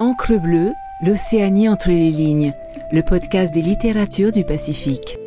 Encre 0.00 0.40
bleue, 0.40 0.74
l'Océanie 1.04 1.68
entre 1.68 1.88
les 1.88 2.12
lignes, 2.12 2.54
le 2.92 3.02
podcast 3.02 3.52
des 3.52 3.62
littératures 3.62 4.30
du 4.30 4.44
Pacifique. 4.44 5.18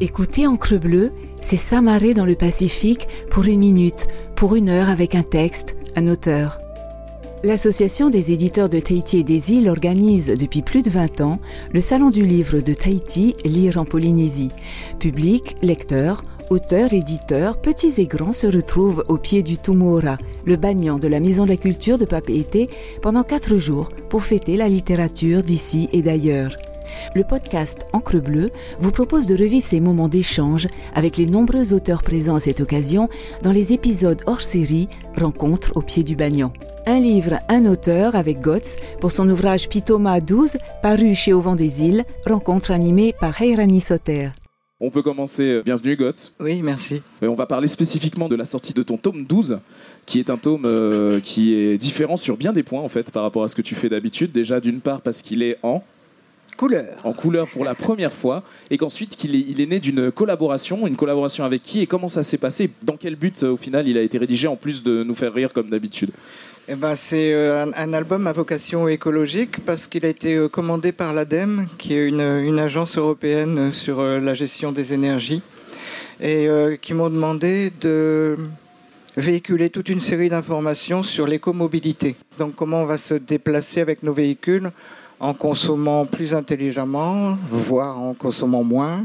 Écoutez 0.00 0.46
Encre 0.46 0.78
bleue, 0.78 1.10
c'est 1.40 1.56
s'amarrer 1.56 2.14
dans 2.14 2.24
le 2.24 2.36
Pacifique 2.36 3.08
pour 3.32 3.46
une 3.46 3.58
minute, 3.58 4.06
pour 4.36 4.54
une 4.54 4.68
heure 4.68 4.90
avec 4.90 5.16
un 5.16 5.24
texte, 5.24 5.76
un 5.96 6.06
auteur. 6.06 6.60
L'Association 7.42 8.10
des 8.10 8.30
éditeurs 8.30 8.68
de 8.68 8.78
Tahiti 8.78 9.18
et 9.18 9.24
des 9.24 9.52
îles 9.52 9.68
organise 9.68 10.28
depuis 10.28 10.62
plus 10.62 10.82
de 10.82 10.90
20 10.90 11.22
ans 11.22 11.40
le 11.72 11.80
Salon 11.80 12.10
du 12.10 12.24
livre 12.24 12.60
de 12.60 12.74
Tahiti, 12.74 13.34
Lire 13.44 13.76
en 13.76 13.84
Polynésie. 13.84 14.52
Public, 15.00 15.56
lecteurs, 15.62 16.22
auteurs, 16.50 16.92
éditeurs, 16.92 17.60
petits 17.60 18.00
et 18.00 18.06
grands 18.06 18.32
se 18.32 18.46
retrouvent 18.46 19.04
au 19.08 19.18
pied 19.18 19.42
du 19.42 19.58
Tumora, 19.58 20.18
le 20.44 20.56
bagnan 20.56 20.98
de 20.98 21.08
la 21.08 21.20
Maison 21.20 21.44
de 21.44 21.50
la 21.50 21.56
Culture 21.56 21.98
de 21.98 22.04
Papeete, 22.04 22.70
pendant 23.02 23.22
quatre 23.22 23.56
jours 23.56 23.90
pour 24.08 24.22
fêter 24.22 24.56
la 24.56 24.68
littérature 24.68 25.42
d'ici 25.42 25.88
et 25.92 26.02
d'ailleurs. 26.02 26.56
Le 27.14 27.24
podcast 27.24 27.86
Encre 27.92 28.20
Bleue 28.20 28.50
vous 28.80 28.90
propose 28.90 29.26
de 29.26 29.36
revivre 29.36 29.64
ces 29.64 29.80
moments 29.80 30.08
d'échange 30.08 30.66
avec 30.94 31.16
les 31.16 31.26
nombreux 31.26 31.72
auteurs 31.72 32.02
présents 32.02 32.36
à 32.36 32.40
cette 32.40 32.60
occasion 32.60 33.08
dans 33.42 33.52
les 33.52 33.72
épisodes 33.72 34.22
hors 34.26 34.40
série 34.40 34.88
Rencontres 35.18 35.72
au 35.74 35.82
pied 35.82 36.02
du 36.02 36.16
Bagnan. 36.16 36.52
Un 36.86 37.00
livre, 37.00 37.38
un 37.48 37.66
auteur 37.66 38.14
avec 38.14 38.40
Gotz 38.40 38.76
pour 39.00 39.12
son 39.12 39.28
ouvrage 39.28 39.68
Pitoma 39.68 40.20
12, 40.20 40.58
paru 40.82 41.14
chez 41.14 41.32
Au 41.32 41.40
Vent 41.40 41.56
des 41.56 41.82
Îles, 41.82 42.04
rencontre 42.26 42.70
animée 42.70 43.12
par 43.18 43.40
Heirani 43.42 43.80
Soter. 43.80 44.30
On 44.78 44.90
peut 44.90 45.00
commencer. 45.00 45.62
Bienvenue, 45.64 45.96
Gotz. 45.96 46.34
Oui, 46.38 46.60
merci. 46.60 47.00
Et 47.22 47.26
on 47.26 47.34
va 47.34 47.46
parler 47.46 47.66
spécifiquement 47.66 48.28
de 48.28 48.36
la 48.36 48.44
sortie 48.44 48.74
de 48.74 48.82
ton 48.82 48.98
tome 48.98 49.24
12, 49.24 49.58
qui 50.04 50.18
est 50.18 50.28
un 50.28 50.36
tome 50.36 50.64
euh, 50.66 51.18
qui 51.18 51.54
est 51.54 51.78
différent 51.78 52.18
sur 52.18 52.36
bien 52.36 52.52
des 52.52 52.62
points, 52.62 52.82
en 52.82 52.88
fait, 52.90 53.10
par 53.10 53.22
rapport 53.22 53.42
à 53.42 53.48
ce 53.48 53.54
que 53.54 53.62
tu 53.62 53.74
fais 53.74 53.88
d'habitude. 53.88 54.32
Déjà, 54.32 54.60
d'une 54.60 54.80
part, 54.80 55.00
parce 55.00 55.22
qu'il 55.22 55.42
est 55.42 55.56
en 55.62 55.82
Couleur. 56.58 56.94
en 57.04 57.14
couleur 57.14 57.48
pour 57.48 57.64
la 57.64 57.74
première 57.74 58.12
fois, 58.12 58.42
et 58.70 58.76
qu'ensuite 58.76 59.16
qu'il 59.16 59.34
est, 59.34 59.44
il 59.48 59.62
est 59.62 59.66
né 59.66 59.78
d'une 59.78 60.10
collaboration, 60.10 60.86
une 60.86 60.96
collaboration 60.96 61.44
avec 61.44 61.62
qui 61.62 61.80
et 61.80 61.86
comment 61.86 62.08
ça 62.08 62.22
s'est 62.22 62.38
passé, 62.38 62.70
dans 62.82 62.96
quel 62.96 63.16
but 63.16 63.42
euh, 63.42 63.52
au 63.52 63.56
final 63.58 63.88
il 63.88 63.98
a 63.98 64.02
été 64.02 64.16
rédigé 64.16 64.46
en 64.46 64.56
plus 64.56 64.82
de 64.82 65.02
nous 65.02 65.14
faire 65.14 65.34
rire 65.34 65.52
comme 65.52 65.68
d'habitude. 65.68 66.10
Eh 66.68 66.74
ben, 66.74 66.96
c'est 66.96 67.32
euh, 67.32 67.64
un, 67.76 67.92
album 67.92 68.26
à 68.26 68.32
vocation 68.32 68.88
écologique 68.88 69.64
parce 69.64 69.86
qu'il 69.86 70.04
a 70.04 70.08
été 70.08 70.34
euh, 70.34 70.48
commandé 70.48 70.90
par 70.90 71.14
l'ADEME, 71.14 71.68
qui 71.78 71.94
est 71.94 72.08
une, 72.08 72.58
agence 72.58 72.98
européenne 72.98 73.70
sur 73.70 74.00
euh, 74.00 74.18
la 74.18 74.34
gestion 74.34 74.72
des 74.72 74.92
énergies, 74.92 75.42
et 76.20 76.48
qui 76.82 76.92
m'ont 76.92 77.10
demandé 77.10 77.72
de 77.80 78.36
véhiculer 79.16 79.70
toute 79.70 79.90
une 79.90 80.00
série 80.00 80.28
d'informations 80.28 81.04
sur 81.04 81.28
l'écomobilité. 81.28 82.16
Donc 82.38 82.56
comment 82.56 82.82
on 82.82 82.86
va 82.86 82.98
se 82.98 83.14
déplacer 83.14 83.80
avec 83.80 84.02
nos 84.02 84.14
véhicules 84.14 84.72
en 85.20 85.34
consommant 85.34 86.04
plus 86.04 86.34
intelligemment, 86.34 87.38
voire 87.48 88.00
en 88.00 88.14
consommant 88.14 88.64
moins. 88.64 89.04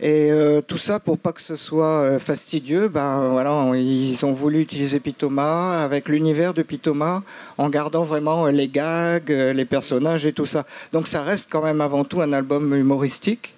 Et 0.00 0.30
euh, 0.30 0.60
tout 0.60 0.78
ça 0.78 0.98
pour 0.98 1.18
pas 1.18 1.32
que 1.32 1.40
ce 1.40 1.56
soit 1.56 1.86
euh, 1.86 2.18
fastidieux, 2.18 2.88
ben 2.88 3.28
voilà, 3.30 3.70
ils 3.76 4.24
ont 4.26 4.32
voulu 4.32 4.60
utiliser 4.60 4.98
Pitoma 4.98 5.82
avec 5.82 6.08
l'univers 6.08 6.52
de 6.52 6.62
Pitoma 6.62 7.22
en 7.58 7.68
gardant 7.68 8.02
vraiment 8.02 8.46
euh, 8.46 8.50
les 8.50 8.66
gags, 8.68 9.30
les 9.30 9.64
personnages 9.64 10.26
et 10.26 10.32
tout 10.32 10.46
ça. 10.46 10.66
Donc 10.92 11.06
ça 11.06 11.22
reste 11.22 11.48
quand 11.50 11.62
même 11.62 11.80
avant 11.80 12.04
tout 12.04 12.20
un 12.20 12.32
album 12.32 12.74
humoristique. 12.74 13.54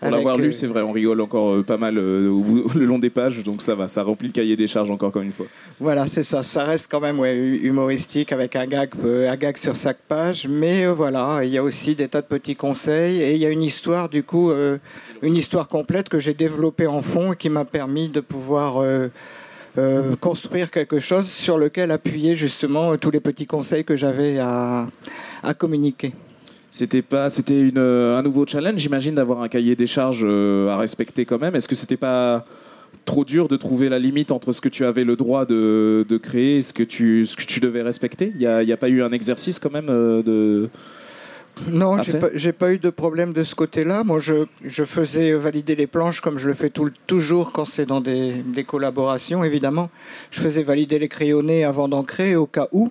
Pour 0.00 0.10
l'avoir 0.10 0.36
euh, 0.36 0.42
lu, 0.42 0.52
c'est 0.52 0.66
vrai, 0.68 0.82
on 0.82 0.92
rigole 0.92 1.20
encore 1.20 1.50
euh, 1.54 1.62
pas 1.64 1.76
mal 1.76 1.98
euh, 1.98 2.30
le 2.74 2.84
long 2.84 2.98
des 2.98 3.10
pages, 3.10 3.42
donc 3.42 3.62
ça 3.62 3.74
va, 3.74 3.88
ça 3.88 4.02
remplit 4.04 4.28
le 4.28 4.32
cahier 4.32 4.56
des 4.56 4.68
charges 4.68 4.90
encore 4.90 5.10
comme 5.10 5.24
une 5.24 5.32
fois. 5.32 5.46
Voilà, 5.80 6.06
c'est 6.06 6.22
ça. 6.22 6.42
Ça 6.42 6.64
reste 6.64 6.86
quand 6.88 7.00
même 7.00 7.18
ouais, 7.18 7.36
humoristique 7.36 8.32
avec 8.32 8.54
un 8.54 8.66
gag, 8.66 8.90
euh, 9.04 9.28
un 9.28 9.36
gag 9.36 9.56
sur 9.56 9.74
chaque 9.74 9.98
page. 10.06 10.46
Mais 10.48 10.84
euh, 10.86 10.92
voilà, 10.92 11.40
il 11.42 11.50
y 11.50 11.58
a 11.58 11.62
aussi 11.64 11.96
des 11.96 12.08
tas 12.08 12.20
de 12.20 12.26
petits 12.26 12.54
conseils 12.54 13.20
et 13.20 13.34
il 13.34 13.40
y 13.40 13.46
a 13.46 13.50
une 13.50 13.62
histoire 13.62 14.08
du 14.08 14.22
coup, 14.22 14.50
euh, 14.50 14.78
une 15.22 15.36
histoire 15.36 15.66
complète 15.66 16.08
que 16.08 16.20
j'ai 16.20 16.34
développée 16.34 16.86
en 16.86 17.02
fond 17.02 17.32
et 17.32 17.36
qui 17.36 17.48
m'a 17.48 17.64
permis 17.64 18.08
de 18.08 18.20
pouvoir 18.20 18.80
euh, 18.80 19.08
euh, 19.78 20.14
construire 20.20 20.70
quelque 20.70 21.00
chose 21.00 21.28
sur 21.28 21.58
lequel 21.58 21.90
appuyer 21.90 22.34
justement 22.34 22.92
euh, 22.92 22.96
tous 22.96 23.10
les 23.10 23.20
petits 23.20 23.46
conseils 23.46 23.84
que 23.84 23.96
j'avais 23.96 24.38
à, 24.38 24.86
à 25.42 25.54
communiquer. 25.54 26.12
C'était 26.70 27.02
pas, 27.02 27.30
c'était 27.30 27.60
une, 27.60 27.78
euh, 27.78 28.18
un 28.18 28.22
nouveau 28.22 28.46
challenge, 28.46 28.78
j'imagine, 28.80 29.14
d'avoir 29.14 29.42
un 29.42 29.48
cahier 29.48 29.74
des 29.74 29.86
charges 29.86 30.22
euh, 30.22 30.68
à 30.68 30.76
respecter 30.76 31.24
quand 31.24 31.40
même. 31.40 31.56
Est-ce 31.56 31.66
que 31.66 31.74
c'était 31.74 31.96
pas 31.96 32.44
trop 33.06 33.24
dur 33.24 33.48
de 33.48 33.56
trouver 33.56 33.88
la 33.88 33.98
limite 33.98 34.32
entre 34.32 34.52
ce 34.52 34.60
que 34.60 34.68
tu 34.68 34.84
avais 34.84 35.04
le 35.04 35.16
droit 35.16 35.46
de, 35.46 36.04
de 36.06 36.16
créer 36.18 36.58
et 36.58 36.62
ce 36.62 36.74
que 36.74 36.82
tu, 36.82 37.24
ce 37.24 37.36
que 37.36 37.44
tu 37.44 37.60
devais 37.60 37.80
respecter? 37.80 38.32
Il 38.34 38.40
n'y 38.40 38.46
a, 38.46 38.58
a 38.58 38.76
pas 38.76 38.90
eu 38.90 39.02
un 39.02 39.12
exercice 39.12 39.58
quand 39.58 39.72
même 39.72 39.88
euh, 39.88 40.22
de... 40.22 40.68
Non, 41.70 42.00
j'ai 42.02 42.12
pas, 42.52 42.66
pas 42.66 42.72
eu 42.72 42.78
de 42.78 42.90
problème 42.90 43.32
de 43.32 43.42
ce 43.42 43.54
côté-là. 43.54 44.04
Moi, 44.04 44.20
je, 44.20 44.44
je 44.62 44.84
faisais 44.84 45.32
valider 45.32 45.74
les 45.74 45.88
planches 45.88 46.20
comme 46.20 46.38
je 46.38 46.46
le 46.48 46.54
fais 46.54 46.70
tout, 46.70 46.90
toujours 47.08 47.50
quand 47.50 47.64
c'est 47.64 47.86
dans 47.86 48.00
des, 48.00 48.32
des 48.32 48.62
collaborations, 48.62 49.42
évidemment. 49.42 49.90
Je 50.30 50.40
faisais 50.40 50.62
valider 50.62 51.00
les 51.00 51.08
crayonnés 51.08 51.64
avant 51.64 51.88
d'ancrer 51.88 52.36
au 52.36 52.46
cas 52.46 52.68
où. 52.72 52.90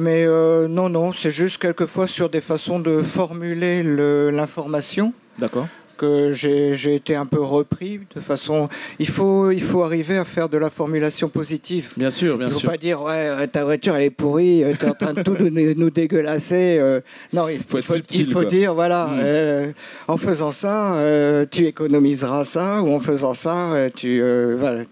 Mais 0.00 0.24
euh, 0.26 0.66
non, 0.66 0.88
non, 0.88 1.12
c'est 1.12 1.30
juste 1.30 1.58
quelquefois 1.58 2.06
sur 2.06 2.28
des 2.30 2.40
façons 2.40 2.80
de 2.80 3.00
formuler 3.02 3.82
le- 3.82 4.30
l'information 4.30 5.12
D'accord 5.38 5.66
que 5.98 6.32
j'ai 6.32 6.94
été 6.94 7.14
un 7.14 7.26
peu 7.26 7.42
repris 7.42 8.00
de 8.16 8.20
façon. 8.22 8.70
Il 8.98 9.06
faut, 9.06 9.50
il 9.50 9.62
faut 9.62 9.82
arriver 9.82 10.16
à 10.16 10.24
faire 10.24 10.48
de 10.48 10.56
la 10.56 10.70
formulation 10.70 11.28
positive. 11.28 11.92
Bien 11.98 12.08
sûr, 12.08 12.38
bien 12.38 12.46
Il 12.46 12.48
ne 12.48 12.54
faut 12.54 12.60
sûr. 12.60 12.70
pas 12.70 12.78
dire 12.78 13.02
ouais 13.02 13.12
euh, 13.28 13.46
ta 13.46 13.64
voiture 13.64 13.94
elle 13.96 14.04
est 14.04 14.08
pourrie, 14.10 14.64
tu 14.78 14.86
es 14.86 14.88
en 14.88 14.94
train 14.94 15.12
de 15.12 15.20
tout 15.22 15.36
nous, 15.38 15.50
nous 15.76 15.90
dégueulasser. 15.90 16.78
euh. 16.80 17.02
non, 17.34 17.48
il 17.50 17.58
Faut 17.60 17.76
il 17.76 17.80
être 17.80 17.86
faut, 17.88 17.92
subtil, 17.96 18.26
il 18.28 18.32
faut 18.32 18.44
dire 18.44 18.72
voilà, 18.72 19.08
Mm. 19.08 19.18
euh, 19.22 19.72
en 20.08 20.16
faisant 20.16 20.52
ça, 20.52 20.94
euh, 20.94 21.44
tu 21.50 21.66
économiseras 21.66 22.46
ça, 22.46 22.80
ou 22.80 22.94
en 22.94 23.00
faisant 23.00 23.34
ça, 23.34 23.74
euh, 23.74 23.90
tu 23.94 24.22
euh, 24.22 24.56
voilà. 24.58 24.84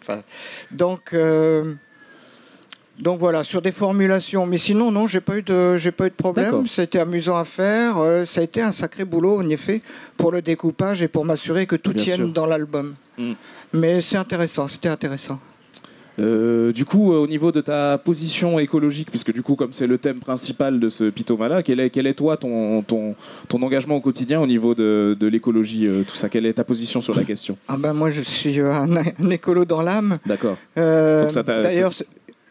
donc 0.73 1.15
euh, 1.15 1.73
donc 2.99 3.19
voilà 3.19 3.45
sur 3.45 3.63
des 3.63 3.73
formulations. 3.73 4.47
Mais 4.47 4.59
sinon 4.59 4.91
non, 4.91 5.07
j'ai 5.07 5.21
pas 5.21 5.39
eu 5.39 5.43
de 5.43 5.77
j'ai 5.77 5.93
pas 5.93 6.07
eu 6.07 6.11
de 6.11 6.15
problème. 6.15 6.67
C'était 6.67 6.99
amusant 6.99 7.37
à 7.37 7.45
faire. 7.45 7.99
euh, 7.99 8.25
ça 8.25 8.41
a 8.41 8.45
été 8.45 8.61
un 8.61 8.73
sacré 8.73 9.05
boulot 9.05 9.39
en 9.41 9.49
effet 9.49 9.81
pour 10.17 10.33
le 10.33 10.43
découpage 10.43 11.03
et 11.03 11.09
pour 11.09 11.25
m'assurer 11.25 11.67
que 11.67 11.77
tout 11.77 11.93
Bien 11.93 12.05
tienne 12.05 12.17
sûr. 12.25 12.29
dans 12.33 12.47
l'album. 12.47 12.95
Mm. 13.17 13.33
Mais 13.73 14.01
c'est 14.01 14.17
intéressant, 14.17 14.67
c'était 14.69 14.89
intéressant. 14.89 15.39
Euh, 16.21 16.73
du 16.73 16.85
coup, 16.85 17.13
euh, 17.13 17.19
au 17.19 17.29
niveau 17.29 17.53
de 17.53 17.61
ta 17.61 17.97
position 17.97 18.59
écologique, 18.59 19.09
puisque 19.09 19.33
du 19.33 19.41
coup, 19.41 19.55
comme 19.55 19.73
c'est 19.73 19.87
le 19.87 19.99
thème 19.99 20.19
principal 20.19 20.81
de 20.81 20.89
ce 20.89 21.11
pitoma-là, 21.11 21.63
quel 21.63 21.79
est, 21.79 21.91
quel 21.91 22.09
est 22.09 22.15
toi 22.15 22.37
ton, 22.37 22.83
ton, 22.83 23.15
ton 23.49 23.63
engagement 23.63 23.95
au 23.95 24.01
quotidien 24.01 24.41
au 24.41 24.47
niveau 24.49 24.75
de, 24.75 25.17
de 25.19 25.27
l'écologie, 25.29 25.85
euh, 25.87 26.03
tout 26.03 26.17
ça? 26.17 26.29
Quelle 26.29 26.47
est 26.47 26.55
ta 26.55 26.65
position 26.65 27.01
sur 27.01 27.15
la 27.15 27.23
question? 27.23 27.57
Ah 27.69 27.77
ben 27.79 27.93
moi 27.93 28.11
je 28.11 28.23
suis 28.23 28.59
un, 28.61 28.97
un 28.97 29.31
écolo 29.31 29.65
dans 29.65 29.81
l'âme. 29.81 30.19
D'accord. 30.27 30.57
D'ailleurs, 30.75 31.93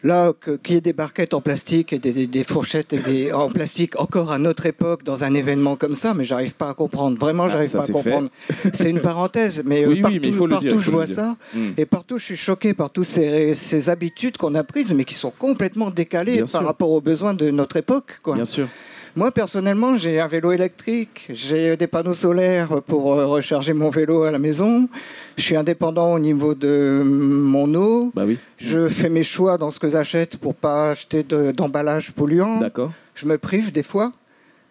là, 0.02 0.32
qu'il 0.62 0.74
y 0.74 0.78
ait 0.78 0.80
des 0.80 0.92
barquettes 0.92 1.34
en 1.34 1.40
plastique 1.40 1.92
et 1.92 1.98
des, 1.98 2.44
fourchettes 2.44 2.92
et 2.92 2.98
des, 2.98 3.32
en 3.32 3.48
plastique 3.48 3.98
encore 4.00 4.32
à 4.32 4.38
notre 4.38 4.66
époque 4.66 5.02
dans 5.04 5.24
un 5.24 5.34
événement 5.34 5.76
comme 5.76 5.94
ça, 5.94 6.14
mais 6.14 6.24
j'arrive 6.24 6.54
pas 6.54 6.70
à 6.70 6.74
comprendre. 6.74 7.18
Vraiment, 7.18 7.44
Ah, 7.44 7.48
j'arrive 7.52 7.68
ça, 7.68 7.78
pas 7.78 7.84
à 7.84 7.88
comprendre. 7.88 8.28
C'est 8.72 8.90
une 8.90 9.00
parenthèse, 9.00 9.62
mais 9.64 9.84
euh, 9.84 9.88
oui, 9.88 10.00
partout, 10.00 10.18
mais 10.22 10.28
il 10.28 10.34
faut 10.34 10.46
le 10.46 10.50
partout 10.52 10.68
dire, 10.68 10.76
il 10.76 10.80
je 10.80 10.90
le 10.90 10.96
vois 10.96 11.06
dire. 11.06 11.14
ça. 11.16 11.36
Hmm. 11.54 11.70
Et 11.76 11.86
partout, 11.86 12.18
je 12.18 12.24
suis 12.24 12.36
choqué 12.36 12.74
par 12.74 12.90
toutes 12.90 13.06
ces, 13.06 13.54
ces 13.54 13.90
habitudes 13.90 14.36
qu'on 14.36 14.54
a 14.54 14.64
prises, 14.64 14.92
mais 14.94 15.04
qui 15.04 15.14
sont 15.14 15.32
complètement 15.36 15.90
décalées 15.90 16.32
Bien 16.32 16.40
par 16.42 16.48
sûr. 16.48 16.64
rapport 16.66 16.90
aux 16.90 17.00
besoins 17.00 17.34
de 17.34 17.50
notre 17.50 17.76
époque. 17.76 18.20
Quoi. 18.22 18.34
Bien 18.34 18.44
sûr. 18.44 18.68
Moi, 19.18 19.32
personnellement, 19.32 19.94
j'ai 19.98 20.20
un 20.20 20.28
vélo 20.28 20.52
électrique, 20.52 21.26
j'ai 21.30 21.76
des 21.76 21.88
panneaux 21.88 22.14
solaires 22.14 22.80
pour 22.86 23.14
euh, 23.14 23.26
recharger 23.26 23.72
mon 23.72 23.90
vélo 23.90 24.22
à 24.22 24.30
la 24.30 24.38
maison. 24.38 24.88
Je 25.36 25.42
suis 25.42 25.56
indépendant 25.56 26.12
au 26.12 26.20
niveau 26.20 26.54
de 26.54 27.02
mon 27.04 27.74
eau. 27.74 28.12
Bah 28.14 28.22
oui. 28.24 28.38
Je 28.58 28.86
fais 28.88 29.08
mes 29.08 29.24
choix 29.24 29.58
dans 29.58 29.72
ce 29.72 29.80
que 29.80 29.90
j'achète 29.90 30.36
pour 30.36 30.54
pas 30.54 30.90
acheter 30.92 31.24
de- 31.24 31.50
d'emballage 31.50 32.12
polluant. 32.12 32.60
D'accord. 32.60 32.92
Je 33.16 33.26
me 33.26 33.38
prive 33.38 33.72
des 33.72 33.82
fois, 33.82 34.12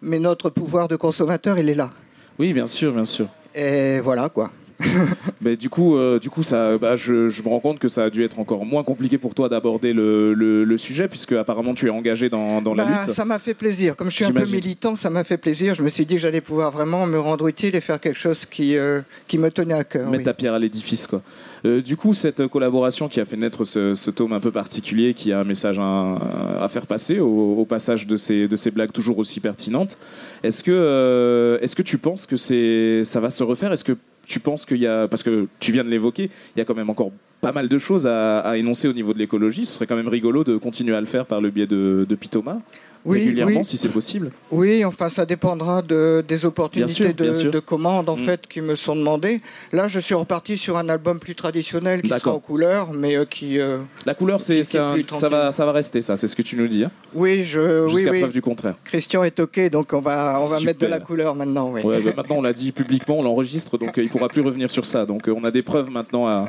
mais 0.00 0.18
notre 0.18 0.48
pouvoir 0.48 0.88
de 0.88 0.96
consommateur, 0.96 1.58
il 1.58 1.68
est 1.68 1.74
là. 1.74 1.90
Oui, 2.38 2.54
bien 2.54 2.64
sûr, 2.66 2.94
bien 2.94 3.04
sûr. 3.04 3.26
Et 3.54 4.00
voilà 4.00 4.30
quoi. 4.30 4.50
Mais 5.40 5.56
du 5.56 5.68
coup, 5.68 5.96
euh, 5.96 6.18
du 6.18 6.30
coup, 6.30 6.42
ça, 6.42 6.78
bah, 6.78 6.96
je, 6.96 7.28
je 7.28 7.42
me 7.42 7.48
rends 7.48 7.60
compte 7.60 7.78
que 7.78 7.88
ça 7.88 8.04
a 8.04 8.10
dû 8.10 8.22
être 8.24 8.38
encore 8.38 8.64
moins 8.64 8.82
compliqué 8.84 9.18
pour 9.18 9.34
toi 9.34 9.48
d'aborder 9.48 9.92
le, 9.92 10.34
le- 10.34 10.64
le 10.64 10.78
sujet, 10.78 11.08
puisque 11.08 11.32
apparemment 11.32 11.74
tu 11.74 11.86
es 11.86 11.90
engagé 11.90 12.28
dans, 12.28 12.62
dans 12.62 12.74
la 12.74 12.84
Bah, 12.84 12.90
lutte. 13.04 13.14
ça 13.14 13.24
m'a 13.24 13.38
fait 13.38 13.54
plaisir. 13.54 13.96
Comme 13.96 14.10
je 14.10 14.16
suis 14.16 14.24
un 14.24 14.32
peu 14.32 14.46
militant, 14.46 14.96
ça 14.96 15.10
m'a 15.10 15.24
fait 15.24 15.36
plaisir. 15.36 15.74
Je 15.74 15.82
me 15.82 15.88
suis 15.88 16.06
dit 16.06 16.14
que 16.14 16.20
j'allais 16.20 16.40
pouvoir 16.40 16.70
vraiment 16.70 17.06
me 17.06 17.18
rendre 17.18 17.48
utile 17.48 17.74
et 17.76 17.80
faire 17.80 18.00
quelque 18.00 18.18
chose 18.18 18.44
qui, 18.46 18.76
euh, 18.76 19.00
qui 19.26 19.38
me 19.38 19.50
tenait 19.50 19.74
à 19.74 19.84
cœur. 19.84 20.06
mettre 20.06 20.18
oui. 20.18 20.24
ta 20.24 20.34
pierre 20.34 20.54
à 20.54 20.58
l'édifice. 20.58 21.06
quoi. 21.06 21.22
Euh, 21.64 21.80
du 21.82 21.96
coup, 21.96 22.14
cette 22.14 22.46
collaboration 22.46 23.08
qui 23.08 23.20
a 23.20 23.24
fait 23.24 23.36
naître 23.36 23.64
ce, 23.64 23.94
ce 23.94 24.10
tome 24.12 24.32
un 24.32 24.40
peu 24.40 24.52
particulier, 24.52 25.12
qui 25.14 25.32
a 25.32 25.40
un 25.40 25.44
message 25.44 25.76
à, 25.80 26.18
à 26.62 26.68
faire 26.68 26.86
passer 26.86 27.18
au, 27.18 27.56
au 27.58 27.64
passage 27.64 28.06
de 28.06 28.16
ces, 28.16 28.46
de 28.46 28.54
ces 28.56 28.70
blagues 28.70 28.92
toujours 28.92 29.18
aussi 29.18 29.40
pertinentes, 29.40 29.98
est-ce 30.44 30.62
que, 30.62 30.70
euh, 30.72 31.58
est-ce 31.62 31.74
que 31.74 31.82
tu 31.82 31.98
penses 31.98 32.26
que 32.26 32.36
c'est, 32.36 33.02
ça 33.04 33.18
va 33.18 33.30
se 33.30 33.42
refaire? 33.42 33.72
Est-ce 33.72 33.82
que 33.84 33.96
tu 34.28 34.38
penses 34.38 34.64
qu'il 34.64 34.76
y 34.78 34.86
a, 34.86 35.08
parce 35.08 35.22
que 35.22 35.48
tu 35.58 35.72
viens 35.72 35.82
de 35.82 35.88
l'évoquer, 35.88 36.30
il 36.54 36.58
y 36.58 36.62
a 36.62 36.64
quand 36.64 36.74
même 36.74 36.90
encore 36.90 37.10
pas 37.40 37.52
mal 37.52 37.68
de 37.68 37.78
choses 37.78 38.06
à, 38.06 38.40
à 38.40 38.56
énoncer 38.56 38.88
au 38.88 38.92
niveau 38.92 39.12
de 39.14 39.18
l'écologie. 39.18 39.64
Ce 39.66 39.74
serait 39.74 39.86
quand 39.86 39.96
même 39.96 40.08
rigolo 40.08 40.44
de 40.44 40.56
continuer 40.56 40.94
à 40.96 41.00
le 41.00 41.06
faire 41.06 41.24
par 41.26 41.40
le 41.40 41.50
biais 41.50 41.66
de, 41.66 42.04
de 42.08 42.14
Pitoma 42.16 42.58
Oui, 43.04 43.20
régulièrement, 43.20 43.60
oui. 43.60 43.64
si 43.64 43.76
c'est 43.76 43.88
possible. 43.90 44.32
Oui, 44.50 44.84
enfin, 44.84 45.08
ça 45.08 45.24
dépendra 45.24 45.80
de, 45.82 46.24
des 46.26 46.44
opportunités 46.44 46.92
sûr, 46.92 47.14
de, 47.52 47.60
commandes 47.60 48.08
en 48.08 48.16
Mm. 48.16 48.24
fait 48.24 48.46
qui 48.48 48.60
me 48.60 48.74
sont 48.74 48.96
demandées. 48.96 49.40
Là, 49.72 49.86
je 49.86 50.00
suis 50.00 50.16
reparti 50.16 50.58
sur 50.58 50.76
un 50.76 50.88
album 50.88 51.20
plus 51.20 51.36
traditionnel 51.36 52.02
qui 52.02 52.08
sera 52.08 52.32
en 52.32 52.40
couleur, 52.40 52.92
mais 52.92 53.16
euh, 53.16 53.24
qui. 53.24 53.60
euh, 53.60 53.78
La 54.04 54.14
couleur, 54.14 54.40
c'est, 54.40 54.64
ça, 54.64 54.96
va, 55.30 55.52
ça 55.52 55.64
va 55.64 55.70
rester, 55.72 56.02
ça, 56.02 56.16
c'est 56.16 56.26
ce 56.26 56.34
que 56.34 56.42
tu 56.42 56.56
nous 56.56 56.66
dis. 56.66 56.82
hein, 56.84 56.90
Oui, 57.14 57.44
je. 57.44 57.88
Jusqu'à 57.88 58.10
oui. 58.10 58.18
preuve 58.18 58.32
du 58.32 58.42
contraire. 58.42 58.74
Christian 58.84 59.22
est 59.22 59.38
ok, 59.38 59.70
donc 59.70 59.92
on 59.92 60.00
va, 60.00 60.34
on 60.40 60.46
va 60.48 60.58
mettre 60.60 60.80
de 60.80 60.86
la 60.86 60.98
couleur 60.98 61.36
maintenant. 61.36 61.70
Oui. 61.72 61.82
Ouais, 61.82 62.02
bah, 62.02 62.10
maintenant, 62.16 62.36
on 62.38 62.42
l'a 62.42 62.52
dit 62.52 62.72
publiquement, 62.72 63.20
on 63.20 63.22
l'enregistre, 63.22 63.78
donc 63.78 63.96
euh, 63.96 64.02
il 64.02 64.08
pourra 64.08 64.26
plus 64.28 64.42
revenir 64.42 64.70
sur 64.72 64.84
ça. 64.84 65.06
Donc 65.06 65.28
on 65.32 65.44
a 65.44 65.52
des 65.52 65.62
preuves 65.62 65.88
maintenant 65.88 66.26
à, 66.26 66.46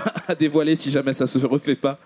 à 0.28 0.34
dévoiler 0.34 0.74
si 0.74 0.90
jamais 0.90 1.12
ça 1.12 1.26
se 1.26 1.38
refait 1.46 1.74
pas. 1.76 1.98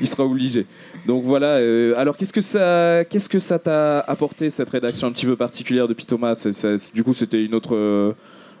Il 0.00 0.08
sera 0.08 0.24
obligé. 0.24 0.66
Donc 1.06 1.24
voilà. 1.24 1.56
euh, 1.58 1.94
alors 1.96 2.16
qu'est-ce 2.16 2.32
que 2.32 2.40
ça, 2.40 3.04
qu'est-ce 3.08 3.28
que 3.28 3.38
ça 3.38 3.58
t'a 3.58 4.00
apporté 4.00 4.50
cette 4.50 4.68
rédaction 4.70 5.06
un 5.06 5.12
petit 5.12 5.26
peu 5.26 5.36
particulière 5.36 5.86
de 5.86 5.94
Pitoma 5.94 6.34
C'est- 6.34 6.52
c'est- 6.52 6.94
Du 6.94 7.04
coup, 7.04 7.14
c'était 7.14 7.44
une 7.44 7.54
autre, 7.54 7.74
euh, 7.76 8.12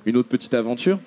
une 0.06 0.16
autre 0.16 0.28
petite 0.28 0.54
aventure? 0.54 0.98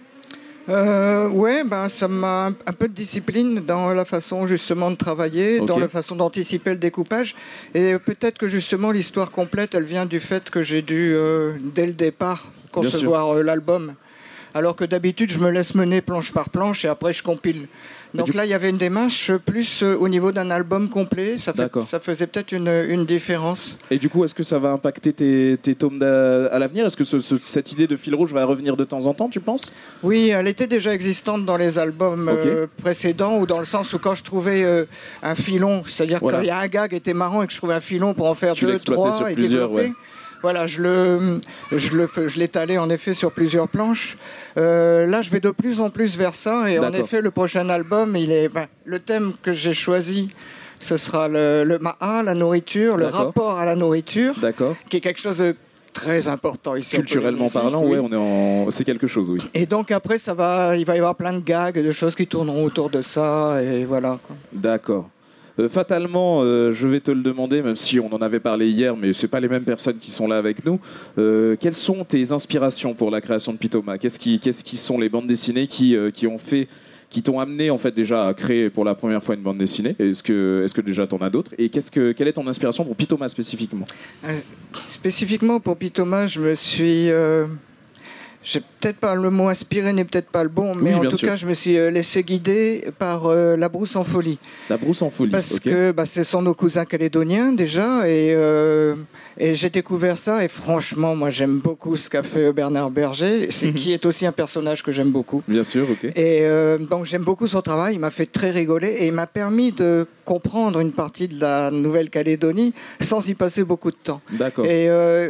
Euh, 0.69 1.27
ouais, 1.29 1.63
ben, 1.63 1.89
ça 1.89 2.07
m'a 2.07 2.47
un- 2.47 2.56
un 2.68 2.73
peu 2.73 2.88
de 2.88 2.94
discipline 2.94 3.62
dans 3.65 3.94
la 3.94 4.06
façon 4.06 4.45
justement 4.45 4.91
de 4.91 4.95
travailler, 4.95 5.59
Ok. 5.59 5.68
dans 5.68 5.79
la 5.79 5.88
façon 5.89 6.15
d'anticiper 6.15 6.71
le 6.71 6.77
découpage. 6.77 7.35
Et 7.73 7.95
peut-être 7.97 8.38
que 8.38 8.47
justement 8.47 8.91
l'histoire 8.91 9.31
complète, 9.31 9.73
elle 9.73 9.85
vient 9.85 10.06
du 10.06 10.19
fait 10.19 10.50
que 10.51 10.62
j'ai 10.62 10.81
dû, 10.83 11.13
euh, 11.15 11.53
dès 11.73 11.88
le 11.88 11.94
départ, 11.94 12.51
concevoir 12.71 13.38
euh, 13.38 13.41
l'album. 13.44 13.95
Alors 14.53 14.75
que 14.75 14.83
d'habitude, 14.86 15.31
je 15.31 15.39
me 15.39 15.50
laisse 15.50 15.75
mener 15.75 16.01
planche 16.01 16.31
par 16.33 16.50
planche 16.50 16.83
et 16.86 16.88
après 16.88 17.13
je 17.13 17.24
compile. 17.24 17.68
Donc 18.13 18.25
du- 18.31 18.36
là, 18.36 18.44
il 18.45 18.50
y 18.50 18.53
avait 18.53 18.69
une 18.69 18.77
démarche 18.77 19.31
plus 19.38 19.81
euh, 19.83 19.95
au 19.98 20.09
niveau 20.09 20.33
d'un 20.33 20.51
album 20.51 20.89
complet. 20.89 21.38
Ça, 21.39 21.53
fait- 21.53 21.59
D'accord. 21.59 21.83
ça 21.83 22.01
faisait 22.01 22.27
peut-être 22.27 22.51
une, 22.51 22.68
une 22.89 23.06
différence. 23.06 23.77
Et 23.89 23.98
du 23.98 24.09
coup, 24.09 24.25
est-ce 24.25 24.36
que 24.36 24.44
ça 24.44 24.59
va 24.59 24.71
impacter 24.71 25.13
tes, 25.13 25.57
tes 25.62 25.75
tomes 25.75 26.01
à 26.01 26.59
l'avenir? 26.59 26.86
Est-ce 26.86 26.98
que 26.98 27.06
ce- 27.06 27.21
ce- 27.21 27.38
cette 27.39 27.71
idée 27.71 27.88
de 27.88 27.95
fil 27.95 28.13
rouge 28.13 28.33
va 28.33 28.44
revenir 28.44 28.75
de 28.75 28.83
temps 28.83 29.06
en 29.06 29.13
temps, 29.13 29.30
tu 29.30 29.39
penses? 29.39 29.71
Oui, 30.03 30.27
elle 30.27 30.50
était 30.50 30.68
déjà 30.68 30.94
existante 30.94 31.45
dans 31.45 31.56
les 31.56 31.80
albums 31.80 32.27
euh, 32.30 32.68
précédents, 32.81 33.38
ou 33.39 33.45
dans 33.45 33.59
le 33.59 33.65
sens 33.65 33.94
où 33.94 34.00
quand 34.00 34.13
je 34.13 34.24
trouvais 34.25 34.65
euh, 34.65 34.83
un 35.24 35.36
filon, 35.36 35.83
c'est-à-dire 35.88 36.19
Voilà. 36.19 36.39
qu'il 36.39 36.47
y 36.47 36.51
a 36.51 36.59
un 36.59 36.68
gag 36.68 36.89
qui 36.89 36.97
était 36.97 37.13
marrant 37.13 37.44
et 37.44 37.47
que 37.47 37.54
je 37.54 37.57
trouvais 37.57 37.75
un 37.75 37.80
filon 37.80 38.13
pour 38.13 38.27
en 38.27 38.36
faire 38.36 38.56
Tu 38.56 38.65
deux, 38.65 38.77
trois 38.77 39.13
sur 39.13 39.30
et 39.30 39.36
plusieurs, 39.36 39.69
développer. 39.69 39.88
ouais. 39.89 39.95
Voilà, 40.41 40.65
je 40.67 40.81
le, 40.81 41.41
je 41.71 41.95
le, 41.95 42.07
je 42.27 42.39
l'étalais 42.39 42.77
en 42.77 42.89
effet 42.89 43.13
sur 43.13 43.31
plusieurs 43.31 43.67
planches. 43.67 44.17
Euh, 44.57 45.05
là, 45.05 45.21
je 45.21 45.29
vais 45.29 45.39
de 45.39 45.51
plus 45.51 45.79
en 45.79 45.89
plus 45.89 46.17
vers 46.17 46.35
ça, 46.35 46.69
et 46.69 46.79
en 46.79 46.91
effet, 46.93 47.21
le 47.21 47.31
prochain 47.31 47.69
album, 47.69 48.15
il 48.15 48.31
est, 48.31 48.49
ben, 48.49 48.65
le 48.85 48.99
thème 48.99 49.33
que 49.43 49.53
j'ai 49.53 49.73
choisi, 49.73 50.29
ce 50.79 50.97
sera 50.97 51.27
le, 51.27 51.63
le 51.63 51.77
ma'a, 51.79 52.23
la 52.23 52.33
nourriture, 52.33 52.97
le 52.97 53.05
rapport 53.05 53.59
à 53.59 53.65
la 53.65 53.75
nourriture, 53.75 54.33
qui 54.89 54.97
est 54.97 55.01
quelque 55.01 55.21
chose 55.21 55.38
de 55.38 55.55
très 55.93 56.27
important 56.27 56.75
ici. 56.75 56.95
en 56.95 56.99
Culturellement 56.99 57.49
parlant, 57.49 57.83
Oui. 57.83 57.91
ouais, 57.91 57.99
on 57.99 58.11
est 58.11 58.15
en... 58.15 58.71
c'est 58.71 58.85
quelque 58.85 59.07
chose, 59.07 59.29
oui. 59.29 59.39
Et 59.53 59.65
donc 59.65 59.91
après, 59.91 60.17
ça 60.17 60.33
va, 60.33 60.75
il 60.77 60.85
va 60.85 60.95
y 60.95 60.99
avoir 60.99 61.15
plein 61.15 61.33
de 61.33 61.39
gags, 61.39 61.77
de 61.77 61.91
choses 61.91 62.15
qui 62.15 62.25
tourneront 62.27 62.63
autour 62.65 62.89
de 62.89 63.01
ça, 63.01 63.61
et 63.61 63.83
voilà. 63.85 64.17
D'accord. 64.53 65.09
Euh, 65.59 65.69
fatalement, 65.69 66.42
euh, 66.42 66.71
je 66.71 66.88
vais 66.88 67.00
te 67.00 67.12
le 67.12 67.21
demander, 67.21 67.62
même 67.62 67.75
si 67.75 68.00
on 68.00 68.13
en 68.13 68.21
avait 68.21 68.39
parlé 68.39 68.69
hier, 68.69 68.95
mais 68.95 69.13
c'est 69.13 69.27
pas 69.27 69.39
les 69.39 69.48
mêmes 69.48 69.63
personnes 69.63 69.98
qui 69.98 70.12
sont 70.12 70.27
là 70.27 70.38
avec 70.38 70.65
nous. 70.65 70.80
Euh, 71.18 71.56
quelles 71.59 71.75
sont 71.75 72.03
tes 72.06 72.31
inspirations 72.31 72.94
pour 72.94 73.12
la 73.12 73.21
création 73.21 73.53
de 73.53 73.57
Pitoma? 73.57 73.98
Qu'est-ce 73.98 74.19
qui, 74.19 74.39
qui 74.39 74.77
sont 74.77 74.98
les 74.98 75.09
bandes 75.09 75.27
dessinées 75.27 75.68
qui, 75.68 75.95
qui 76.13 76.27
ont 76.27 76.38
fait, 76.38 76.68
qui 77.09 77.21
t'ont 77.21 77.39
amené 77.39 77.69
en 77.69 77.77
fait 77.77 77.94
déjà 77.94 78.27
à 78.27 78.33
créer 78.33 78.69
pour 78.69 78.86
la 78.86 78.95
première 78.95 79.24
fois 79.24 79.36
une 79.36 79.42
bande 79.42 79.57
dessinée? 79.57 79.95
Est-ce 80.00 80.24
que, 80.24 80.62
est-ce 80.63 80.74
que 80.74 80.81
déjà 80.81 81.07
t'en 81.07 81.18
as 81.18 81.30
d'autres? 81.30 81.51
Et 81.57 81.69
qu'est-ce 81.69 81.92
que, 81.92 82.12
quelle 82.13 82.27
est 82.27 82.33
ton 82.33 82.47
inspiration 82.47 82.83
pour 82.83 82.95
Pitoma 82.95 83.27
spécifiquement? 83.27 83.86
Spécifiquement 84.89 85.59
pour 85.59 85.77
Pitoma, 85.77 86.27
je 86.27 86.39
me 86.39 86.56
suis. 86.56 87.09
J'ai 88.43 88.59
peut-être 88.79 88.97
pas 88.97 89.13
le 89.13 89.29
mot 89.29 89.49
inspiré 89.49 89.93
n'est 89.93 90.03
peut-être 90.03 90.29
pas 90.29 90.41
le 90.43 90.49
bon, 90.49 90.73
mais 90.75 90.95
Oui, 90.95 91.07
en 91.07 91.09
tout 91.09 91.17
sûr. 91.17 91.29
cas, 91.29 91.35
je 91.35 91.45
me 91.45 91.53
suis 91.53 91.77
euh, 91.77 91.91
laissé 91.91 92.23
guider 92.23 92.85
par 92.97 93.27
euh, 93.27 93.55
La 93.55 93.69
Brousse 93.69 93.95
en 93.95 94.03
folie. 94.03 94.39
La 94.69 94.77
brousse 94.77 95.03
en 95.03 95.11
folie. 95.11 95.31
Parce 95.31 95.59
que 95.59 95.91
bah, 95.91 96.05
ce 96.07 96.23
sont 96.23 96.41
nos 96.41 96.55
cousins 96.55 96.85
calédoniens 96.85 97.51
déjà, 97.51 98.07
et, 98.09 98.33
euh, 98.33 98.95
et 99.38 99.53
j'ai 99.53 99.69
découvert 99.69 100.17
ça, 100.17 100.43
et 100.43 100.47
franchement, 100.47 101.15
moi 101.15 101.29
j'aime 101.29 101.59
beaucoup 101.59 101.95
ce 101.95 102.09
qu'a 102.09 102.23
fait 102.23 102.51
Bernard 102.51 102.89
Berger, 102.89 103.47
qui 103.75 103.93
est 103.93 104.05
aussi 104.07 104.25
un 104.25 104.31
personnage 104.31 104.81
que 104.83 104.91
j'aime 104.91 105.11
beaucoup. 105.11 105.44
Bien 105.47 105.63
sûr, 105.63 105.87
ok. 105.89 106.05
Et 106.05 106.39
euh, 106.41 106.79
donc 106.79 107.05
j'aime 107.05 107.23
beaucoup 107.23 107.45
son 107.47 107.61
travail, 107.61 107.94
il 107.95 107.99
m'a 107.99 108.11
fait 108.11 108.25
très 108.25 108.49
rigoler 108.49 108.89
et 109.01 109.07
il 109.07 109.13
m'a 109.13 109.27
permis 109.27 109.71
de 109.71 110.07
comprendre 110.25 110.79
une 110.79 110.91
partie 110.94 111.27
de 111.27 111.39
la 111.39 111.69
Nouvelle-Calédonie 111.71 112.73
sans 113.01 113.27
y 113.27 113.33
passer 113.35 113.63
beaucoup 113.63 113.91
de 113.91 113.97
temps. 113.97 114.21
D'accord. 114.31 114.65
Et 114.65 114.89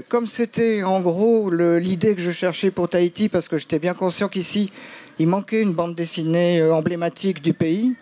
comme 0.10 0.28
c'était 0.28 0.84
en 0.84 1.02
gros 1.02 1.50
l'idée 1.50 2.14
que 2.16 2.22
je 2.22 2.32
cherchais 2.32 2.72
pour 2.72 2.88
Tahiti, 3.02 3.30
parce 3.30 3.48
que 3.48 3.58
j'étais 3.58 3.80
bien 3.80 3.96
conscient 3.96 4.28
qu'ici 4.30 4.72
il 5.18 5.28
manquait 5.28 5.62
une 5.62 5.74
bande 5.74 5.96
dessinée 5.96 6.60
euh, 6.62 6.74
emblématique 6.74 7.42
du 7.42 7.54
pays. 7.54 7.96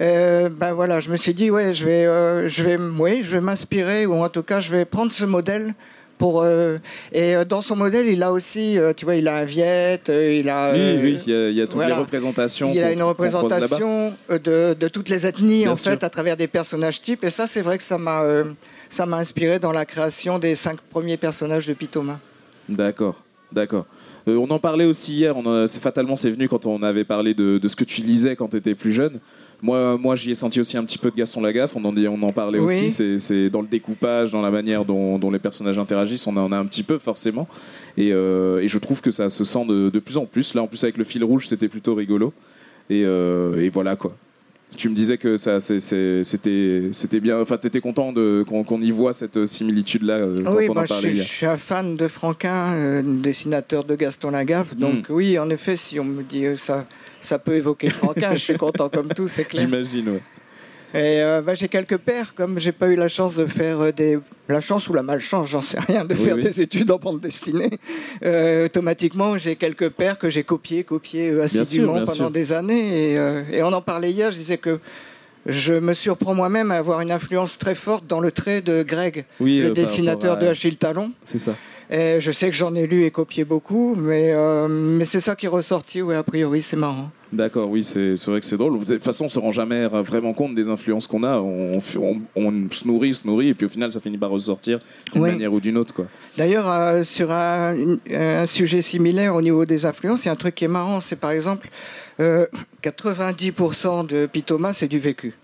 euh, 0.00 0.48
ben 0.50 0.72
voilà, 0.74 1.00
je 1.00 1.08
me 1.10 1.16
suis 1.16 1.32
dit 1.34 1.50
ouais, 1.50 1.72
je 1.74 1.84
vais, 1.86 2.04
euh, 2.06 2.46
je 2.48 2.62
vais, 2.62 2.76
oui, 2.98 3.22
je 3.24 3.32
vais 3.32 3.40
m'inspirer 3.40 4.04
ou 4.06 4.14
en 4.22 4.28
tout 4.28 4.42
cas 4.42 4.60
je 4.60 4.70
vais 4.70 4.84
prendre 4.84 5.12
ce 5.12 5.24
modèle 5.24 5.74
pour. 6.18 6.42
euh, 6.42 6.76
et 7.12 7.34
dans 7.48 7.62
son 7.62 7.74
modèle, 7.76 8.06
il 8.06 8.22
a 8.22 8.32
aussi, 8.32 8.78
tu 8.96 9.04
vois, 9.06 9.16
il 9.16 9.26
a 9.28 9.36
un 9.38 9.44
Viet, 9.46 10.00
euh, 10.10 10.32
il 10.40 10.48
a. 10.50 10.72
Oui, 10.72 10.98
oui, 11.02 11.22
il 11.26 11.32
y 11.32 11.36
a, 11.36 11.48
il 11.48 11.56
y 11.56 11.60
a 11.60 11.64
toutes 11.64 11.74
voilà. 11.76 11.94
les 11.96 12.00
représentations. 12.00 12.70
il 12.72 12.82
a 12.84 12.92
une 12.92 13.02
représentation 13.02 14.12
de, 14.28 14.74
de 14.74 14.88
toutes 14.88 15.08
les 15.08 15.24
ethnies 15.26 15.62
Bien 15.64 15.72
en 15.72 15.76
sûr. 15.76 15.92
fait 15.92 16.04
à 16.04 16.10
travers 16.10 16.36
des 16.36 16.48
personnages 16.48 17.00
types 17.00 17.24
et 17.24 17.30
ça 17.30 17.46
c'est 17.46 17.62
vrai 17.62 17.78
que 17.78 17.84
ça 17.84 17.96
m'a 17.98 18.22
ça 18.90 19.06
m'a 19.06 19.16
inspiré 19.16 19.58
dans 19.58 19.72
la 19.72 19.84
création 19.86 20.38
des 20.38 20.54
cinq 20.54 20.78
premiers 20.90 21.16
personnages 21.16 21.66
de 21.66 21.72
Pitoma. 21.74 22.18
D'accord, 22.68 23.16
d'accord. 23.50 23.86
Euh, 24.26 24.36
on 24.36 24.48
en 24.50 24.58
parlait 24.58 24.86
aussi 24.86 25.12
hier, 25.12 25.36
on 25.36 25.66
c'est 25.66 25.80
fatalement 25.82 26.16
c'est 26.16 26.30
venu 26.30 26.48
quand 26.48 26.64
on 26.66 26.82
avait 26.82 27.04
parlé 27.04 27.34
de, 27.34 27.58
de 27.58 27.68
ce 27.68 27.76
que 27.76 27.84
tu 27.84 28.00
lisais 28.00 28.36
quand 28.36 28.48
tu 28.48 28.56
étais 28.56 28.74
plus 28.74 28.92
jeune. 28.92 29.20
Moi, 29.62 29.96
moi 29.98 30.16
j'y 30.16 30.30
ai 30.30 30.34
senti 30.34 30.60
aussi 30.60 30.76
un 30.76 30.84
petit 30.84 30.98
peu 30.98 31.10
de 31.10 31.16
Gaston 31.16 31.40
Lagaffe, 31.42 31.76
on 31.76 31.84
en, 31.84 31.92
dit- 31.92 32.08
on 32.08 32.20
en 32.22 32.32
parlait 32.32 32.58
Oui. 32.58 32.64
aussi, 32.64 32.90
c'est- 32.90 33.18
c'est 33.18 33.50
dans 33.50 33.60
le 33.62 33.68
découpage, 33.68 34.32
dans 34.32 34.42
la 34.42 34.50
manière 34.50 34.84
dont, 34.84 35.18
dont 35.18 35.30
les 35.30 35.38
personnages 35.38 35.78
interagissent, 35.78 36.26
on 36.26 36.36
en 36.36 36.52
a 36.52 36.56
un 36.56 36.64
petit 36.66 36.82
peu 36.82 36.98
forcément. 36.98 37.46
Et, 37.96 38.12
euh, 38.12 38.60
et 38.60 38.68
je 38.68 38.78
trouve 38.78 39.00
que 39.02 39.10
ça 39.10 39.28
se 39.28 39.44
sent 39.44 39.64
de, 39.66 39.90
de 39.90 39.98
plus 39.98 40.16
en 40.16 40.26
plus. 40.26 40.54
Là 40.54 40.62
en 40.62 40.66
plus 40.66 40.82
avec 40.84 40.96
le 40.96 41.04
fil 41.04 41.22
rouge 41.22 41.46
c'était 41.48 41.68
plutôt 41.68 41.94
rigolo. 41.94 42.32
Et, 42.90 43.02
euh, 43.04 43.60
et 43.62 43.68
voilà 43.68 43.96
quoi. 43.96 44.14
Tu 44.76 44.88
me 44.88 44.94
disais 44.94 45.18
que 45.18 45.36
ça, 45.36 45.60
c'était 45.60 46.20
c'était 46.22 47.20
bien, 47.20 47.40
enfin 47.40 47.56
tu 47.58 47.66
étais 47.66 47.80
content 47.80 48.12
de- 48.12 48.44
qu'on 48.46 48.80
y 48.82 48.90
voit 48.90 49.12
cette 49.12 49.46
similitude-là 49.46 50.14
euh, 50.14 50.42
quand 50.44 50.54
oui, 50.56 50.66
on 50.68 50.74
bah, 50.74 50.80
en 50.82 50.84
je, 50.84 50.88
parlait 50.88 51.10
je 51.10 51.14
hier. 51.16 51.24
suis 51.24 51.46
un 51.46 51.56
fan 51.56 51.96
de 51.96 52.08
Franquin, 52.08 52.72
euh, 52.74 53.02
dessinateur 53.04 53.84
de 53.84 53.94
Gaston 53.94 54.30
Lagaffe. 54.30 54.74
Donc 54.76 55.08
Hmm. 55.08 55.12
oui, 55.12 55.38
en 55.38 55.48
effet, 55.50 55.76
si 55.76 55.98
on 56.00 56.04
me 56.04 56.22
dit 56.22 56.42
que 56.42 56.56
ça, 56.56 56.86
ça 57.20 57.38
peut 57.38 57.54
évoquer 57.54 57.90
Franquin, 57.90 58.32
je 58.34 58.38
suis 58.38 58.56
content 58.58 58.88
comme 58.88 59.08
tout, 59.08 59.28
c'est 59.28 59.44
clair. 59.44 59.64
J'imagine, 59.64 60.08
ouais. 60.10 60.22
Et 60.94 61.20
euh, 61.22 61.42
bah, 61.42 61.56
j'ai 61.56 61.66
quelques 61.66 61.96
pères, 61.98 62.34
comme 62.36 62.60
j'ai 62.60 62.70
pas 62.70 62.86
eu 62.86 62.94
la 62.94 63.08
chance 63.08 63.34
de 63.34 63.46
faire 63.46 63.80
euh, 63.80 63.90
des. 63.92 64.16
La 64.48 64.60
chance 64.60 64.88
ou 64.88 64.92
la 64.94 65.02
malchance, 65.02 65.48
j'en 65.48 65.60
sais 65.60 65.80
rien, 65.80 66.04
de 66.04 66.14
Oui, 66.14 66.20
faire 66.24 66.36
oui. 66.36 66.42
des 66.44 66.60
études 66.60 66.90
en 66.92 66.98
bande 66.98 67.20
dessinée. 67.20 67.70
Euh, 68.24 68.66
automatiquement, 68.66 69.36
j'ai 69.36 69.56
quelques 69.56 69.88
pères 69.90 70.18
que 70.18 70.30
j'ai 70.30 70.44
copiés, 70.44 70.84
copiés 70.84 71.30
euh, 71.30 71.48
sûr, 71.48 71.62
assidûment 71.62 71.94
bien 71.94 72.04
pendant 72.04 72.14
sûr. 72.14 72.30
des 72.30 72.52
années. 72.52 73.12
Et, 73.12 73.18
euh, 73.18 73.42
et 73.50 73.62
on 73.64 73.72
en 73.72 73.82
parlait 73.82 74.12
hier, 74.12 74.30
je 74.30 74.36
disais 74.38 74.58
que 74.58 74.78
je 75.46 75.74
me 75.74 75.94
surprends 75.94 76.32
moi-même 76.34 76.70
à 76.70 76.76
avoir 76.76 77.00
une 77.00 77.10
influence 77.10 77.58
très 77.58 77.74
forte 77.74 78.06
dans 78.06 78.20
le 78.20 78.30
trait 78.30 78.60
de 78.62 78.82
Greg, 78.84 79.24
Oui, 79.40 79.58
le 79.58 79.70
euh, 79.70 79.72
dessinateur 79.72 80.38
de 80.38 80.46
Achille 80.46 80.76
Talon. 80.76 81.10
C'est 81.24 81.38
ça. 81.38 81.54
Et 81.90 82.18
je 82.20 82.32
sais 82.32 82.48
que 82.48 82.56
j'en 82.56 82.74
ai 82.74 82.86
lu 82.86 83.04
et 83.04 83.10
copié 83.10 83.44
beaucoup, 83.44 83.94
mais, 83.94 84.30
euh, 84.32 84.68
mais 84.68 85.04
c'est 85.04 85.20
ça 85.20 85.36
qui 85.36 85.46
est 85.46 85.50
ressorti, 85.50 86.00
ouais, 86.02 86.14
a 86.16 86.22
priori, 86.22 86.62
c'est 86.62 86.76
marrant. 86.76 87.10
D'accord, 87.34 87.68
oui, 87.68 87.82
c'est 87.84 88.14
vrai 88.26 88.40
que 88.40 88.46
c'est 88.46 88.56
drôle. 88.56 88.78
De 88.78 88.84
toute 88.94 89.02
façon, 89.02 89.24
on 89.24 89.28
se 89.28 89.38
rend 89.38 89.50
jamais 89.50 89.86
vraiment 89.88 90.32
compte 90.32 90.54
des 90.54 90.68
influences 90.68 91.06
qu'on 91.06 91.22
a. 91.24 91.38
On, 91.38 91.78
on- 91.98 92.20
on 92.36 92.52
se 92.70 92.86
nourrit, 92.86 93.12
se 93.14 93.26
nourrit, 93.26 93.48
et 93.48 93.54
puis 93.54 93.66
au 93.66 93.68
final, 93.68 93.90
ça 93.90 93.98
finit 94.00 94.18
par 94.18 94.30
ressortir 94.30 94.78
d'une 95.12 95.22
Oui. 95.22 95.30
manière 95.30 95.52
ou 95.52 95.60
d'une 95.60 95.76
autre. 95.76 95.92
Quoi. 95.92 96.06
D'ailleurs, 96.38 96.70
euh, 96.70 97.02
sur 97.02 97.30
un, 97.30 97.74
sujet 98.46 98.82
similaire 98.82 99.34
au 99.34 99.42
niveau 99.42 99.64
des 99.64 99.84
influences, 99.84 100.24
il 100.24 100.26
y 100.26 100.28
a 100.28 100.32
un 100.32 100.36
truc 100.36 100.54
qui 100.54 100.64
est 100.64 100.68
marrant, 100.68 101.00
c'est 101.00 101.16
par 101.16 101.32
exemple 101.32 101.68
euh, 102.20 102.46
90% 102.82 104.06
de 104.06 104.26
Pitoma, 104.26 104.72
c'est 104.72 104.88
du 104.88 104.98
vécu. 104.98 105.34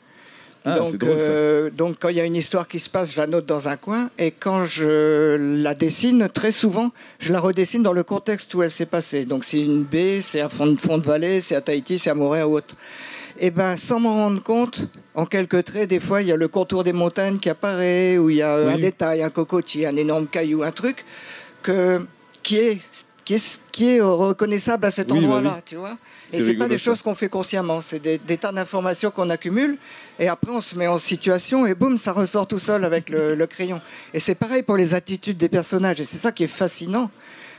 Ah, 0.64 0.78
donc, 0.78 0.96
drôle 0.96 1.10
euh, 1.22 1.70
donc 1.70 1.96
quand 1.98 2.10
il 2.10 2.16
y 2.16 2.20
a 2.20 2.24
une 2.24 2.36
histoire 2.36 2.68
qui 2.68 2.80
se 2.80 2.90
passe, 2.90 3.12
je 3.12 3.18
la 3.18 3.26
note 3.26 3.46
dans 3.46 3.68
un 3.68 3.76
coin, 3.76 4.10
et 4.18 4.30
quand 4.30 4.64
je 4.66 5.36
la 5.62 5.74
dessine, 5.74 6.28
très 6.28 6.52
souvent, 6.52 6.92
je 7.18 7.32
la 7.32 7.40
redessine 7.40 7.82
dans 7.82 7.94
le 7.94 8.02
contexte 8.02 8.54
où 8.54 8.62
elle 8.62 8.70
s'est 8.70 8.86
passée. 8.86 9.24
Donc 9.24 9.44
c'est 9.44 9.60
une 9.60 9.84
baie, 9.84 10.20
c'est 10.20 10.40
un 10.40 10.50
fond 10.50 10.66
de, 10.66 10.76
fond 10.76 10.98
de 10.98 11.04
vallée, 11.04 11.40
c'est 11.40 11.54
à 11.54 11.62
Tahiti, 11.62 11.98
c'est 11.98 12.10
à 12.10 12.14
Montréal 12.14 12.46
ou 12.46 12.56
autre. 12.56 12.74
Et 13.38 13.50
ben, 13.50 13.78
sans 13.78 14.00
m'en 14.00 14.14
rendre 14.14 14.42
compte, 14.42 14.86
en 15.14 15.24
quelques 15.24 15.64
traits, 15.64 15.88
des 15.88 16.00
fois, 16.00 16.20
il 16.20 16.28
y 16.28 16.32
a 16.32 16.36
le 16.36 16.48
contour 16.48 16.84
des 16.84 16.92
montagnes 16.92 17.38
qui 17.38 17.48
apparaît, 17.48 18.18
ou 18.18 18.28
il 18.28 18.36
y 18.36 18.42
a 18.42 18.54
un 18.54 18.78
détail, 18.78 19.22
un 19.22 19.30
cocotier, 19.30 19.86
un 19.86 19.96
énorme 19.96 20.26
caillou, 20.26 20.62
un 20.62 20.72
truc 20.72 21.06
que, 21.62 22.04
qui 22.42 22.56
est 22.56 22.80
qui 23.34 23.36
qui 23.36 23.44
est, 23.44 23.60
qui 23.72 23.96
est 23.96 24.00
reconnaissable 24.00 24.86
à 24.86 24.90
cet 24.90 25.10
Oui, 25.12 25.18
bah 25.20 25.24
endroit-là, 25.26 25.52
oui. 25.56 25.62
tu 25.64 25.76
vois. 25.76 25.96
Et 26.32 26.40
c'est 26.40 26.54
pas 26.54 26.68
des 26.68 26.78
ça. 26.78 26.84
choses 26.86 27.02
qu'on 27.02 27.14
fait 27.14 27.28
consciemment, 27.28 27.80
c'est 27.80 27.98
des, 28.00 28.18
des 28.18 28.36
tas 28.38 28.52
d'informations 28.52 29.10
qu'on 29.10 29.30
accumule 29.30 29.76
et 30.18 30.28
après 30.28 30.50
on 30.52 30.60
se 30.60 30.76
met 30.76 30.86
en 30.86 30.98
situation 30.98 31.66
et 31.66 31.74
boum, 31.74 31.96
ça 31.98 32.12
ressort 32.12 32.46
tout 32.46 32.58
seul 32.58 32.84
avec 32.84 33.08
le, 33.08 33.34
le 33.34 33.46
crayon. 33.46 33.80
Et 34.14 34.20
c'est 34.20 34.34
pareil 34.34 34.62
pour 34.62 34.76
les 34.76 34.94
attitudes 34.94 35.36
des 35.38 35.48
personnages 35.48 36.00
et 36.00 36.04
c'est 36.04 36.18
ça 36.18 36.32
qui 36.32 36.44
est 36.44 36.48
fascinant. 36.48 37.10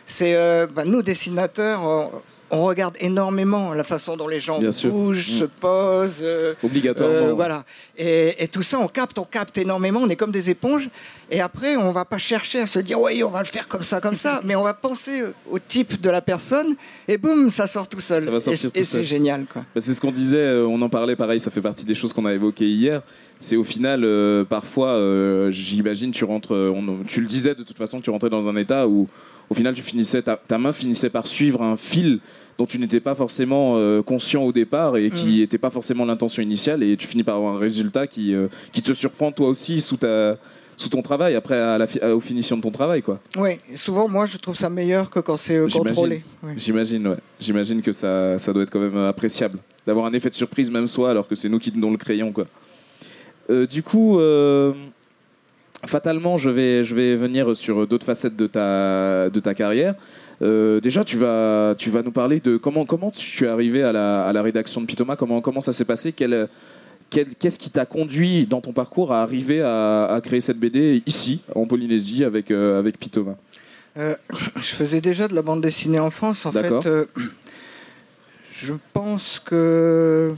C'est 0.06 0.36
euh, 0.36 0.68
bah, 0.68 0.84
nous 0.86 1.02
dessinateurs, 1.02 1.84
on, 1.84 2.12
on 2.54 2.64
regarde 2.64 2.96
énormément 3.00 3.74
la 3.74 3.84
façon 3.86 4.18
dont 4.18 4.28
les 4.28 4.42
gens 4.42 4.60
Bien 4.60 4.70
bougent, 4.90 5.32
Mm. 5.36 5.40
se 5.40 5.46
posent. 5.46 6.20
euh, 6.22 6.54
Obligatoirement. 6.64 7.16
euh, 7.16 7.34
voilà. 7.34 7.64
Et, 7.98 8.44
et 8.44 8.48
tout 8.50 8.64
ça, 8.64 8.78
on 8.80 8.88
capte, 8.90 9.18
on 9.20 9.24
capte 9.24 9.58
énormément. 9.58 10.02
On 10.04 10.10
est 10.10 10.18
comme 10.18 10.34
des 10.34 10.50
éponges. 10.50 10.90
Et 11.34 11.40
après, 11.40 11.78
on 11.78 11.94
va 11.94 12.04
pas 12.04 12.18
chercher 12.18 12.60
à 12.60 12.68
se 12.68 12.78
dire, 12.80 13.00
oui, 13.00 13.24
on 13.24 13.30
va 13.30 13.40
le 13.40 13.46
faire 13.46 13.70
comme 13.70 13.84
ça, 13.84 14.02
comme 14.02 14.16
ça. 14.16 14.42
Mais 14.46 14.56
on 14.56 14.64
va 14.64 14.74
penser 14.74 15.24
au 15.50 15.60
type 15.60 16.02
de 16.02 16.10
la 16.10 16.22
personne. 16.22 16.76
Et 17.08 17.18
boum, 17.18 17.50
ça 17.50 17.68
sort 17.68 17.88
tout 17.88 18.02
seul. 18.02 18.22
Ça 18.24 18.30
va 18.32 18.40
sortir 18.42 18.68
et 18.68 18.72
tout 18.74 18.80
et 18.80 18.84
seul. 18.84 19.02
c'est 19.02 19.08
génial, 19.08 19.46
quoi. 19.46 19.64
Bah, 19.74 19.80
c'est 19.80 19.94
ce 19.94 20.02
qu'on 20.02 20.12
disait, 20.12 20.36
euh, 20.38 20.68
on 20.68 20.82
en 20.82 20.90
parlait 20.90 21.16
pareil, 21.16 21.40
ça 21.40 21.50
fait 21.50 21.62
partie 21.62 21.86
des 21.86 21.96
choses 21.96 22.12
qu'on 22.12 22.26
a 22.26 22.34
évoquées 22.34 22.68
hier. 22.70 23.02
C'est 23.40 23.56
au 23.56 23.64
final, 23.64 24.04
euh, 24.04 24.44
parfois, 24.44 24.90
euh, 24.90 25.50
j'imagine, 25.52 26.12
tu 26.12 26.26
rentres, 26.26 26.52
on- 26.54 27.04
tu 27.08 27.22
le 27.22 27.28
disais 27.28 27.56
de 27.56 27.64
toute 27.64 27.78
façon, 27.78 28.02
tu 28.02 28.10
rentrais 28.10 28.30
dans 28.30 28.50
un 28.50 28.56
état 28.58 28.88
où, 28.88 29.08
au 29.50 29.54
final, 29.54 29.74
tu 29.74 29.82
finissais, 29.82 30.22
ta, 30.22 30.36
ta 30.36 30.58
main 30.58 30.74
finissait 30.74 31.10
par 31.10 31.28
suivre 31.28 31.62
un 31.64 31.78
fil 31.78 32.20
dont 32.58 32.66
tu 32.66 32.78
n'étais 32.78 33.00
pas 33.00 33.16
forcément 33.16 33.76
euh, 33.78 34.02
conscient 34.04 34.44
au 34.44 34.52
départ 34.52 34.98
et 34.98 35.10
qui 35.10 35.28
Mm. 35.28 35.40
n'était 35.40 35.58
pas 35.58 35.70
forcément 35.70 36.04
l'intention 36.06 36.44
initiale, 36.44 36.84
et 36.84 36.98
tu 36.98 37.08
finis 37.08 37.24
par 37.24 37.38
avoir 37.38 37.56
un 37.56 37.58
résultat 37.58 38.06
qui, 38.06 38.36
euh, 38.36 38.48
qui 38.74 38.82
te 38.82 38.94
surprend 38.94 39.32
toi 39.32 39.48
aussi 39.48 39.80
sous 39.82 39.96
ta 39.98 40.38
sous 40.78 40.90
ton 40.90 41.02
travail 41.02 41.36
après 41.36 41.60
à 41.60 41.78
la 41.78 41.86
fi- 41.88 42.00
à- 42.00 42.16
aux 42.16 42.20
finitions 42.20 42.58
de 42.58 42.62
ton 42.62 42.72
travail 42.72 43.02
quoi 43.02 43.20
Oui, 43.38 43.58
souvent, 43.76 44.08
moi, 44.10 44.26
je 44.26 44.38
trouve 44.38 44.56
ça 44.56 44.70
meilleur 44.70 45.10
que 45.10 45.20
quand 45.20 45.38
c'est 45.38 45.56
euh, 45.56 45.68
J'imagine. 45.68 45.88
contrôlé. 45.96 46.24
Oui. 46.44 46.54
J'imagine, 46.58 47.08
ouais. 47.08 47.18
J'imagine 47.40 47.82
que 47.82 47.92
ça, 47.92 48.38
ça 48.40 48.52
doit 48.54 48.64
être 48.64 48.72
quand 48.72 48.80
même 48.80 48.98
euh, 48.98 49.10
appréciable 49.10 49.60
d'avoir 49.86 50.06
un 50.06 50.14
effet 50.14 50.30
de 50.30 50.36
surprise 50.36 50.72
même 50.72 50.88
soi 50.88 51.10
alors 51.12 51.28
que 51.28 51.36
c'est 51.36 51.50
nous 51.50 51.60
qui 51.60 51.72
donnons 51.72 51.92
le 51.92 51.98
crayon, 51.98 52.32
quoi. 52.32 52.46
Euh, 53.50 53.66
du 53.68 53.84
coup, 53.84 54.20
euh, 54.20 54.74
fatalement, 55.86 56.38
je 56.38 56.50
vais, 56.50 56.84
je 56.84 56.96
vais 56.96 57.16
venir 57.16 57.56
sur 57.56 57.88
d'autres 57.88 58.06
facettes 58.06 58.36
de 58.36 58.48
ta, 58.48 59.30
de 59.30 59.40
ta 59.40 59.54
carrière. 59.54 59.96
Euh, 60.42 60.80
déjà, 60.80 61.04
tu 61.04 61.18
vas, 61.18 61.76
tu 61.78 61.90
vas 61.90 62.02
nous 62.02 62.12
parler 62.12 62.40
de 62.40 62.58
comment, 62.58 62.86
comment 62.86 63.12
tu 63.12 63.46
es 63.46 63.48
arrivé 63.48 63.84
à 63.84 63.92
la, 63.92 64.26
à 64.26 64.34
la 64.34 64.42
rédaction 64.42 64.82
de 64.82 64.86
Pitoma, 64.88 65.16
comment, 65.16 65.42
comment 65.42 65.62
ça 65.62 65.74
s'est 65.74 65.86
passé, 65.86 66.12
quel- 66.14 66.48
qu'est-ce 67.12 67.60
qui 67.60 67.70
t'a 67.70 67.86
conduit 67.86 68.48
dans 68.48 68.62
ton 68.62 68.74
parcours 68.74 69.14
à 69.14 69.22
arriver 69.22 69.62
à, 69.62 70.06
à 70.06 70.22
créer 70.22 70.42
cette 70.42 70.58
BD 70.58 71.04
ici, 71.06 71.42
en 71.54 71.66
Polynésie, 71.66 72.24
avec, 72.24 72.50
euh, 72.50 72.80
avec 72.80 72.98
Pitoma. 72.98 73.36
Euh, 73.98 74.16
je 74.56 74.76
faisais 74.76 75.02
déjà 75.02 75.28
de 75.28 75.36
la 75.36 75.42
bande 75.42 75.62
dessinée 75.62 76.00
en 76.00 76.12
France. 76.12 76.46
En 76.46 76.52
fait, 76.52 76.72
euh, 76.72 77.06
je 78.52 78.74
pense 78.94 79.42
que. 79.44 80.34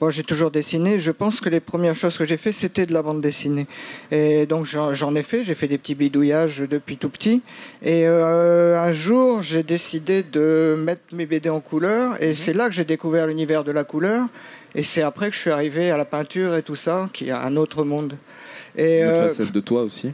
Bon, 0.00 0.10
j'ai 0.10 0.22
toujours 0.22 0.52
dessiné. 0.52 1.00
Je 1.00 1.10
pense 1.10 1.40
que 1.40 1.48
les 1.48 1.58
premières 1.58 1.96
choses 1.96 2.16
que 2.16 2.24
j'ai 2.24 2.36
fait, 2.36 2.52
c'était 2.52 2.86
de 2.86 2.92
la 2.92 3.02
bande 3.02 3.20
dessinée. 3.20 3.66
Et 4.12 4.46
donc, 4.46 4.64
j'en 4.64 5.14
ai 5.16 5.24
fait. 5.24 5.42
J'ai 5.42 5.54
fait 5.54 5.66
des 5.66 5.76
petits 5.76 5.96
bidouillages 5.96 6.60
depuis 6.60 6.98
tout 6.98 7.08
petit. 7.08 7.42
Et 7.82 8.06
euh, 8.06 8.80
un 8.80 8.92
jour, 8.92 9.42
j'ai 9.42 9.64
décidé 9.64 10.22
de 10.22 10.76
mettre 10.78 11.02
mes 11.12 11.26
BD 11.26 11.50
en 11.50 11.58
couleur. 11.58 12.22
Et 12.22 12.36
c'est 12.36 12.52
là 12.52 12.68
que 12.68 12.76
j'ai 12.76 12.84
découvert 12.84 13.26
l'univers 13.26 13.64
de 13.64 13.72
la 13.72 13.82
couleur. 13.82 14.28
Et 14.74 14.82
c'est 14.82 15.02
après 15.02 15.30
que 15.30 15.34
je 15.34 15.40
suis 15.40 15.50
arrivé 15.50 15.90
à 15.90 15.96
la 15.96 16.04
peinture 16.04 16.54
et 16.54 16.62
tout 16.62 16.76
ça, 16.76 17.08
qui 17.12 17.28
est 17.28 17.32
un 17.32 17.56
autre 17.56 17.84
monde. 17.84 18.14
Et, 18.76 19.00
Une 19.00 19.06
autre 19.06 19.16
euh, 19.16 19.28
facette 19.28 19.52
de 19.52 19.60
toi 19.60 19.82
aussi. 19.82 20.12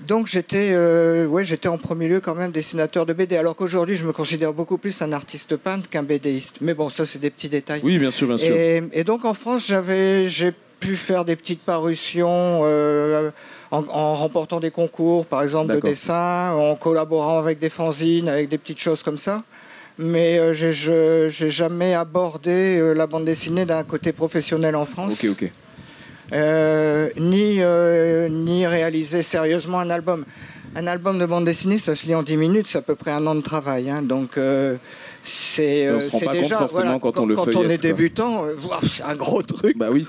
donc 0.00 0.26
j'étais 0.26 0.70
euh, 0.72 1.26
ouais, 1.26 1.44
j'étais 1.44 1.68
en 1.68 1.78
premier 1.78 2.08
lieu 2.08 2.20
quand 2.20 2.34
même 2.34 2.50
dessinateur 2.50 3.06
de 3.06 3.12
BD, 3.12 3.36
alors 3.36 3.56
qu'aujourd'hui 3.56 3.94
je 3.96 4.04
me 4.06 4.12
considère 4.12 4.52
beaucoup 4.52 4.76
plus 4.76 5.00
un 5.02 5.12
artiste 5.12 5.56
peintre 5.56 5.88
qu'un 5.88 6.02
BDiste. 6.02 6.58
Mais 6.60 6.74
bon, 6.74 6.88
ça 6.90 7.06
c'est 7.06 7.20
des 7.20 7.30
petits 7.30 7.48
détails. 7.48 7.80
Oui, 7.84 7.98
bien 7.98 8.10
sûr, 8.10 8.26
bien 8.26 8.36
sûr. 8.36 8.54
Et, 8.54 8.82
et 8.92 9.04
donc 9.04 9.24
en 9.24 9.34
France, 9.34 9.66
j'avais, 9.66 10.28
j'ai 10.28 10.52
pu 10.80 10.94
faire 10.96 11.24
des 11.24 11.36
petites 11.36 11.62
parutions 11.62 12.60
euh, 12.64 13.30
en, 13.70 13.84
en 13.88 14.14
remportant 14.14 14.60
des 14.60 14.70
concours, 14.70 15.24
par 15.24 15.42
exemple 15.42 15.74
de 15.74 15.80
dessin, 15.80 16.52
en 16.52 16.74
collaborant 16.76 17.38
avec 17.38 17.58
des 17.58 17.70
fanzines, 17.70 18.28
avec 18.28 18.48
des 18.48 18.58
petites 18.58 18.78
choses 18.80 19.02
comme 19.02 19.16
ça. 19.16 19.42
Mais 19.98 20.38
euh, 20.38 20.52
j'ai, 20.52 20.72
je, 20.72 21.28
j'ai 21.30 21.50
jamais 21.50 21.94
abordé 21.94 22.78
euh, 22.78 22.92
la 22.92 23.06
bande 23.06 23.24
dessinée 23.24 23.64
d'un 23.64 23.82
côté 23.82 24.12
professionnel 24.12 24.76
en 24.76 24.84
France 24.84 25.14
Ok, 25.24 25.30
ok. 25.30 25.50
euh, 26.32 27.08
ni, 27.18 27.56
euh, 27.60 28.28
ni 28.28 28.66
réaliser 28.66 29.22
sérieusement 29.22 29.80
un 29.80 29.90
album. 29.90 30.24
Un 30.74 30.86
album 30.86 31.18
de 31.18 31.24
bande 31.24 31.46
dessinée, 31.46 31.78
ça 31.78 31.94
se 31.94 32.04
lit 32.06 32.14
en 32.14 32.22
10 32.22 32.36
minutes, 32.36 32.68
c'est 32.68 32.76
à 32.78 32.82
peu 32.82 32.94
près 32.94 33.10
un 33.10 33.26
an 33.26 33.34
de 33.34 33.40
travail. 33.40 33.88
hein. 33.88 34.02
donc, 34.02 34.36
euh, 34.36 34.76
c'est 35.22 35.88
on 35.88 35.94
euh, 35.94 36.00
se 36.00 36.10
rend 36.10 36.18
pas 36.20 36.26
compte 36.26 36.42
déjà. 36.42 36.58
forcément 36.58 36.98
quand 36.98 37.18
on 37.18 37.24
le 37.26 37.34
Quand 37.34 37.42
on 37.42 37.52
feuillette, 37.52 37.70
est 37.70 37.76
quoi. 37.78 37.88
débutant, 37.88 38.44
c'est 38.82 39.02
un 39.02 39.16
gros 39.16 39.40
truc. 39.42 39.78
Bah 39.78 39.88
oui, 39.90 40.04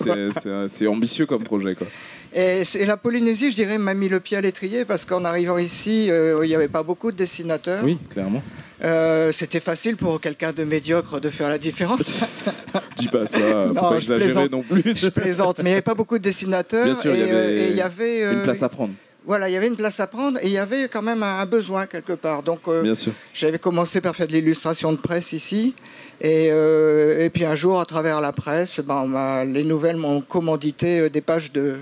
c'est 0.68 0.88
ambitieux 0.88 1.26
comme 1.26 1.44
projet, 1.44 1.76
quoi. 1.76 1.88
Et, 2.34 2.64
la 2.86 2.98
Polynésie, 2.98 3.52
je 3.52 3.56
dirais, 3.56 3.78
m'a 3.78 3.94
mis 3.94 4.10
le 4.10 4.20
pied 4.20 4.38
à 4.38 4.42
l'étrier 4.42 4.86
parce 4.86 5.06
qu'en 5.06 5.26
arrivant 5.26 5.58
ici, 5.58 6.10
euh, 6.10 6.40
il 6.44 6.48
n'y 6.48 6.56
avait 6.56 6.68
pas 6.68 6.84
beaucoup 6.84 7.12
de 7.12 7.18
dessinateurs. 7.18 7.84
Oui, 7.84 7.98
clairement. 8.10 8.44
Euh, 8.84 9.32
C'était 9.32 9.60
facile 9.60 9.98
pour 9.98 10.22
quelqu'un 10.22 10.54
de 10.54 10.64
médiocre 10.64 11.20
de 11.20 11.30
faire 11.30 11.50
la 11.50 11.58
différence. 11.58 12.64
Dis 12.98 13.08
pas 13.08 13.26
ça, 13.26 13.40
faut 13.40 13.74
Non, 13.74 13.82
pas 13.82 14.00
je 14.00 14.14
exagérer 14.14 14.26
plaisante. 14.26 14.52
non 14.52 14.62
plus. 14.62 14.96
je 14.96 15.10
plaisante, 15.10 15.58
mais 15.60 15.64
il 15.64 15.74
n'y 15.74 15.74
avait 15.74 15.82
pas 15.82 15.96
beaucoup 15.96 16.18
de 16.18 16.24
dessinateurs. 16.24 16.86
Bien 16.86 16.96
sûr, 16.96 17.14
il 17.14 17.20
y 17.20 17.24
euh, 17.24 17.44
avait 17.44 17.74
y 17.74 17.82
avait 17.82 18.20
Une 18.20 18.40
euh, 18.40 18.44
place 18.44 18.62
à 18.62 18.70
prendre, 18.70 18.94
Voilà, 19.26 19.50
il 19.50 19.54
y 19.54 19.56
avait 19.56 19.68
une 19.68 19.76
place 19.78 20.00
à 20.00 20.06
prendre 20.06 20.38
et 20.44 20.46
il 20.46 20.52
y 20.52 20.60
avait 20.60 20.88
quand 20.90 21.02
même 21.02 21.24
un, 21.24 21.46
besoin 21.48 21.88
quelque 21.88 22.14
part. 22.14 22.44
Donc, 22.44 22.60
euh, 22.68 22.84
bien 22.84 22.94
sûr. 22.96 23.14
j'avais 23.34 23.58
commencé 23.58 24.00
par 24.00 24.16
faire 24.16 24.28
de 24.28 24.34
l'illustration 24.34 24.92
de 24.92 24.98
presse 24.98 25.34
ici. 25.34 25.74
Et, 26.22 26.50
euh, 26.52 27.20
et 27.26 27.30
puis 27.30 27.46
un 27.46 27.56
jour, 27.56 27.80
à 27.80 27.86
travers 27.86 28.22
la 28.22 28.32
presse, 28.32 28.80
ben, 28.80 29.06
on 29.14 29.44
les 29.44 29.64
nouvelles 29.64 29.98
m'ont 29.98 30.22
commandité 30.22 31.00
euh, 31.00 31.10
des 31.10 31.22
pages 31.22 31.52
de, 31.52 31.78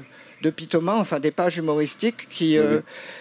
de 0.45 0.51
Pitoma, 0.51 0.95
enfin 0.97 1.19
des 1.19 1.31
pages 1.31 1.57
humoristiques 1.57 2.27
qui, 2.29 2.57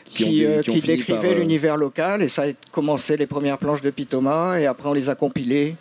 Qui 0.04 0.46
décrivaient 0.82 1.32
euh, 1.32 1.34
l'univers 1.34 1.76
local. 1.76 2.22
Et 2.22 2.28
ça 2.28 2.42
a 2.42 2.52
commencé 2.70 3.16
les 3.16 3.26
premières 3.26 3.58
planches 3.58 3.80
de 3.82 3.90
Pitoma. 3.90 4.60
Et 4.60 4.66
après, 4.66 4.88
on 4.88 4.92
les 4.92 5.08
a 5.08 5.14
compilées. 5.14 5.74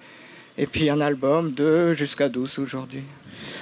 Et 0.57 0.67
puis 0.67 0.89
un 0.89 1.01
album 1.01 1.51
de 1.51 1.93
jusqu'à 1.93 2.29
12 2.29 2.59
aujourd'hui. 2.59 3.01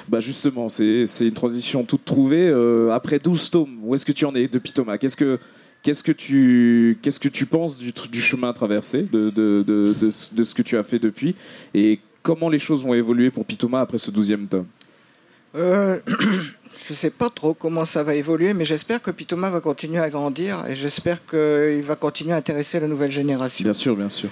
Bah 0.10 0.20
justement, 0.20 0.68
c'est 0.70 1.06
une 1.22 1.34
transition 1.34 1.84
toute 1.84 2.06
trouvée. 2.06 2.48
Euh, 2.50 2.92
après 2.92 3.18
12 3.20 3.50
tomes, 3.50 3.78
où 3.84 3.96
est-ce 3.96 4.06
que 4.06 4.12
tu 4.12 4.26
en 4.26 4.36
es 4.36 4.48
depuis 4.48 4.74
Thomas 4.74 4.98
Qu'est-ce 4.98 5.18
que 5.18 5.40
Qu'est-ce 5.84 6.04
que 6.04 6.12
tu 6.12 7.00
qu'est-ce 7.02 7.20
que 7.20 7.30
tu 7.30 7.48
penses 7.48 7.76
du, 7.76 7.92
du 8.12 8.22
chemin 8.22 8.54
traversé, 8.54 9.02
de, 9.12 9.32
de, 9.32 9.64
de, 9.66 9.96
de, 10.00 10.12
ce- 10.12 10.32
de 10.36 10.44
ce 10.44 10.54
que 10.54 10.62
tu 10.62 10.78
as 10.78 10.84
fait 10.84 11.00
depuis, 11.00 11.34
et 11.74 12.00
comment 12.22 12.50
les 12.50 12.60
choses 12.60 12.84
vont 12.84 12.94
évoluer 12.94 13.32
pour 13.32 13.46
Pitoma 13.46 13.82
après 13.82 13.98
ce 13.98 14.12
12e 14.12 14.48
tome? 14.48 14.68
Euh, 15.56 15.98
je 16.86 16.94
ne 16.94 16.96
sais 16.96 17.10
pas 17.10 17.30
trop 17.30 17.54
comment 17.54 17.86
ça 17.86 18.04
va 18.04 18.16
évoluer, 18.16 18.54
mais 18.54 18.66
j'espère 18.66 19.02
que 19.02 19.12
Pitoma 19.12 19.50
va 19.50 19.60
continuer 19.62 20.00
à 20.00 20.10
grandir 20.10 20.64
et 20.68 20.76
j'espère 20.76 21.20
qu'il 21.30 21.82
va 21.84 21.96
continuer 21.96 22.34
à 22.34 22.38
intéresser 22.38 22.80
la 22.80 22.88
nouvelle 22.88 23.12
génération. 23.12 23.64
Bien 23.64 23.74
sûr, 23.74 23.96
bien 23.96 24.10
sûr. 24.10 24.30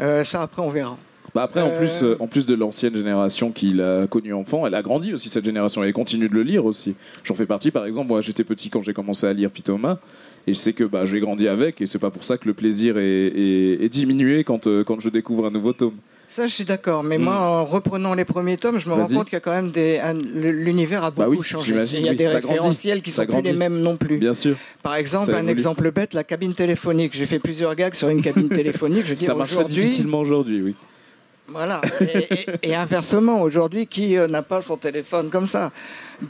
Euh, 0.00 0.24
ça, 0.24 0.42
après, 0.42 0.62
on 0.62 0.68
verra. 0.70 0.98
Bah 1.34 1.42
après, 1.44 1.62
en, 1.62 1.68
Euh, 1.68 1.78
plus, 1.78 2.02
euh, 2.02 2.16
en 2.20 2.26
plus 2.26 2.44
de 2.44 2.54
l'ancienne 2.54 2.94
génération 2.94 3.52
qu'il 3.52 3.80
a 3.80 4.06
connue 4.06 4.34
enfant, 4.34 4.66
elle 4.66 4.74
a 4.74 4.82
grandi 4.82 5.14
aussi 5.14 5.28
cette 5.30 5.44
génération 5.46 5.82
et 5.82 5.86
elle 5.86 5.92
continue 5.94 6.28
de 6.28 6.34
le 6.34 6.42
lire 6.42 6.66
aussi. 6.66 6.94
J'en 7.24 7.34
fais 7.34 7.46
partie, 7.46 7.70
par 7.70 7.86
exemple, 7.86 8.08
moi 8.08 8.20
j'étais 8.20 8.44
petit 8.44 8.68
quand 8.68 8.82
j'ai 8.82 8.92
commencé 8.92 9.26
à 9.26 9.32
lire 9.32 9.50
Pitoma 9.50 9.98
et 10.46 10.52
je 10.52 10.58
sais 10.58 10.72
que 10.74 10.84
bah, 10.84 11.04
j'ai 11.06 11.20
grandi 11.20 11.48
avec 11.48 11.80
et 11.80 11.86
c'est 11.86 11.98
pas 12.00 12.10
pour 12.10 12.24
ça 12.24 12.36
que 12.36 12.46
le 12.48 12.52
plaisir 12.54 12.98
est, 12.98 13.28
est- 13.28 13.82
est 13.84 13.88
diminué 13.88 14.44
quand, 14.44 14.66
quand 14.84 15.00
je 15.00 15.08
découvre 15.08 15.46
un 15.46 15.50
nouveau 15.50 15.72
tome. 15.72 15.94
Ça, 16.34 16.46
je 16.46 16.52
suis 16.54 16.64
d'accord. 16.64 17.02
Mais 17.02 17.18
Mm. 17.18 17.22
moi, 17.24 17.34
en 17.34 17.64
reprenant 17.66 18.14
les 18.14 18.24
premiers 18.24 18.56
tomes, 18.56 18.78
je 18.80 18.88
me 18.88 18.94
rends 18.94 19.06
compte 19.06 19.24
qu'il 19.26 19.34
y 19.34 19.36
a 19.36 19.40
quand 19.40 19.52
même 19.52 19.70
des. 19.70 19.98
un- 19.98 20.14
l'univers 20.14 21.04
a 21.04 21.10
Bah 21.10 21.26
beaucoup 21.26 21.40
oui, 21.40 21.44
changé. 21.44 21.72
Il 21.92 22.00
y 22.00 22.08
a 22.08 22.12
oui. 22.12 22.16
des 22.16 22.26
Ça 22.26 22.40
grandit. 22.40 22.54
référentiels 22.54 23.02
qui 23.02 23.10
Ça 23.10 23.26
sont 23.26 23.32
plus 23.32 23.42
les 23.42 23.52
mêmes 23.52 23.78
non 23.80 23.98
plus. 23.98 24.16
Bien 24.16 24.32
sûr, 24.32 24.56
Par 24.82 24.94
exemple, 24.94 25.26
Ça 25.26 25.32
un 25.36 25.40
évolue. 25.40 25.50
exemple 25.52 25.90
bête, 25.90 26.14
la 26.14 26.24
cabine 26.24 26.54
téléphonique. 26.54 27.12
J'ai 27.14 27.26
fait 27.26 27.38
plusieurs 27.38 27.74
gags 27.74 27.92
sur 27.94 28.08
une 28.08 28.22
cabine 28.22 28.48
téléphonique. 28.48 29.04
Je 29.04 29.10
veux 29.10 29.16
ça 29.16 29.34
aujourd'hui, 29.36 29.74
difficilement 29.74 30.20
aujourd'hui, 30.20 30.62
oui. 30.62 30.74
Voilà. 31.48 31.82
Et, 32.00 32.04
et- 32.64 32.70
et 32.70 32.74
inversement, 32.74 33.42
aujourd'hui, 33.42 33.86
qui 33.86 34.16
euh, 34.16 34.26
n'a 34.26 34.40
pas 34.40 34.62
son 34.62 34.78
téléphone 34.78 35.28
comme 35.28 35.46
ça? 35.46 35.70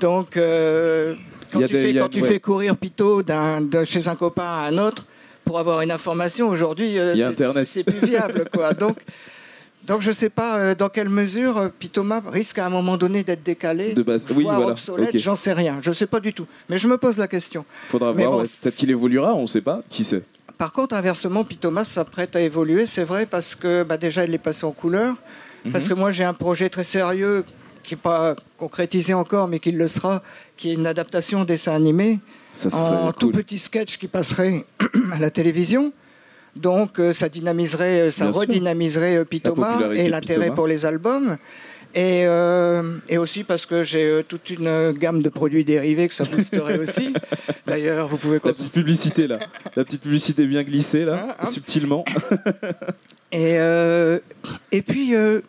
Donc, 0.01 0.37
euh, 0.37 1.15
quand 1.53 1.61
tu, 1.61 1.67
des- 1.67 1.73
fais, 1.83 1.91
il 1.91 1.95
y 1.95 1.99
a- 2.01 2.03
quand 2.03 2.09
tu 2.09 2.23
ouais. 2.23 2.29
fais 2.29 2.41
courir 2.41 2.77
Pito 2.77 3.23
de 3.23 3.85
chez 3.85 4.09
un 4.09 4.17
copain 4.17 4.43
à 4.43 4.67
un 4.69 4.79
autre 4.79 5.07
pour 5.45 5.61
avoir 5.61 5.81
une 5.83 5.93
information, 5.93 6.49
aujourd'hui, 6.49 6.99
euh, 6.99 7.15
c'est 7.67 7.85
plus 7.85 8.05
viable. 8.05 8.47
Quoi. 8.53 8.73
Donc, 8.83 8.97
donc, 9.87 10.01
je 10.03 10.09
ne 10.09 10.15
sais 10.15 10.29
pas 10.31 10.57
euh, 10.59 10.75
dans 10.75 10.89
quelle 10.89 11.09
mesure 11.09 11.57
euh, 11.59 11.69
Pitoma 11.69 12.23
risque 12.27 12.59
à 12.59 12.67
un 12.67 12.71
moment 12.71 12.97
donné 12.97 13.23
d'être 13.25 13.43
décalé, 13.43 13.95
De 13.95 14.03
base. 14.03 14.27
Oui, 14.35 14.45
voire 14.45 14.57
voilà. 14.57 14.73
obsolète, 14.73 15.17
j'en 15.19 15.35
sais 15.37 15.53
rien. 15.53 15.79
Je 15.83 15.91
ne 15.91 15.95
sais 15.95 16.07
pas 16.07 16.21
du 16.21 16.33
tout. 16.33 16.47
Mais 16.69 16.79
je 16.79 16.87
me 16.89 16.97
pose 16.99 17.19
la 17.19 17.27
question. 17.29 17.65
Faudra 17.89 18.13
Mais 18.15 18.23
voir. 18.25 18.33
bon, 18.37 18.39
ouais. 18.43 18.47
c'est- 18.47 18.61
Peut-être 18.63 18.77
qu'il 18.77 18.91
évoluera, 18.91 19.35
on 19.35 19.43
ne 19.43 19.47
sait 19.47 19.61
pas. 19.61 19.81
Qui 19.91 20.05
sait? 20.05 20.23
Par 20.59 20.73
contre, 20.73 20.95
inversement, 20.95 21.43
Pitoma 21.45 21.85
s'apprête 21.85 22.37
à 22.37 22.41
évoluer, 22.41 22.87
c'est 22.87 23.03
vrai, 23.05 23.27
parce 23.27 23.55
que 23.57 23.83
bah, 23.83 23.97
déjà, 23.97 24.25
il 24.25 24.33
est 24.33 24.39
passé 24.39 24.65
en 24.65 24.71
couleur. 24.73 25.17
Parce 25.73 25.85
Mhm. 25.85 25.91
que 25.91 25.95
moi, 25.95 26.11
j'ai 26.13 26.25
un 26.25 26.35
projet 26.35 26.69
très 26.69 26.85
sérieux 26.85 27.45
qui 27.83 27.95
n'est 27.95 28.01
pas 28.01 28.37
concrétisé 28.59 29.15
encore, 29.15 29.49
mais 29.49 29.59
qui 29.59 29.73
le 29.73 29.89
sera, 29.89 30.23
qui 30.57 30.71
est 30.71 30.75
une 30.75 30.87
adaptation 30.87 31.45
dessin 31.45 31.75
animé 31.75 32.21
Ça 32.55 32.69
en 32.69 32.71
serait 32.71 33.13
tout 33.19 33.31
cool. 33.33 33.43
petit 33.43 33.59
sketch 33.59 33.97
qui 33.99 34.07
passerait 34.07 34.65
à 35.13 35.19
la 35.19 35.31
télévision. 35.31 35.93
Donc 36.57 36.99
euh, 36.99 37.13
ça 37.13 37.29
dynamiserait, 37.29 38.01
euh, 38.03 38.11
ça 38.11 38.27
Bien 38.27 38.39
redynamiserait 38.39 39.17
euh, 39.17 39.25
Pitoma 39.25 39.79
et 39.95 40.09
l'intérêt 40.09 40.53
pour 40.53 40.67
les 40.67 40.85
albums. 40.85 41.37
Et, 41.95 42.25
euh, 42.27 42.97
et 43.09 43.19
aussi 43.19 43.45
parce 43.45 43.67
que 43.67 43.85
j'ai 43.85 44.23
toute 44.27 44.49
une 44.49 44.93
gamme 44.93 45.21
de 45.21 45.29
produits 45.29 45.65
dérivés 45.65 46.09
que 46.09 46.15
ça 46.15 46.25
boosterait 46.25 46.79
aussi. 46.83 47.13
D'ailleurs, 47.67 48.09
vous 48.09 48.17
pouvez 48.17 48.35
La 48.37 48.41
continuer. 48.41 48.57
petite 48.69 48.73
publicité 48.73 49.27
là, 49.27 49.39
la 49.77 49.85
petite 49.85 50.01
publicité 50.03 50.47
bien 50.47 50.63
glissée 50.63 51.05
là, 51.05 51.23
Hein, 51.29 51.35
hein. 51.39 51.45
subtilement. 51.45 52.05
Et, 53.31 53.57
euh, 53.59 54.19
et 54.73 54.83
puis, 54.83 55.15
euh, 55.15 55.41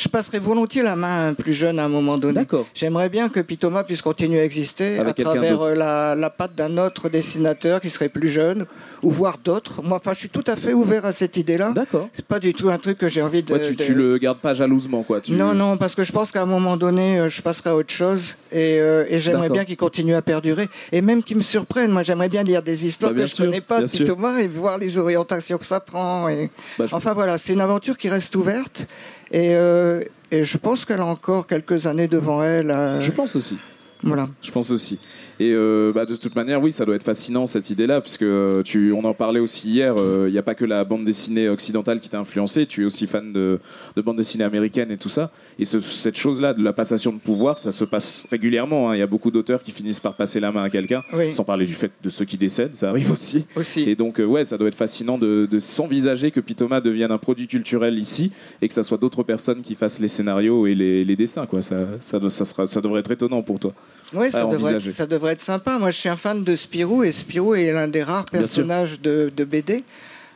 je, 0.00 0.04
je 0.04 0.08
passerai 0.08 0.38
volontiers 0.38 0.82
la 0.82 0.96
main 0.96 1.08
à 1.26 1.28
un 1.28 1.34
plus 1.34 1.54
jeune 1.54 1.78
à 1.78 1.84
un 1.84 1.88
moment 1.88 2.18
donné. 2.18 2.34
D'accord. 2.40 2.66
J'aimerais 2.74 3.08
bien 3.08 3.28
que 3.28 3.40
Pitoma 3.40 3.84
puisse 3.84 4.02
continuer 4.02 4.40
à 4.40 4.44
exister 4.44 4.98
Avec 4.98 5.20
à 5.20 5.22
travers 5.22 5.60
euh, 5.62 5.74
la, 5.74 6.14
la 6.14 6.30
patte 6.30 6.54
d'un 6.54 6.78
autre 6.78 7.08
dessinateur 7.08 7.80
qui 7.80 7.90
serait 7.90 8.08
plus 8.08 8.28
jeune, 8.28 8.66
ou 9.02 9.10
voire 9.10 9.38
d'autres. 9.42 9.82
Moi, 9.82 9.98
enfin, 9.98 10.12
je 10.14 10.18
suis 10.20 10.28
tout 10.28 10.44
à 10.46 10.56
fait 10.56 10.72
ouvert 10.72 11.04
à 11.04 11.12
cette 11.12 11.36
idée-là. 11.36 11.72
D'accord. 11.72 12.08
C'est 12.12 12.24
pas 12.24 12.38
du 12.40 12.52
tout 12.52 12.68
un 12.70 12.78
truc 12.78 12.98
que 12.98 13.08
j'ai 13.08 13.22
envie 13.22 13.42
de. 13.42 13.52
Ouais, 13.52 13.60
tu, 13.60 13.76
de- 13.76 13.84
tu 13.84 13.94
le 13.94 14.18
gardes 14.18 14.38
pas 14.38 14.54
jalousement 14.54 15.02
quoi. 15.02 15.20
Tu... 15.20 15.32
Non, 15.32 15.54
non, 15.54 15.76
parce 15.76 15.94
que 15.94 16.04
je 16.04 16.12
pense 16.12 16.32
qu'à 16.32 16.42
un 16.42 16.46
moment 16.46 16.76
donné, 16.76 17.18
euh, 17.20 17.28
je 17.28 17.40
passerai 17.42 17.70
à 17.70 17.76
autre 17.76 17.92
chose 17.92 18.36
et, 18.52 18.78
euh, 18.80 19.04
et 19.08 19.20
j'aimerais 19.20 19.48
bien 19.50 19.64
qu'il 19.64 19.76
continue 19.76 20.14
à 20.14 20.22
perdurer 20.22 20.68
et 20.92 21.00
même 21.02 21.22
qu'il 21.22 21.36
me 21.36 21.42
surprenne. 21.42 21.90
Moi, 21.92 22.02
j'aimerais 22.02 22.28
bien 22.28 22.42
lire 22.42 22.62
des 22.62 22.86
histoires 22.86 23.10
Bah, 23.12 23.16
bien 23.16 23.24
que 23.24 23.30
je 23.30 23.34
sûr, 23.36 23.44
connais 23.44 23.60
pas 23.60 23.82
de. 23.82 24.04
Thomas 24.04 24.38
et 24.38 24.46
voir 24.48 24.78
les 24.78 24.96
orientations 24.98 25.58
que 25.58 25.66
ça 25.66 25.78
prend. 25.80 26.28
Et... 26.28 26.50
Bah, 26.78 26.86
je- 26.88 26.94
Enfin 26.94 27.12
voilà, 27.12 27.38
c'est 27.38 27.52
une 27.52 27.60
aventure 27.60 27.96
qui 27.98 28.08
reste 28.08 28.34
ouverte 28.36 28.86
et, 29.30 29.54
euh, 29.54 30.02
et 30.30 30.44
je 30.44 30.58
pense 30.58 30.84
qu'elle 30.84 31.00
a 31.00 31.04
encore 31.06 31.46
quelques 31.46 31.86
années 31.86 32.08
devant 32.08 32.42
elle. 32.42 32.70
euh, 32.70 33.00
Je 33.00 33.10
pense 33.10 33.36
aussi. 33.36 33.56
Voilà. 34.02 34.28
Je 34.42 34.50
pense 34.50 34.70
aussi. 34.70 34.98
Et 35.42 35.52
euh, 35.54 35.90
bah, 35.94 36.04
de 36.04 36.14
toute 36.16 36.36
manière, 36.36 36.60
oui, 36.62 36.70
ça 36.70 36.84
doit 36.84 36.94
être 36.94 37.02
fascinant 37.02 37.46
cette 37.46 37.70
idée-là, 37.70 38.02
parce 38.02 38.18
que 38.18 38.26
euh, 38.26 38.62
tu, 38.62 38.92
on 38.92 39.02
en 39.04 39.14
parlait 39.14 39.40
aussi 39.40 39.70
hier. 39.70 39.94
euh, 39.98 40.26
Il 40.28 40.32
n'y 40.32 40.38
a 40.38 40.42
pas 40.42 40.54
que 40.54 40.66
la 40.66 40.84
bande 40.84 41.06
dessinée 41.06 41.48
occidentale 41.48 41.98
qui 41.98 42.10
t'a 42.10 42.18
influencé. 42.20 42.66
Tu 42.66 42.82
es 42.82 42.84
aussi 42.84 43.06
fan 43.06 43.32
de, 43.32 43.58
de 43.96 44.02
bande 44.02 44.18
dessinée 44.18 44.44
américaine 44.44 44.90
et 44.90 44.98
tout 44.98 45.08
ça. 45.08 45.30
Et 45.58 45.64
ce- 45.64 45.80
cette 45.80 46.18
chose-là, 46.18 46.52
de 46.52 46.62
la 46.62 46.74
passation 46.74 47.10
de 47.10 47.18
pouvoir, 47.18 47.58
ça 47.58 47.72
se 47.72 47.84
passe 47.86 48.26
régulièrement. 48.30 48.90
hein. 48.90 48.96
Il 48.96 48.98
y 48.98 49.02
a 49.02 49.06
beaucoup 49.06 49.30
d'auteurs 49.30 49.62
qui 49.62 49.70
finissent 49.70 49.98
par 50.00 50.14
passer 50.14 50.40
la 50.40 50.52
main 50.52 50.62
à 50.62 50.68
quelqu'un, 50.68 51.02
Oui. 51.14 51.32
sans 51.32 51.44
parler 51.44 51.64
du 51.64 51.72
fait 51.72 51.90
de 52.04 52.10
ceux 52.10 52.26
qui 52.26 52.36
décèdent, 52.36 52.74
ça 52.76 52.90
arrive 52.90 53.10
aussi. 53.10 53.46
Aussi. 53.56 53.88
Et 53.88 53.96
donc, 53.96 54.20
euh, 54.20 54.26
ouais, 54.26 54.44
ça 54.44 54.58
doit 54.58 54.68
être 54.68 54.74
fascinant 54.74 55.16
de, 55.16 55.48
de 55.50 55.58
s'envisager 55.58 56.30
que 56.32 56.40
Pitoma 56.40 56.82
devienne 56.82 57.12
un 57.12 57.18
produit 57.18 57.46
culturel 57.46 57.98
ici 57.98 58.30
et 58.60 58.68
que 58.68 58.74
ça 58.74 58.82
soit 58.82 58.98
d'autres 58.98 59.22
personnes 59.22 59.62
qui 59.62 59.74
fassent 59.74 60.00
les 60.00 60.08
scénarios 60.08 60.66
et 60.66 60.74
les, 60.74 61.02
les 61.02 61.16
dessins. 61.16 61.46
Quoi. 61.46 61.62
Ça, 61.62 61.76
ça, 62.00 62.18
doit- 62.18 62.28
ça, 62.28 62.44
sera, 62.44 62.66
ça 62.66 62.82
devrait 62.82 63.00
être 63.00 63.10
étonnant 63.10 63.42
pour 63.42 63.58
toi. 63.58 63.72
Oui, 64.12 64.32
ça, 64.32 64.44
devrait 64.44 64.72
être, 64.72 64.76
envisager. 64.76 64.92
ça 64.92 65.06
devrait 65.06 65.32
être 65.34 65.40
sympa. 65.40 65.78
Moi, 65.78 65.90
je 65.90 65.96
suis 65.98 66.08
un 66.08 66.16
fan 66.16 66.42
de 66.42 66.56
Spirou 66.56 67.04
et 67.04 67.12
Spirou 67.12 67.54
est 67.54 67.70
l'un 67.72 67.88
des 67.88 68.02
rares 68.02 68.24
personnages 68.24 69.00
de, 69.00 69.32
de 69.34 69.44
BD 69.44 69.84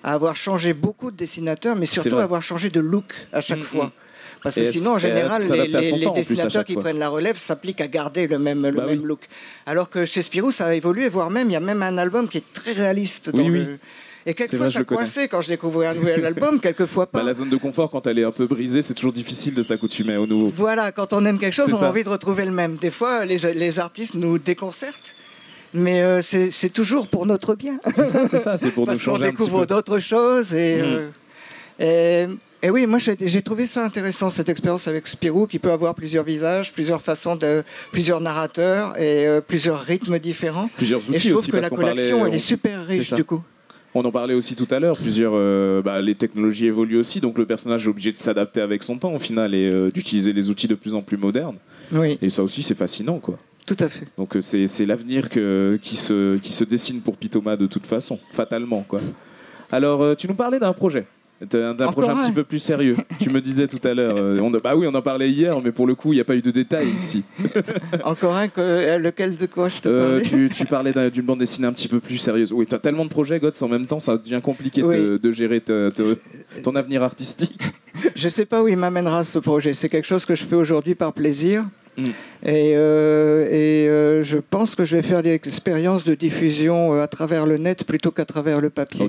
à 0.02 0.12
avoir 0.12 0.36
changé 0.36 0.74
beaucoup 0.74 1.10
de 1.10 1.16
dessinateurs, 1.16 1.74
mais 1.76 1.86
surtout 1.86 2.16
à 2.18 2.22
avoir 2.22 2.42
changé 2.42 2.70
de 2.70 2.80
look 2.80 3.12
à 3.32 3.40
chaque 3.40 3.60
Mm, 3.60 3.62
fois. 3.62 3.86
mm. 3.86 3.90
Parce 4.42 4.56
que 4.56 4.60
Et 4.60 4.66
sinon, 4.66 4.92
en 4.92 4.98
général, 4.98 5.40
les, 5.40 6.06
dessinateurs 6.12 6.64
qui 6.66 6.74
fois. 6.74 6.82
prennent 6.82 6.98
la 6.98 7.08
relève 7.08 7.38
s'appliquent 7.38 7.80
à 7.80 7.88
garder 7.88 8.26
le 8.26 8.38
même, 8.38 8.62
le 8.62 8.72
Bah 8.72 8.84
même 8.86 9.00
oui. 9.00 9.06
look. 9.06 9.20
Alors 9.64 9.88
que 9.88 10.04
chez 10.04 10.20
Spirou, 10.20 10.52
ça 10.52 10.66
a 10.66 10.74
évolué, 10.74 11.08
voire 11.08 11.30
même, 11.30 11.48
il 11.48 11.54
y 11.54 11.56
a 11.56 11.60
même 11.60 11.82
un 11.82 11.96
album 11.96 12.28
qui 12.28 12.38
est 12.38 12.52
très 12.52 12.72
réaliste. 12.72 13.30
Oui, 13.32 13.40
dans 13.40 13.48
oui. 13.48 13.64
le- 13.64 13.78
Et 14.26 14.34
quelquefois, 14.34 14.70
ça 14.70 14.84
coinçait 14.84 15.28
quand 15.28 15.40
je 15.42 15.48
découvrais 15.48 15.86
un 15.88 15.94
nouvel 15.94 16.24
album, 16.24 16.58
quelquefois 16.60 17.06
pas. 17.06 17.18
Bah, 17.18 17.24
la 17.26 17.34
zone 17.34 17.50
de 17.50 17.56
confort, 17.56 17.90
quand 17.90 18.06
elle 18.06 18.18
est 18.18 18.24
un 18.24 18.30
peu 18.32 18.46
brisée, 18.46 18.80
c'est 18.80 18.94
toujours 18.94 19.12
difficile 19.12 19.52
de 19.54 19.62
s'accoutumer 19.62 20.16
au 20.16 20.26
nouveau. 20.26 20.50
Voilà, 20.54 20.92
quand 20.92 21.12
on 21.12 21.24
aime 21.26 21.38
quelque 21.38 21.52
chose, 21.52 21.72
on 21.72 21.82
a 21.82 21.88
envie 21.88 22.04
de 22.04 22.08
retrouver 22.08 22.44
le 22.44 22.50
même. 22.50 22.76
Des 22.76 22.90
fois, 22.90 23.24
les, 23.26 23.36
les 23.54 23.78
artistes 23.78 24.14
nous 24.14 24.38
déconcertent, 24.38 25.14
mais 25.74 26.02
euh, 26.02 26.22
c'est 26.22 26.72
toujours 26.72 27.06
pour 27.08 27.26
notre 27.26 27.54
bien. 27.54 27.78
C'est 27.94 28.04
ça, 28.06 28.26
c'est 28.26 28.38
ça, 28.38 28.56
c'est 28.56 28.70
pour 28.70 28.82
nous 28.86 28.92
Parce 28.92 29.00
qu'on 29.00 29.16
changer 29.16 29.30
petit 29.32 29.44
découvre 29.44 29.66
d'autres 29.66 29.98
choses. 29.98 30.54
Et, 30.54 30.78
Mm. 30.78 30.84
euh, 31.80 32.26
et, 32.62 32.66
et 32.66 32.70
oui, 32.70 32.86
moi 32.86 32.98
j'ai 32.98 33.42
trouvé 33.42 33.66
ça 33.66 33.84
intéressant, 33.84 34.30
cette 34.30 34.48
expérience 34.48 34.88
avec 34.88 35.06
Spirou, 35.06 35.46
qui 35.46 35.58
peut 35.58 35.70
avoir 35.72 35.94
plusieurs 35.94 36.24
visages, 36.24 36.72
plusieurs 36.72 37.02
façons 37.02 37.36
de. 37.36 37.62
plusieurs 37.92 38.20
narrateurs 38.22 38.96
et 38.98 39.26
euh, 39.26 39.40
plusieurs 39.42 39.80
rythmes 39.80 40.18
différents. 40.18 40.70
Plusieurs 40.76 41.00
Et 41.00 41.04
je 41.04 41.10
outils 41.10 41.28
trouve 41.30 41.40
aussi, 41.42 41.50
que 41.50 41.56
la 41.58 41.68
collection, 41.68 42.18
parlait, 42.20 42.30
elle 42.30 42.36
est 42.36 42.38
super 42.38 42.86
riche 42.86 43.12
du 43.12 43.24
coup. 43.24 43.42
On 43.94 44.04
en 44.04 44.10
parlait 44.10 44.34
aussi 44.34 44.54
tout 44.56 44.66
à 44.70 44.78
l'heure. 44.80 44.96
Plusieurs, 44.98 45.32
euh, 45.34 45.82
bah, 45.82 46.00
les 46.00 46.14
technologies 46.14 46.66
évoluent 46.66 46.98
aussi, 46.98 47.20
donc 47.20 47.38
le 47.38 47.46
personnage 47.46 47.86
est 47.86 47.90
obligé 47.90 48.10
de 48.12 48.16
s'adapter 48.16 48.60
avec 48.60 48.82
son 48.82 48.98
temps 48.98 49.14
au 49.14 49.18
final 49.18 49.54
et 49.54 49.70
euh, 49.72 49.88
d'utiliser 49.90 50.32
les 50.32 50.50
outils 50.50 50.68
de 50.68 50.74
plus 50.74 50.94
en 50.94 51.02
plus 51.02 51.16
modernes. 51.16 51.56
Oui, 51.92 52.18
Et 52.22 52.30
ça 52.30 52.42
aussi, 52.42 52.62
c'est 52.62 52.74
fascinant, 52.74 53.18
quoi. 53.18 53.38
tout 53.66 53.76
à 53.78 53.88
fait. 53.88 54.06
Donc 54.18 54.36
euh, 54.36 54.40
c'est 54.40 54.66
c'est 54.66 54.86
l'avenir 54.86 55.28
que- 55.28 55.78
qui 55.82 55.96
se, 55.96 56.36
qui 56.38 56.52
se 56.52 56.64
dessine 56.64 57.00
pour 57.00 57.16
Pitoma 57.16 57.56
de 57.56 57.66
toute 57.66 57.86
façon, 57.86 58.18
fatalement, 58.30 58.84
quoi. 58.86 59.00
Alors, 59.70 60.16
tu 60.16 60.28
nous 60.28 60.34
parlais 60.34 60.58
d'un 60.60 60.72
projet. 60.72 61.06
Encore 61.44 61.92
projet 61.92 62.08
un 62.08 62.16
un 62.18 62.20
petit 62.22 62.32
peu 62.32 62.44
plus 62.44 62.58
sérieux. 62.58 62.96
tu 63.20 63.30
me 63.30 63.40
disais 63.40 63.66
tout 63.68 63.80
à 63.86 63.94
l'heure. 63.94 64.16
euh, 64.18 64.38
on 64.40 64.50
bah 64.50 64.74
oui, 64.76 64.86
on 64.90 64.94
en 64.94 65.02
parlait 65.02 65.30
hier, 65.30 65.58
mais 65.62 65.72
pour 65.72 65.86
le 65.86 65.94
coup, 65.94 66.12
il 66.12 66.16
n'y 66.16 66.20
a 66.20 66.24
pas 66.24 66.36
eu 66.36 66.42
de 66.42 66.50
détails 66.50 66.88
ici. 66.88 67.24
Encore 68.04 68.34
un, 68.36 68.48
que, 68.48 68.60
euh, 68.60 68.98
lequel 68.98 69.36
de 69.36 69.46
quoi 69.46 69.68
je 69.68 69.80
te 69.80 69.88
Euh, 69.88 70.08
parlais 70.08 70.22
tu, 70.22 70.50
tu 70.54 70.64
parlais 70.66 70.92
d'un- 70.92 71.08
d'une 71.10 71.24
bande 71.24 71.38
dessinée 71.40 71.66
un 71.66 71.72
petit 71.72 71.88
peu 71.88 72.00
plus 72.00 72.18
sérieuse. 72.18 72.52
Oui, 72.52 72.66
tu 72.66 72.74
as 72.74 72.78
tellement 72.78 73.04
de 73.04 73.10
projets, 73.10 73.38
Gods, 73.40 73.62
en 73.62 73.68
même 73.68 73.86
temps, 73.86 74.00
ça 74.00 74.16
devient 74.16 74.40
compliqué 74.42 74.82
de- 74.82 74.86
Oui. 74.86 75.20
de, 75.20 75.32
gérer 75.32 75.60
te- 75.60 75.90
te- 75.90 76.16
ton 76.62 76.74
avenir 76.76 77.02
artistique. 77.02 77.58
Je 78.16 78.28
sais 78.28 78.44
pas 78.44 78.62
où 78.62 78.68
il 78.68 78.76
m'amènera 78.76 79.22
ce 79.24 79.38
projet. 79.38 79.72
C'est 79.72 79.88
quelque 79.88 80.06
chose 80.06 80.24
que 80.26 80.34
je 80.34 80.44
fais 80.44 80.56
aujourd'hui 80.56 80.94
par 80.94 81.12
plaisir. 81.12 81.64
Mm. 81.96 82.04
Et, 82.44 82.72
euh, 82.76 83.46
et 83.50 83.88
euh, 83.88 84.22
je 84.22 84.38
pense 84.38 84.74
que 84.74 84.84
je 84.84 84.96
vais 84.96 85.02
faire 85.02 85.22
l'expérience 85.22 86.04
de 86.04 86.14
diffusion 86.14 86.94
euh, 86.94 87.02
à 87.02 87.08
travers 87.08 87.46
le 87.46 87.56
net 87.56 87.84
plutôt 87.84 88.10
qu'à 88.10 88.24
travers 88.24 88.60
le 88.60 88.70
papier. 88.70 89.08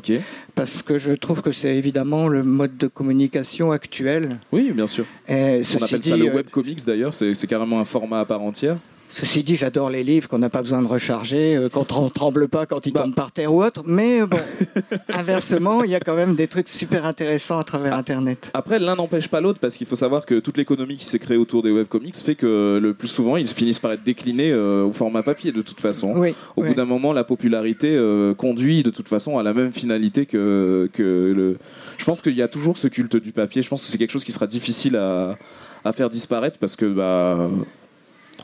Parce 0.55 0.81
que 0.81 0.97
je 0.97 1.11
trouve 1.13 1.41
que 1.41 1.51
c'est 1.51 1.75
évidemment 1.75 2.27
le 2.27 2.43
mode 2.43 2.77
de 2.77 2.87
communication 2.87 3.71
actuel. 3.71 4.37
Oui, 4.51 4.71
bien 4.71 4.87
sûr. 4.87 5.05
Et 5.27 5.61
On 5.79 5.83
appelle 5.83 5.99
dit, 5.99 6.09
ça 6.09 6.17
le 6.17 6.33
webcomics 6.33 6.85
d'ailleurs, 6.85 7.13
c'est 7.13 7.47
carrément 7.47 7.79
un 7.79 7.85
format 7.85 8.19
à 8.19 8.25
part 8.25 8.41
entière. 8.41 8.77
Ceci 9.07 9.43
dit, 9.43 9.55
j'adore 9.55 9.89
les 9.89 10.03
livres 10.03 10.27
qu'on 10.27 10.39
n'a 10.39 10.49
pas 10.49 10.61
besoin 10.61 10.81
de 10.81 10.87
recharger, 10.87 11.55
euh, 11.55 11.69
qu'on 11.69 11.81
ne 12.03 12.09
tremble 12.09 12.47
pas 12.49 12.65
quand 12.65 12.85
ils 12.85 12.91
Bah. 12.91 13.01
tombent 13.03 13.15
par 13.15 13.31
terre 13.31 13.53
ou 13.53 13.63
autre. 13.63 13.81
Mais 13.85 14.21
euh, 14.21 14.25
bon, 14.27 14.37
inversement, 15.13 15.83
il 15.83 15.91
y 15.91 15.95
a 15.95 15.99
quand 15.99 16.15
même 16.15 16.35
des 16.35 16.47
trucs 16.47 16.67
super 16.69 17.05
intéressants 17.05 17.57
à 17.59 17.63
travers 17.63 17.93
Ah. 17.93 17.97
Internet. 17.99 18.49
Après, 18.53 18.77
l'un 18.79 18.95
n'empêche 18.95 19.27
pas 19.27 19.39
l'autre 19.41 19.59
parce 19.59 19.75
qu'il 19.75 19.87
faut 19.87 19.95
savoir 19.95 20.25
que 20.25 20.39
toute 20.39 20.57
l'économie 20.57 20.97
qui 20.97 21.05
s'est 21.05 21.19
créée 21.19 21.37
autour 21.37 21.61
des 21.63 21.71
webcomics 21.71 22.17
fait 22.17 22.35
que 22.35 22.79
le 22.81 22.93
plus 22.93 23.07
souvent, 23.07 23.37
ils 23.37 23.47
finissent 23.47 23.79
par 23.79 23.91
être 23.93 24.03
déclinés 24.03 24.51
euh, 24.51 24.83
au 24.83 24.91
format 24.91 25.23
papier 25.23 25.51
de 25.51 25.61
toute 25.61 25.79
façon. 25.79 26.13
Oui, 26.15 26.35
Au 26.55 26.61
oui. 26.63 26.69
bout 26.69 26.75
d'un 26.75 26.85
moment, 26.85 27.13
la 27.13 27.23
popularité 27.23 27.95
euh, 27.95 28.33
conduit 28.33 28.83
de 28.83 28.89
toute 28.89 29.07
façon 29.07 29.37
à 29.37 29.43
la 29.43 29.53
même 29.53 29.71
finalité 29.71 30.25
que, 30.25 30.89
que 30.93 31.31
le. 31.35 31.57
Je 31.97 32.03
pense 32.05 32.21
qu'il 32.21 32.33
y 32.35 32.41
a 32.41 32.47
toujours 32.47 32.77
ce 32.77 32.87
culte 32.87 33.15
du 33.15 33.31
papier. 33.31 33.61
Je 33.61 33.69
pense 33.69 33.81
que 33.83 33.87
c'est 33.87 33.97
quelque 33.97 34.11
chose 34.11 34.23
qui 34.25 34.31
sera 34.33 34.47
difficile 34.47 34.95
à, 34.97 35.37
à 35.85 35.93
faire 35.93 36.09
disparaître 36.09 36.57
parce 36.59 36.75
que 36.75 36.85
bah, 36.85 37.49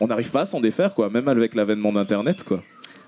on 0.02 0.08
n'arrive 0.08 0.32
pas 0.32 0.42
à 0.42 0.46
s'en 0.46 0.60
défaire, 0.60 0.94
quoi, 0.94 1.10
même 1.10 1.30
avec 1.30 1.56
l'avènement 1.56 1.94
d'Internet. 1.94 2.44
Quoi. 2.44 2.62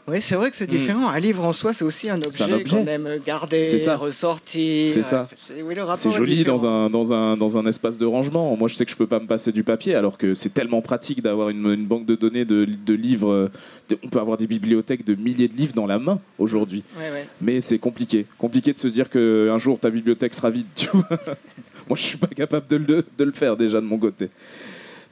Oui, 0.05 0.21
c'est 0.21 0.35
vrai 0.35 0.51
que 0.51 0.57
c'est 0.57 0.67
différent. 0.67 1.07
Un 1.07 1.19
livre 1.21 1.45
en 1.45 1.53
soi, 1.53 1.71
c'est 1.71 1.85
aussi 1.85 2.09
un 2.09 2.21
objet, 2.21 2.45
Hmm. 2.45 2.53
objet. 2.55 2.75
qu'on 2.77 2.87
aime 2.87 3.09
garder, 3.25 3.63
C'est 3.63 3.79
ça. 3.79 3.95
ressortir. 3.95 4.89
C'est 4.89 5.01
ça. 5.01 5.29
C'est 5.33 5.61
oui, 5.63 5.73
joli 6.13 6.43
dans 6.43 6.65
un, 6.65 6.89
dans, 6.89 7.13
un, 7.13 7.37
dans 7.37 7.57
un 7.57 7.65
espace 7.65 7.97
de 7.97 8.05
rangement. 8.05 8.53
Moi, 8.57 8.67
je 8.67 8.75
sais 8.75 8.83
que 8.83 8.91
je 8.91 8.97
peux 8.97 9.07
pas 9.07 9.21
me 9.21 9.27
passer 9.27 9.53
du 9.53 9.63
papier, 9.63 9.95
alors 9.95 10.17
que 10.17 10.33
c'est 10.33 10.53
tellement 10.53 10.81
pratique 10.81 11.21
d'avoir 11.21 11.47
une, 11.49 11.65
une 11.71 11.85
banque 11.85 12.05
de 12.05 12.15
données 12.15 12.43
de, 12.43 12.65
de 12.65 12.93
livres. 12.93 13.31
euh, 13.31 13.51
de- 13.87 13.97
on 14.03 14.09
peut 14.09 14.19
avoir 14.19 14.35
des 14.35 14.45
bibliothèques 14.47 15.05
de 15.05 15.15
milliers 15.15 15.47
de 15.47 15.55
livres 15.55 15.73
dans 15.73 15.85
la 15.87 15.99
main 15.99 16.19
aujourd'hui. 16.37 16.83
Ouais, 16.99 17.09
ouais. 17.09 17.25
Mais 17.39 17.61
c'est 17.61 17.79
compliqué. 17.79 18.25
Compliqué 18.37 18.73
de 18.73 18.77
se 18.77 18.89
dire 18.89 19.09
qu'un 19.09 19.57
jour 19.57 19.79
ta 19.79 19.89
bibliothèque 19.89 20.35
sera 20.35 20.49
vide. 20.49 20.65
Tu 20.75 20.87
vois 20.91 21.07
Moi, 21.87 21.95
je 21.97 22.01
suis 22.03 22.17
pas 22.17 22.27
capable 22.27 22.67
de 22.67 22.75
le, 22.75 23.05
de 23.17 23.23
le 23.23 23.31
faire 23.31 23.55
déjà 23.55 23.79
de 23.79 23.85
mon 23.85 23.97
côté. 23.97 24.29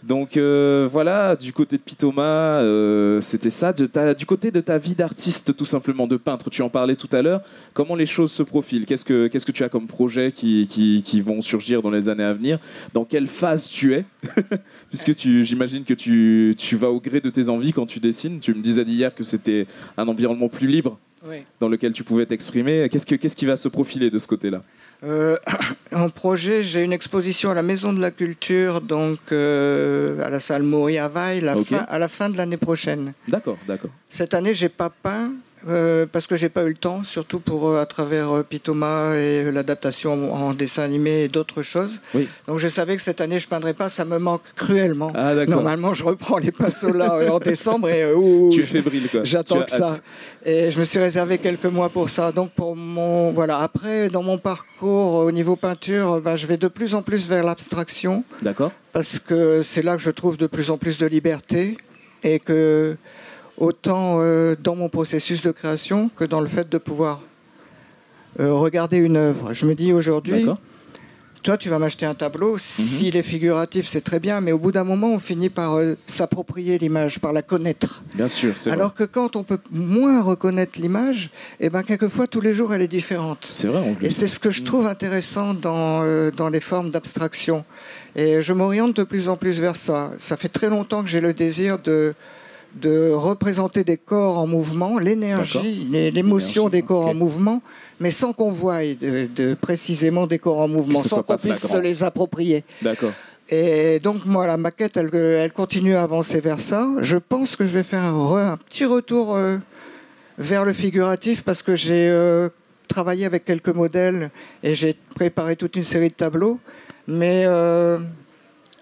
Donc 0.03 0.35
euh, 0.35 0.89
voilà, 0.91 1.35
du 1.35 1.53
côté 1.53 1.77
de 1.77 1.81
Pitoma, 1.81 2.61
euh, 2.61 3.21
c'était 3.21 3.49
ça. 3.49 3.73
Du 3.73 4.25
côté 4.25 4.51
de 4.51 4.61
ta 4.61 4.77
vie 4.77 4.95
d'artiste, 4.95 5.55
tout 5.55 5.65
simplement, 5.65 6.07
de 6.07 6.17
peintre, 6.17 6.49
tu 6.49 6.61
en 6.61 6.69
parlais 6.69 6.95
tout 6.95 7.09
à 7.11 7.21
l'heure. 7.21 7.41
Comment 7.73 7.95
les 7.95 8.05
choses 8.05 8.31
se 8.31 8.43
profilent? 8.43 8.85
Qu'est-ce 8.85 9.05
que 9.05 9.27
que 9.27 9.51
tu 9.51 9.63
as 9.63 9.69
comme 9.69 9.87
projets 9.87 10.31
qui, 10.31 10.67
qui, 10.67 11.01
qui 11.03 11.21
vont 11.21 11.41
surgir 11.41 11.81
dans 11.81 11.89
les 11.89 12.09
années 12.09 12.23
à 12.23 12.33
venir? 12.33 12.59
Dans 12.93 13.05
quelle 13.05 13.27
phase 13.27 13.67
tu 13.67 13.93
es? 13.93 14.05
Puisque 14.89 15.17
j'imagine 15.17 15.83
que 15.83 15.93
tu, 15.93 16.55
tu 16.57 16.75
vas 16.75 16.89
au 16.89 16.99
gré 16.99 17.21
de 17.21 17.29
tes 17.29 17.49
envies 17.49 17.73
quand 17.73 17.85
tu 17.85 17.99
dessines. 17.99 18.39
Tu 18.39 18.53
me 18.53 18.61
disais 18.61 18.85
d'hier 18.85 19.13
que 19.13 19.23
c'était 19.23 19.67
un 19.97 20.07
environnement 20.07 20.49
plus 20.49 20.67
libre 20.67 20.97
Dans 21.59 21.67
lequel 21.69 21.93
tu 21.93 22.03
pouvais 22.03 22.25
t'exprimer. 22.25 22.89
Qu'est-ce, 22.89 23.05
que, 23.05 23.15
qu'est-ce 23.15 23.35
qui 23.35 23.45
va 23.45 23.55
se 23.55 23.67
profiler 23.67 24.09
de 24.09 24.17
ce 24.19 24.25
côté-là? 24.27 24.61
Euh, 25.03 25.37
en 25.95 26.09
projet, 26.09 26.63
j'ai 26.63 26.81
une 26.83 26.93
exposition 26.93 27.51
à 27.51 27.53
la 27.53 27.61
Maison 27.61 27.93
de 27.93 28.01
la 28.01 28.09
Culture, 28.11 28.81
donc 28.81 29.19
euh, 29.31 30.19
à 30.25 30.29
la 30.29 30.39
salle 30.39 30.63
Maury 30.63 30.97
à 30.97 31.07
Vaille, 31.07 31.41
la 31.41 31.57
Ok. 31.57 31.67
fin- 31.67 31.85
à 31.87 31.99
la 31.99 32.07
fin 32.07 32.29
de 32.29 32.37
l'année 32.37 32.57
prochaine. 32.57 33.13
D'accord, 33.27 33.57
d'accord. 33.67 33.91
Cette 34.09 34.33
année, 34.33 34.53
j'ai 34.55 34.69
pas 34.69 34.89
peint. 34.89 35.31
Euh, 35.67 36.05
parce 36.11 36.27
que 36.27 36.35
j'ai 36.35 36.49
pas 36.49 36.63
eu 36.63 36.69
le 36.69 36.75
temps, 36.75 37.03
surtout 37.03 37.39
pour 37.39 37.67
euh, 37.67 37.81
à 37.81 37.85
travers 37.85 38.31
euh, 38.31 38.43
Pitoma 38.43 39.15
et 39.15 39.51
l'adaptation 39.51 40.33
en, 40.33 40.49
en 40.49 40.53
dessin 40.53 40.83
animé 40.83 41.23
et 41.23 41.27
d'autres 41.27 41.61
choses. 41.61 41.99
Oui. 42.13 42.27
Donc 42.47 42.59
je 42.59 42.67
savais 42.67 42.95
que 42.95 43.01
cette 43.01 43.21
année 43.21 43.39
je 43.39 43.47
peindrais 43.47 43.73
pas, 43.73 43.89
ça 43.89 44.05
me 44.05 44.17
manque 44.17 44.41
cruellement. 44.55 45.11
Ah. 45.15 45.33
Normalement, 45.45 45.93
je 45.93 46.03
reprends 46.03 46.37
les 46.37 46.51
pinceaux 46.51 46.93
là 46.93 47.31
en 47.31 47.39
décembre 47.51 47.89
et 47.89 48.13
ouh, 48.13 48.49
Tu 48.51 48.61
es 48.61 48.63
fébrile, 48.63 49.09
quoi. 49.09 49.21
J'attends 49.23 49.61
que 49.61 49.71
ça. 49.71 49.85
hâte. 49.85 50.03
Et 50.45 50.71
je 50.71 50.79
me 50.79 50.83
suis 50.83 50.99
réservé 50.99 51.37
quelques 51.37 51.65
mois 51.65 51.89
pour 51.89 52.09
ça. 52.09 52.31
Donc 52.31 52.51
pour 52.51 52.75
mon 52.75 53.31
voilà. 53.31 53.59
Après, 53.59 54.09
dans 54.09 54.23
mon 54.23 54.37
parcours 54.37 55.15
au 55.15 55.31
niveau 55.31 55.55
peinture, 55.55 56.21
ben, 56.21 56.35
je 56.35 56.47
vais 56.47 56.57
de 56.57 56.67
plus 56.67 56.95
en 56.95 57.01
plus 57.01 57.27
vers 57.27 57.43
l'abstraction 57.43 58.23
D'accord 58.41 58.71
parce 58.93 59.19
que 59.19 59.63
c'est 59.63 59.81
là 59.81 59.95
que 59.95 60.01
je 60.01 60.11
trouve 60.11 60.37
de 60.37 60.47
plus 60.47 60.69
en 60.69 60.77
plus 60.77 60.97
de 60.97 61.05
liberté 61.05 61.77
et 62.23 62.39
que 62.39 62.97
autant 63.61 64.17
euh, 64.19 64.55
dans 64.61 64.75
mon 64.75 64.89
processus 64.89 65.41
de 65.41 65.51
création 65.51 66.09
que 66.09 66.25
dans 66.25 66.41
le 66.41 66.47
fait 66.47 66.67
de 66.67 66.79
pouvoir 66.79 67.21
euh, 68.39 68.53
regarder 68.53 68.97
une 68.97 69.17
œuvre. 69.17 69.53
Je 69.53 69.67
me 69.67 69.75
dis 69.75 69.93
aujourd'hui, 69.93 70.47
toi 71.43 71.57
tu 71.57 71.69
vas 71.69 71.77
m'acheter 71.77 72.07
un 72.07 72.15
tableau, 72.15 72.57
s'il 72.57 73.15
est 73.15 73.23
figuratif 73.23 73.87
c'est 73.87 74.01
très 74.01 74.19
bien, 74.19 74.41
mais 74.41 74.51
au 74.51 74.57
bout 74.57 74.71
d'un 74.71 74.83
moment 74.83 75.09
on 75.13 75.19
finit 75.19 75.49
par 75.49 75.75
euh, 75.75 75.95
s'approprier 76.07 76.79
l'image, 76.79 77.19
par 77.19 77.33
la 77.33 77.43
connaître. 77.43 78.01
Bien 78.15 78.27
sûr, 78.27 78.57
c'est 78.57 78.71
vrai. 78.71 78.79
Alors 78.79 78.95
que 78.95 79.03
quand 79.03 79.35
on 79.35 79.43
peut 79.43 79.59
moins 79.69 80.23
reconnaître 80.23 80.81
l'image, 80.81 81.29
eh 81.59 81.69
ben 81.69 81.83
quelquefois 81.83 82.25
tous 82.25 82.41
les 82.41 82.53
jours 82.53 82.73
elle 82.73 82.81
est 82.81 82.87
différente. 82.87 83.47
C'est 83.51 83.67
vrai, 83.67 83.87
en 83.87 83.93
plus. 83.93 84.07
Et 84.07 84.11
c'est 84.11 84.27
ce 84.27 84.39
que 84.39 84.49
je 84.49 84.63
trouve 84.63 84.87
intéressant 84.87 85.53
dans, 85.53 86.01
euh, 86.01 86.31
dans 86.31 86.49
les 86.49 86.61
formes 86.61 86.89
d'abstraction. 86.89 87.63
Et 88.15 88.41
je 88.41 88.53
m'oriente 88.53 88.95
de 88.95 89.03
plus 89.03 89.29
en 89.29 89.37
plus 89.37 89.59
vers 89.59 89.75
ça. 89.75 90.11
Ça 90.17 90.35
fait 90.35 90.49
très 90.49 90.69
longtemps 90.69 91.03
que 91.03 91.09
j'ai 91.09 91.21
le 91.21 91.33
désir 91.33 91.77
de, 91.77 92.15
de 92.75 93.11
représenter 93.11 93.83
des 93.83 93.97
corps 93.97 94.37
en 94.37 94.47
mouvement, 94.47 94.97
l'énergie, 94.97 95.85
l'émotion 95.91 96.69
des 96.69 96.81
corps 96.83 97.07
en 97.07 97.13
mouvement, 97.13 97.61
mais 97.99 98.11
sans 98.11 98.33
qu'on 98.33 98.49
voie 98.51 98.79
de, 98.83 99.27
de 99.35 99.53
précisément 99.55 100.25
des 100.27 100.39
corps 100.39 100.59
en 100.59 100.67
mouvement, 100.67 100.99
sans 101.01 101.21
qu'on 101.23 101.37
puisse 101.37 101.67
se 101.67 101.77
les 101.77 102.03
approprier. 102.03 102.63
D'accord. 102.81 103.11
Et 103.49 103.99
donc, 103.99 104.25
moi, 104.25 104.47
la 104.47 104.55
maquette, 104.55 104.95
elle, 104.95 105.13
elle 105.13 105.51
continue 105.51 105.95
à 105.95 106.03
avancer 106.03 106.39
vers 106.39 106.61
ça. 106.61 106.87
Je 107.01 107.17
pense 107.17 107.57
que 107.57 107.65
je 107.65 107.71
vais 107.71 107.83
faire 107.83 108.01
un, 108.03 108.13
re- 108.13 108.51
un 108.53 108.57
petit 108.57 108.85
retour 108.85 109.35
euh, 109.35 109.57
vers 110.37 110.63
le 110.63 110.71
figuratif 110.71 111.43
parce 111.43 111.61
que 111.61 111.75
j'ai 111.75 112.07
euh, 112.09 112.47
travaillé 112.87 113.25
avec 113.25 113.43
quelques 113.43 113.75
modèles 113.75 114.31
et 114.63 114.73
j'ai 114.73 114.95
préparé 115.15 115.57
toute 115.57 115.75
une 115.75 115.83
série 115.83 116.07
de 116.07 116.13
tableaux. 116.13 116.59
Mais, 117.07 117.43
euh, 117.45 117.97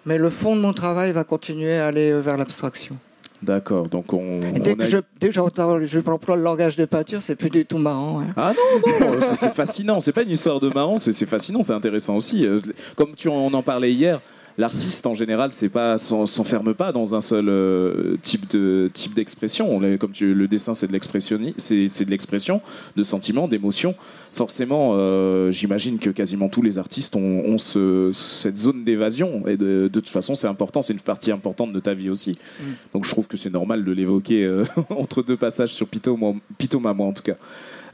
mais 0.06 0.20
le 0.20 0.30
fond 0.30 0.56
de 0.56 0.62
mon 0.62 0.74
travail 0.74 1.12
va 1.14 1.24
continuer 1.24 1.78
à 1.78 1.88
aller 1.88 2.14
vers 2.22 2.38
l'abstraction. 2.38 2.96
D'accord. 3.42 3.88
Donc, 3.88 4.12
on. 4.14 4.42
Et 4.56 4.60
dès 4.60 4.72
on 4.72 4.76
que 4.76 4.84
a- 4.84 4.88
je, 4.88 4.98
dès 5.20 5.28
que 5.30 5.34
j'entends- 5.34 5.80
je 5.86 6.00
le 6.36 6.42
langage 6.44 6.76
de 6.76 6.86
peinture, 6.86 7.22
c'est 7.22 7.36
plus 7.36 7.50
du 7.50 7.66
tout 7.66 7.78
marrant. 7.78 8.20
hein. 8.22 8.34
Ah 8.36 8.54
non, 8.54 8.80
non, 9.00 9.18
c'est- 9.22 9.36
fascinant. 9.54 10.00
C'est 10.02 10.12
pas 10.12 10.24
une 10.24 10.32
histoire 10.32 10.60
de 10.60 10.70
marrant, 10.70 10.98
c'est 10.98 11.14
c'est 11.14 11.26
fascinant, 11.26 11.62
c'est 11.62 11.74
intéressant 11.74 12.18
aussi. 12.18 12.46
Euh, 12.46 12.60
Comme 12.98 13.14
tu 13.16 13.30
en, 13.30 13.34
on 13.36 13.54
en 13.54 13.62
parlait 13.64 13.94
hier, 13.94 14.20
l'artiste 14.60 15.08
en 15.08 15.16
général, 15.16 15.52
c'est 15.52 15.70
pas 15.70 15.98
s'en- 15.98 16.26
s'enferme 16.28 16.76
pas 16.76 16.92
dans 16.92 17.16
un 17.16 17.22
seul 17.22 17.50
euh, 17.50 18.18
type 18.22 18.48
de 18.52 18.92
type 18.94 19.16
d'expression. 19.16 19.80
Comme 19.98 20.12
tu, 20.12 20.34
le 20.36 20.48
dessin, 20.48 20.74
c'est 20.76 20.86
de 20.88 20.92
l'expression, 20.92 21.40
c'est 21.58 22.06
de 22.06 22.12
l'expression, 22.12 22.62
de 22.96 23.02
sentiments, 23.04 23.48
d'émotions. 23.48 23.96
Forcément, 24.34 24.92
euh, 24.94 25.50
j'imagine 25.52 25.98
que 25.98 26.12
quasiment 26.12 26.50
tous 26.50 26.62
les 26.62 26.78
artistes 26.78 27.16
ont, 27.16 27.44
ont 27.46 27.58
ce- 27.58 28.12
cette 28.14 28.58
zone 28.58 28.84
d'évasion. 28.84 29.48
Et 29.48 29.58
de, 29.58 29.90
de 29.92 30.00
toute 30.00 30.10
façon, 30.10 30.36
c'est 30.36 30.48
important, 30.48 30.84
c'est 30.84 30.94
une 30.94 31.00
partie 31.00 31.32
importante 31.32 31.74
de 31.74 31.80
ta 31.80 31.96
vie 31.96 32.10
aussi. 32.12 32.38
Mm. 32.60 32.64
Donc 32.94 33.06
je 33.06 33.10
trouve 33.10 33.28
que 33.28 33.38
c'est 33.38 33.50
normal 33.52 33.84
de 33.84 33.92
l'évoquer 33.92 34.44
euh, 34.44 34.66
entre 34.92 35.24
deux 35.24 35.38
passages 35.38 35.74
sur 35.74 35.88
Pitoma, 35.88 36.34
Pitoma, 36.60 36.94
moi 36.94 37.08
en 37.08 37.14
tout 37.14 37.24
cas. 37.24 37.36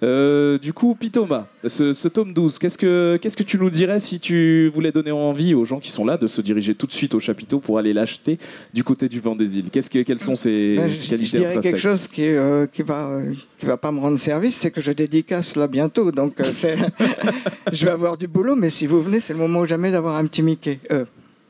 Euh, 0.03 0.57
du 0.57 0.73
coup, 0.73 0.95
Pitoma, 0.95 1.47
ce, 1.65 1.93
ce 1.93 2.07
tome 2.07 2.33
12, 2.33 2.57
qu'est-ce 2.59 2.77
que, 2.77 3.17
qu'est-ce 3.21 3.37
que 3.37 3.43
tu 3.43 3.57
nous 3.57 3.69
dirais 3.69 3.99
si 3.99 4.19
tu 4.19 4.69
voulais 4.73 4.91
donner 4.91 5.11
envie 5.11 5.53
aux 5.53 5.65
gens 5.65 5.79
qui 5.79 5.91
sont 5.91 6.05
là 6.05 6.17
de 6.17 6.27
se 6.27 6.41
diriger 6.41 6.75
tout 6.75 6.85
de 6.87 6.91
suite 6.91 7.13
au 7.13 7.19
chapiteau 7.19 7.59
pour 7.59 7.77
aller 7.77 7.93
l'acheter 7.93 8.37
du 8.73 8.83
côté 8.83 9.07
du 9.09 9.19
vent 9.19 9.35
des 9.35 9.57
îles? 9.57 9.69
Qu'est-ce 9.71 9.89
que, 9.89 9.99
Quelles 9.99 10.19
sont 10.19 10.35
ses, 10.35 10.75
Ben, 10.75 10.89
ses 10.89 10.95
je, 10.95 11.03
je 11.03 11.09
qualités 11.09 11.37
dirais 11.37 11.59
quelque 11.59 11.77
chose 11.77 12.07
qui, 12.07 12.25
euh, 12.25 12.67
qui 12.67 12.83
va 12.83 13.07
euh, 13.07 13.33
qui 13.57 13.65
va 13.65 13.77
pas 13.77 13.91
me 13.91 13.99
rendre 13.99 14.19
service, 14.19 14.55
c'est 14.55 14.71
que 14.71 14.81
je 14.81 14.91
dédicace 14.91 15.55
là 15.55 15.67
bientôt, 15.67 16.11
donc 16.11 16.33
je 17.71 17.85
vais 17.85 17.91
avoir 17.91 18.17
du 18.17 18.27
boulot. 18.27 18.55
Mais 18.55 18.69
si 18.69 18.87
vous 18.87 19.01
venez, 19.01 19.19
c'est 19.19 19.33
le 19.33 19.39
moment 19.39 19.61
ou 19.61 19.65
jamais 19.65 19.91
d'avoir 19.91 20.15
un 20.17 20.25
petit 20.25 20.41
Mickey, 20.41 20.79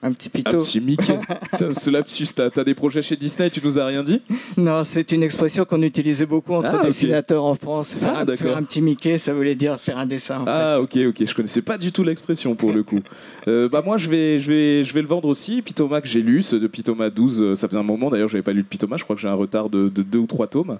un 0.06 0.12
petit 0.14 0.28
Un 0.28 0.38
Pito. 0.38 0.58
petit 0.60 0.80
Mickey. 0.82 1.18
Ce- 1.54 1.90
lapsus, 1.90 2.28
t'as, 2.36 2.50
t'as 2.50 2.64
des 2.64 2.74
projets 2.76 3.02
chez 3.02 3.16
Disney, 3.16 3.50
tu 3.50 3.60
nous 3.64 3.80
as 3.80 3.86
rien 3.86 4.04
dit? 4.04 4.22
Non, 4.58 4.84
c'est 4.84 5.12
une 5.12 5.24
expression 5.24 5.66
qu'on 5.66 5.82
utilisait 5.82 6.26
beaucoup 6.26 6.54
entre 6.54 6.78
Ah, 6.82 6.86
dessinateurs 6.86 7.44
en 7.44 7.56
France. 7.56 7.94
Faire, 7.94 8.14
Ah, 8.18 8.26
un, 8.28 8.36
faire 8.36 8.58
un 8.58 8.64
petit 8.64 8.82
Mickey, 8.82 9.18
ça 9.18 9.34
voulait 9.34 9.56
dire 9.56 9.80
faire 9.80 9.98
un 9.98 10.06
dessin. 10.06 10.40
en 10.42 10.46
Ah 10.48 10.80
ok 10.82 10.98
ok 11.10 11.24
je 11.26 11.34
connaissais 11.34 11.62
pas 11.62 11.78
du 11.78 11.92
tout 11.92 12.04
l'expression 12.04 12.56
pour 12.56 12.72
le 12.72 12.84
coup. 12.84 13.00
Euh, 13.48 13.70
bah 13.70 13.84
moi 13.86 14.00
je 14.00 14.10
vais 14.10 14.40
je 14.40 14.50
vais 14.52 14.84
je 14.84 14.92
vais 14.92 15.04
le 15.04 15.08
vendre 15.08 15.28
aussi. 15.28 15.62
Pitoma 15.62 16.02
que 16.02 16.08
j'ai 16.08 16.24
lu, 16.24 16.42
ce 16.42 16.56
de 16.56 16.66
Pitoma 16.66 17.12
12, 17.12 17.44
euh, 17.44 17.54
ça 17.56 17.68
faisait 17.68 17.80
un 17.80 17.84
moment 17.84 18.10
d'ailleurs 18.10 18.28
j'avais 18.28 18.42
pas 18.42 18.54
lu 18.54 18.64
de 18.64 18.68
Pitoma, 18.68 18.98
je 18.98 19.04
crois 19.04 19.16
que 19.16 19.22
j'ai 19.22 19.28
un 19.28 19.36
retard 19.36 19.70
de, 19.70 19.88
de 19.88 20.02
deux 20.02 20.18
ou 20.18 20.26
trois 20.26 20.48
tomes. 20.48 20.80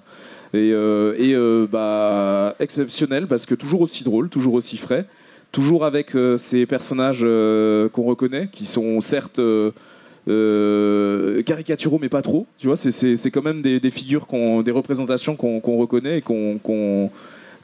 Et, 0.52 0.72
euh, 0.72 1.14
et 1.16 1.32
euh, 1.34 1.68
bah 1.70 2.56
exceptionnel 2.58 3.28
parce 3.28 3.46
que 3.46 3.54
toujours 3.54 3.82
aussi 3.82 4.02
drôle, 4.02 4.28
toujours 4.28 4.54
aussi 4.54 4.76
frais, 4.78 5.06
toujours 5.52 5.84
avec 5.84 6.14
euh, 6.14 6.36
ces 6.36 6.66
personnages 6.66 7.20
euh, 7.22 7.88
qu'on 7.88 8.02
reconnaît, 8.04 8.48
qui 8.50 8.66
sont 8.66 9.00
certes 9.00 9.38
euh, 9.38 9.72
caricaturaux 11.44 11.98
mais 12.00 12.08
pas 12.08 12.22
trop. 12.22 12.46
Tu 12.58 12.66
vois 12.66 12.76
c'est 12.76 13.30
quand 13.30 13.42
même 13.42 13.60
des, 13.60 13.90
figures 13.90 14.26
des 14.64 14.70
représentations 14.70 15.36
qu'on 15.36 15.76
reconnaît 15.76 16.18
et 16.18 16.22
qu'on 16.22 16.58
qu'on 16.62 17.10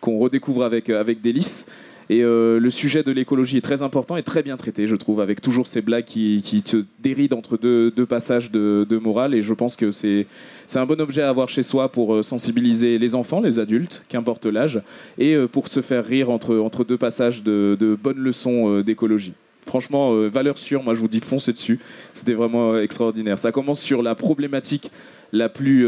qu'on 0.00 0.18
redécouvre 0.18 0.64
avec, 0.64 0.90
avec 0.90 1.20
délice. 1.20 1.66
Et 2.10 2.22
euh, 2.22 2.58
le 2.58 2.70
sujet 2.70 3.02
de 3.02 3.12
l'écologie 3.12 3.56
est 3.56 3.62
très 3.62 3.82
important 3.82 4.16
et 4.16 4.22
très 4.22 4.42
bien 4.42 4.56
traité, 4.56 4.86
je 4.86 4.96
trouve, 4.96 5.20
avec 5.20 5.40
toujours 5.40 5.66
ces 5.66 5.82
blagues 5.82 6.04
qui, 6.04 6.42
qui 6.44 6.62
te 6.62 6.84
dérident 7.00 7.36
entre 7.36 7.56
deux, 7.56 8.06
passages 8.06 8.50
de, 8.50 8.98
morale. 8.98 9.34
Et 9.34 9.42
je 9.42 9.54
pense 9.54 9.76
que 9.76 9.90
c'est 9.90 10.26
un 10.74 10.86
bon 10.86 11.00
objet 11.00 11.22
à 11.22 11.28
avoir 11.28 11.48
chez 11.48 11.62
soi 11.62 11.90
pour 11.90 12.14
euh, 12.14 12.22
sensibiliser 12.22 12.98
les 12.98 13.14
enfants, 13.14 13.40
les 13.40 13.58
adultes, 13.58 14.04
qu'importe 14.08 14.46
l'âge, 14.46 14.80
et 15.18 15.34
euh, 15.34 15.46
pour 15.46 15.68
se 15.68 15.80
faire 15.80 16.04
rire 16.04 16.30
entre, 16.30 16.56
entre 16.56 16.84
deux 16.84 16.98
passages 16.98 17.42
de, 17.42 17.76
de 17.78 17.94
bonnes 17.94 18.18
leçons 18.18 18.80
d'écologie. 18.80 19.34
Franchement, 19.64 20.28
valeur 20.28 20.58
sûre, 20.58 20.82
moi 20.82 20.94
je 20.94 20.98
vous 20.98 21.06
dis 21.06 21.20
foncez 21.20 21.52
dessus. 21.52 21.78
C'était 22.12 22.34
vraiment 22.34 22.76
extraordinaire. 22.78 23.38
Ça 23.38 23.52
commence 23.52 23.80
sur 23.80 24.02
la 24.02 24.16
problématique 24.16 24.90
la 25.32 25.48
plus 25.48 25.86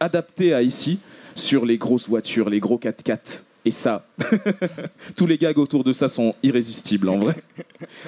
adaptée 0.00 0.54
à 0.54 0.62
ici, 0.62 0.98
sur 1.36 1.64
les 1.64 1.78
grosses 1.78 2.08
voitures, 2.08 2.50
les 2.50 2.58
gros 2.58 2.78
4x4. 2.78 3.42
Et 3.64 3.72
ça, 3.72 4.06
tous 5.16 5.26
les 5.26 5.38
gags 5.38 5.58
autour 5.58 5.82
de 5.82 5.92
ça 5.92 6.08
sont 6.08 6.36
irrésistibles 6.44 7.08
en 7.08 7.18
vrai. 7.18 7.34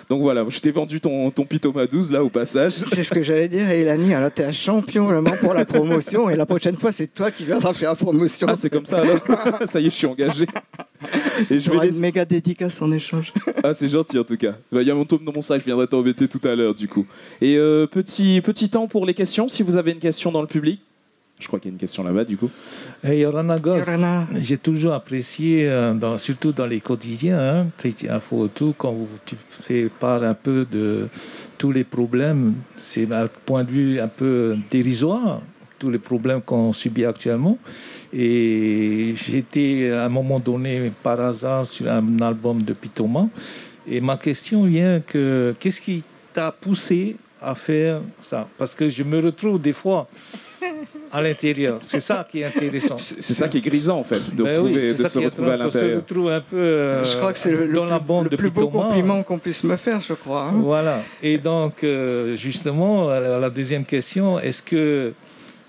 Donc 0.09 0.23
voilà, 0.23 0.45
je 0.49 0.61
t'ai 0.61 0.71
vendu 0.71 1.01
ton, 1.01 1.33
ton 1.33 1.45
Pitoma 1.45 1.85
12 1.89 2.13
là 2.13 2.23
au 2.23 2.29
passage. 2.29 2.75
C'est 2.87 3.03
ce 3.03 3.13
que 3.13 3.23
j'allais 3.23 3.49
dire, 3.49 3.69
et 3.69 3.81
Elani, 3.81 4.15
alors 4.15 4.31
t'es 4.31 4.45
un 4.45 4.53
champion 4.53 5.07
vraiment 5.07 5.33
pour 5.41 5.55
la 5.55 5.65
promotion, 5.65 6.31
et 6.31 6.37
la 6.37 6.47
prochaine 6.47 6.77
fois, 6.77 6.93
c'est 6.93 7.09
toi 7.13 7.33
qui 7.33 7.45
viendras 7.45 7.73
faire 7.73 7.91
la 7.91 7.97
promotion. 7.97 8.47
Ah, 8.49 8.55
c'est 8.55 8.71
comme 8.71 8.87
ça 8.87 8.99
alors 9.01 9.19
Ça 9.69 9.81
y 9.81 9.87
est, 9.89 9.91
je 9.91 9.97
suis 9.97 10.07
engagé. 10.07 10.47
Et 11.51 11.59
je 11.59 11.71
vais 11.73 11.77
laisser- 11.79 11.95
une 11.97 12.01
méga 12.03 12.25
dédicace 12.25 12.81
en 12.81 12.93
échange. 12.93 13.33
Ah, 13.65 13.75
c'est 13.75 13.89
gentil 13.89 14.17
en 14.17 14.25
tout 14.25 14.37
cas. 14.37 14.53
Bah, 14.71 14.81
Il 14.83 14.87
y 14.87 14.93
a 14.93 14.95
mon 14.95 15.05
tome 15.07 15.25
dans 15.25 15.33
mon 15.33 15.43
sac, 15.43 15.59
je 15.61 15.65
viendrai 15.67 15.89
t'embêter 15.89 16.29
tout 16.29 16.47
à 16.47 16.55
l'heure 16.55 16.75
du 16.77 16.87
coup. 16.87 17.05
Et 17.41 17.57
euh, 17.57 17.89
petit, 17.89 18.41
petit 18.43 18.69
temps 18.71 18.87
pour 18.87 19.05
les 19.07 19.15
questions, 19.15 19.49
si 19.49 19.65
vous 19.65 19.75
avez 19.75 19.91
une 19.91 19.99
question 19.99 20.31
dans 20.31 20.41
le 20.41 20.47
public. 20.47 20.81
Je 21.41 21.47
crois 21.47 21.61
qu'il 21.61 21.71
y 21.71 21.73
a 21.73 21.75
une 21.75 21.79
question 21.79 22.03
là-bas 22.03 22.25
du 22.25 22.37
coup. 22.37 22.51
Et 23.05 23.21
Yorana 23.21 23.59
Goss, 23.59 23.87
j'ai 24.41 24.59
toujours 24.59 24.93
apprécié, 24.95 25.69
euh, 25.69 25.95
dans- 25.95 26.19
surtout 26.19 26.51
dans 26.53 26.67
les 26.67 26.81
quotidiens, 26.81 27.39
hein, 27.39 27.67
Info 28.11 28.47
et 28.47 28.49
tout, 28.49 28.75
quand 28.77 28.91
vous, 28.91 29.09
tu 29.25 29.37
fais 29.49 29.89
part 29.89 30.23
un 30.25 30.35
peu 30.35 30.67
de 30.71 31.09
tous 31.57 31.71
les 31.71 31.85
problèmes, 31.85 32.55
c'est 32.77 33.11
un 33.13 33.27
point 33.47 33.63
de 33.63 33.71
vue 33.71 34.01
un 34.01 34.09
peu 34.09 34.57
dérisoire, 34.71 35.41
tous 35.79 35.91
les 35.91 35.99
problèmes 36.01 36.43
qu'on 36.43 36.73
subit 36.73 37.05
actuellement. 37.05 37.57
Et 38.13 39.15
j'étais 39.17 39.91
à 39.93 40.07
un 40.07 40.09
moment 40.09 40.41
donné, 40.41 40.91
par 41.03 41.21
hasard, 41.21 41.67
sur 41.67 41.89
un 41.91 42.21
album 42.21 42.63
de 42.63 42.73
Pitoma. 42.73 43.29
Et 43.87 44.01
ma 44.01 44.17
question 44.17 44.65
vient 44.65 45.01
que 45.01 45.55
qu'est-ce 45.61 45.81
qui 45.81 46.03
t'a 46.33 46.51
poussé 46.51 47.17
à 47.41 47.55
faire 47.55 48.01
ça? 48.21 48.49
Parce 48.59 48.75
que 48.75 48.89
je 48.89 49.05
me 49.05 49.21
retrouve 49.21 49.61
des 49.61 49.73
fois 49.73 50.09
à 51.13 51.23
l'intérieur. 51.23 51.79
C'est 51.83 52.01
ça 52.01 52.27
qui 52.31 52.41
est 52.41 52.45
intéressant. 52.45 52.97
C'est 52.99 53.35
ça 53.35 53.49
qui 53.49 53.59
est 53.59 53.61
grisant 53.61 53.99
en 53.99 54.05
fait, 54.05 54.35
de, 54.35 54.43
Ben 54.43 54.53
retrouver- 54.57 54.91
oui, 54.93 54.95
de 54.95 55.07
se 55.07 55.19
retrouver 55.19 55.51
à 55.53 55.57
l'intérieur. 55.57 55.97
retrouve 55.97 56.29
un 56.31 56.41
peu 56.41 56.57
euh, 56.57 57.05
je 57.05 57.17
crois 57.17 57.33
que 57.33 57.39
c'est 57.39 57.51
le, 57.53 57.73
dans 57.73 57.83
plus, 57.83 57.91
la 57.91 57.99
bande 57.99 58.25
le 58.25 58.31
de 58.31 58.37
plus 58.37 58.51
beau 58.51 58.69
compliment 58.69 59.23
qu'on 59.23 59.39
puisse 59.39 59.65
me 59.65 59.77
faire, 59.77 60.01
je 60.01 60.15
crois. 60.15 60.45
hein. 60.53 60.53
Voilà. 60.57 61.03
Et 61.23 61.39
donc, 61.39 61.83
euh, 61.85 62.37
justement, 62.37 63.09
à 63.09 63.21
la 63.21 63.51
deuxième 63.51 63.85
question, 63.85 64.39
est-ce 64.39 64.63
que 64.63 65.13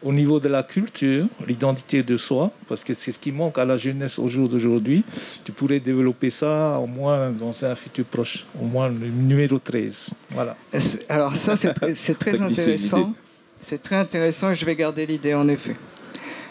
au 0.01 0.13
niveau 0.13 0.39
de 0.39 0.47
la 0.47 0.63
culture, 0.63 1.25
l'identité 1.45 2.03
de 2.03 2.15
soi, 2.15 2.51
parce 2.69 2.85
que 2.85 2.93
c'est 2.93 3.11
ce 3.11 3.19
qui 3.19 3.33
manque 3.33 3.57
à 3.57 3.65
la 3.65 3.75
jeunesse 3.75 4.17
au 4.17 4.29
jour 4.29 4.47
d'aujourd'hui, 4.47 5.03
tu 5.43 5.51
pourrais 5.51 5.81
développer 5.81 6.29
ça 6.29 6.79
au 6.79 6.87
moins 6.87 7.31
dans 7.31 7.65
un 7.65 7.75
futur 7.75 8.05
proche, 8.05 8.45
au 8.61 8.63
moins 8.65 8.87
le 8.87 9.07
numéro 9.07 9.59
13. 9.59 10.11
Voilà. 10.31 10.55
Alors 11.09 11.35
ça, 11.35 11.57
c'est 11.57 11.73
très, 11.73 11.91
intéressant. 12.41 13.13
C'est 13.61 13.83
très 13.83 13.97
intéressant 13.97 14.51
et 14.51 14.55
je 14.55 14.65
vais 14.65 14.75
garder 14.75 15.05
l'idée 15.05 15.33
en 15.33 15.47
effet. 15.47 15.75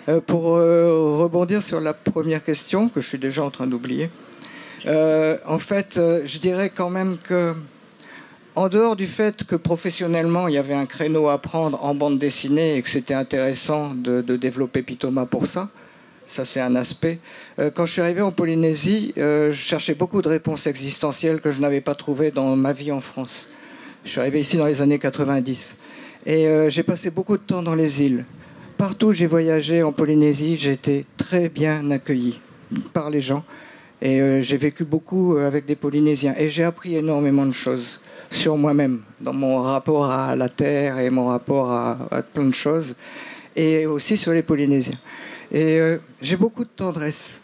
Euh, 0.09 0.21
pour 0.21 0.57
euh, 0.57 1.17
rebondir 1.19 1.63
sur 1.63 1.81
la 1.81 1.93
première 1.93 2.45
question, 2.45 2.89
que 2.89 3.01
je 3.01 3.09
suis 3.09 3.19
déjà 3.19 3.43
en 3.43 3.51
train 3.51 3.67
d'oublier, 3.67 4.09
euh, 4.87 5.37
en 5.45 5.59
fait, 5.59 6.01
je 6.25 6.39
dirais 6.39 6.71
quand 6.75 6.91
même 6.91 7.19
que, 7.19 7.55
en 8.55 8.69
dehors 8.69 8.97
du 8.97 9.07
fait 9.07 9.45
que 9.45 9.57
professionnellement, 9.57 10.49
il 10.49 10.55
y 10.55 10.59
avait 10.59 10.75
un 10.75 10.87
créneau 10.87 11.29
à 11.29 11.39
prendre 11.39 11.85
en 11.85 11.95
bande 11.95 12.19
dessinée 12.19 12.77
et 12.77 12.83
que 12.83 12.91
c'était 12.91 13.15
intéressant 13.15 13.93
de, 13.95 14.23
de, 14.23 14.37
développer 14.37 14.83
Pitoma 14.83 15.27
pour 15.27 15.47
ça, 15.47 15.69
ça 16.27 16.45
c'est 16.45 16.61
un 16.61 16.75
aspect. 16.77 17.19
quand 17.75 17.87
je 17.87 17.93
suis 17.93 18.01
arrivé 18.01 18.23
en 18.23 18.33
Polynésie, 18.33 19.13
je 19.17 19.53
cherchais 19.53 19.95
beaucoup 19.95 20.23
de 20.23 20.29
réponses 20.29 20.67
existentielles 20.67 21.41
que 21.41 21.51
je 21.51 21.61
n'avais 21.61 21.81
pas 21.81 21.95
trouvées 21.95 22.31
dans 22.31 22.55
ma 22.57 22.73
vie 22.73 22.93
en 22.93 23.01
France. 23.01 23.49
Je 24.05 24.11
suis 24.11 24.21
arrivé 24.21 24.41
ici 24.41 24.57
dans 24.57 24.67
les 24.67 24.81
années 24.81 24.99
90. 24.99 25.77
Et 26.29 26.69
j'ai 26.69 26.83
passé 26.83 27.11
beaucoup 27.11 27.39
de 27.39 27.43
temps 27.43 27.63
dans 27.63 27.75
les 27.75 28.03
îles 28.03 28.25
partout 28.79 29.09
où 29.09 29.13
j'ai 29.13 29.27
voyagé 29.27 29.83
en 29.83 29.93
Polynésie, 29.93 30.57
j'ai 30.57 30.73
été 30.73 31.05
très 31.17 31.49
bien 31.49 31.91
accueilli 31.91 32.39
par 32.95 33.11
les 33.11 33.21
gens. 33.21 33.45
Et 34.01 34.21
euh, 34.21 34.41
j'ai 34.41 34.57
vécu 34.57 34.85
beaucoup 34.85 35.37
avec 35.37 35.67
des 35.67 35.75
Polynésiens. 35.75 36.35
Et 36.39 36.49
j'ai 36.49 36.63
appris 36.63 36.95
énormément 36.95 37.45
de 37.45 37.53
choses 37.53 38.01
sur 38.31 38.57
moi-même, 38.57 39.01
dans 39.21 39.33
mon 39.33 39.61
rapport 39.61 40.11
à 40.11 40.37
la 40.37 40.49
terre 40.49 40.99
et 41.01 41.11
mon 41.11 41.27
rapport 41.27 41.71
à, 41.73 42.23
plein 42.33 42.45
de 42.45 42.55
choses. 42.55 42.95
Et 43.57 43.87
aussi 43.87 44.17
sur 44.17 44.33
les 44.33 44.43
Polynésiens. 44.43 44.99
Et 45.51 45.79
euh, 45.79 45.99
j'ai 46.23 46.37
beaucoup 46.37 46.63
de 46.63 46.71
tendresse. 46.71 47.41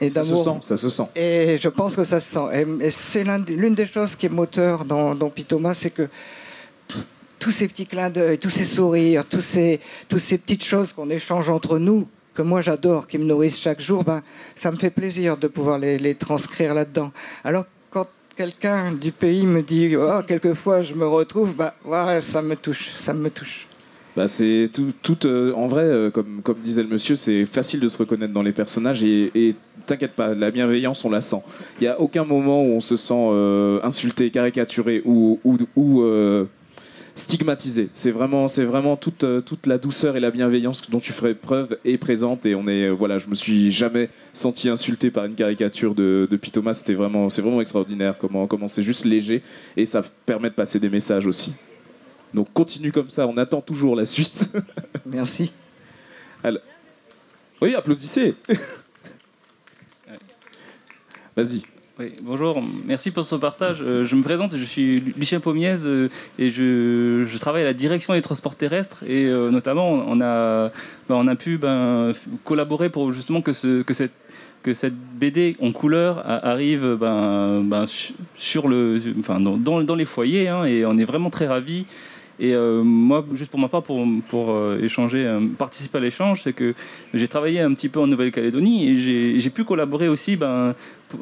Et 0.00 0.10
ça 0.10 0.22
se 0.22 0.36
sent, 0.36 0.58
ça 0.60 0.76
se 0.76 0.88
sent. 0.88 1.08
Et 1.16 1.56
je 1.60 1.68
pense 1.68 1.96
que 1.96 2.04
ça 2.04 2.20
se 2.20 2.32
sent. 2.32 2.64
Et, 2.80 2.90
c'est 2.90 3.24
l'une 3.48 3.74
des 3.74 3.86
choses 3.86 4.14
qui 4.14 4.26
est 4.26 4.28
moteur 4.28 4.84
dans, 4.84 5.14
dans 5.14 5.30
Pitoma, 5.30 5.74
c'est 5.74 5.90
que 5.90 6.08
tous 7.44 7.50
ces 7.50 7.68
petits 7.68 7.84
clins 7.84 8.08
d'œil, 8.08 8.38
tous 8.38 8.48
ces 8.48 8.64
sourires, 8.64 9.22
tous 9.28 9.42
ces, 9.42 9.78
toutes 10.08 10.20
ces 10.20 10.38
petites 10.38 10.64
choses 10.64 10.94
qu'on 10.94 11.10
échange 11.10 11.50
entre 11.50 11.78
nous, 11.78 12.08
que 12.32 12.40
moi 12.40 12.62
j'adore, 12.62 13.06
qui 13.06 13.18
me 13.18 13.24
nourrissent 13.24 13.58
chaque 13.58 13.82
jour, 13.82 14.02
ben, 14.02 14.22
ça 14.56 14.70
me 14.70 14.76
fait 14.76 14.88
plaisir 14.88 15.36
de 15.36 15.46
pouvoir 15.46 15.78
les, 15.78 16.14
transcrire 16.14 16.72
là-dedans. 16.72 17.12
Alors 17.44 17.66
quand 17.90 18.06
quelqu'un 18.34 18.92
du 18.92 19.12
pays 19.12 19.44
me 19.44 19.60
dit 19.60 19.94
oh, 19.94 20.22
quelquefois 20.26 20.80
je 20.82 20.94
me 20.94 21.06
retrouve, 21.06 21.54
ben, 21.54 21.72
ouais, 21.84 22.22
ça 22.22 22.40
me 22.40 22.56
touche, 22.56 22.92
ça 22.94 23.12
me 23.12 23.28
touche. 23.28 23.68
Bah 24.16 24.26
c'est 24.26 24.70
tout, 25.02 25.26
euh, 25.26 25.52
en 25.52 25.66
vrai, 25.66 25.82
euh, 25.82 26.10
comme, 26.10 26.40
disait 26.62 26.82
le 26.82 26.88
monsieur, 26.88 27.14
c'est 27.14 27.44
facile 27.44 27.80
de 27.80 27.88
se 27.88 27.98
reconnaître 27.98 28.32
dans 28.32 28.42
les 28.42 28.52
personnages 28.52 29.04
et, 29.04 29.54
t'inquiète 29.84 30.12
pas, 30.12 30.32
la 30.32 30.50
bienveillance, 30.50 31.04
on 31.04 31.10
la 31.10 31.20
sent. 31.20 31.42
Il 31.78 31.82
n'y 31.82 31.88
a 31.88 32.00
aucun 32.00 32.24
moment 32.24 32.62
où 32.62 32.68
on 32.68 32.80
se 32.80 32.96
sent 32.96 33.12
euh, 33.14 33.80
insulté, 33.82 34.30
caricaturé 34.30 35.02
ou, 35.04 35.38
ou 35.44 36.02
stigmatisé. 37.14 37.88
C'est 37.92 38.10
vraiment, 38.10 38.48
c'est 38.48 38.64
vraiment 38.64 38.96
toute, 38.96 39.24
euh, 39.24 39.40
toute 39.40 39.66
la 39.66 39.78
douceur 39.78 40.16
et 40.16 40.20
la 40.20 40.30
bienveillance 40.30 40.88
dont 40.90 41.00
tu 41.00 41.12
ferais 41.12 41.34
preuve 41.34 41.78
est 41.84 41.98
présente. 41.98 42.46
Et 42.46 42.54
on 42.54 42.66
est, 42.66 42.88
euh, 42.88 42.90
voilà, 42.90 43.18
je 43.18 43.28
me 43.28 43.34
suis 43.34 43.70
jamais 43.70 44.08
senti 44.32 44.68
insulté 44.68 45.10
par 45.10 45.24
une 45.24 45.34
caricature 45.34 45.94
de, 45.94 46.26
de 46.30 46.36
Pitoma. 46.36 46.74
C'était 46.74 46.94
vraiment, 46.94 47.30
c'est 47.30 47.42
vraiment 47.42 47.60
extraordinaire 47.60 48.16
comment, 48.18 48.46
comment 48.46 48.68
c'est 48.68 48.82
juste 48.82 49.04
léger 49.04 49.42
et 49.76 49.86
ça 49.86 50.02
permet 50.26 50.50
de 50.50 50.54
passer 50.54 50.80
des 50.80 50.90
messages 50.90 51.26
aussi. 51.26 51.52
Donc 52.32 52.52
continue 52.52 52.90
comme 52.90 53.10
ça. 53.10 53.28
On 53.28 53.36
attend 53.36 53.60
toujours 53.60 53.94
la 53.94 54.06
suite. 54.06 54.48
Merci. 55.06 55.52
Oui, 57.64 57.74
applaudissez. 57.74 58.34
Vas-y. 61.36 61.62
Oui, 61.96 62.06
bonjour, 62.22 62.60
merci 62.84 63.12
pour 63.12 63.24
ce 63.24 63.36
partage. 63.36 63.78
Euh, 63.80 64.04
je 64.04 64.16
me 64.16 64.22
présente, 64.24 64.56
je 64.56 64.64
suis 64.64 64.98
Lucien 65.16 65.38
Pommiez 65.38 65.76
euh, 65.84 66.08
et 66.40 66.50
je, 66.50 67.38
travaille 67.38 67.62
à 67.62 67.66
la 67.66 67.72
direction 67.72 68.14
des 68.14 68.20
transports 68.20 68.56
terrestres 68.56 69.04
et 69.06 69.26
euh, 69.26 69.48
notamment 69.52 70.02
on 70.08 70.20
a, 70.20 70.72
ben, 71.08 71.14
on 71.14 71.28
a 71.28 71.36
pu 71.36 71.56
ben, 71.56 72.12
collaborer 72.42 72.88
pour 72.88 73.12
justement 73.12 73.42
que, 73.42 73.52
ce, 73.52 73.82
que, 73.82 73.94
cette, 73.94 74.94
BD 75.20 75.56
en 75.62 75.70
couleur 75.70 76.20
arrive 76.26 76.96
ben, 76.96 77.62
ben 77.62 77.84
sur 78.38 78.66
le, 78.66 79.00
enfin, 79.20 79.38
dans, 79.38 79.94
les 79.94 80.04
foyers 80.04 80.48
hein, 80.48 80.64
et 80.64 80.84
on 80.84 80.98
est 80.98 81.04
vraiment 81.04 81.30
très 81.30 81.46
ravis. 81.46 81.86
Et 82.40 82.56
moi, 82.56 83.24
juste 83.34 83.52
pour 83.52 83.60
ma 83.60 83.68
part, 83.68 83.84
pour, 83.84 84.04
échanger, 84.82 85.32
participer 85.56 85.98
à 85.98 86.00
l'échange, 86.00 86.42
c'est 86.42 86.52
que 86.52 86.74
j'ai 87.12 87.28
travaillé 87.28 87.60
un 87.60 87.72
petit 87.72 87.88
peu 87.88 88.00
en 88.00 88.08
Nouvelle-Calédonie 88.08 88.88
et 88.88 89.40
j'ai 89.40 89.50
pu 89.50 89.62
collaborer 89.62 90.08
aussi 90.08 90.36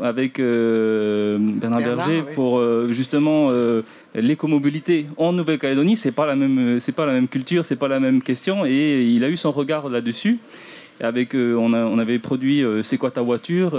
avec 0.03 0.39
Bernard, 0.39 1.81
Berger 1.81 2.23
pour 2.35 2.63
justement 2.91 3.51
l'écomobilité 4.15 5.07
en 5.17 5.33
Nouvelle-Calédonie. 5.33 5.97
C'est 5.97 6.13
pas 6.13 6.27
la 6.27 6.35
même, 6.35 6.79
c'est 6.81 6.93
pas 6.93 7.07
la 7.07 7.13
même 7.13 7.29
culture, 7.29 7.65
c'est 7.65 7.77
pas 7.77 7.89
la 7.89 8.01
même 8.01 8.23
question, 8.23 8.65
et 8.65 9.03
il 9.03 9.25
a 9.25 9.29
eu 9.29 9.37
son 9.37 9.53
regard 9.53 9.89
là-dessus. 9.89 10.39
Avec, 11.01 11.35
on, 11.35 11.73
on, 11.73 11.99
avait 11.99 12.19
produit 12.19 12.65
C'est 12.83 12.99
quoi 12.99 13.11
ta 13.11 13.23
voiture 13.23 13.77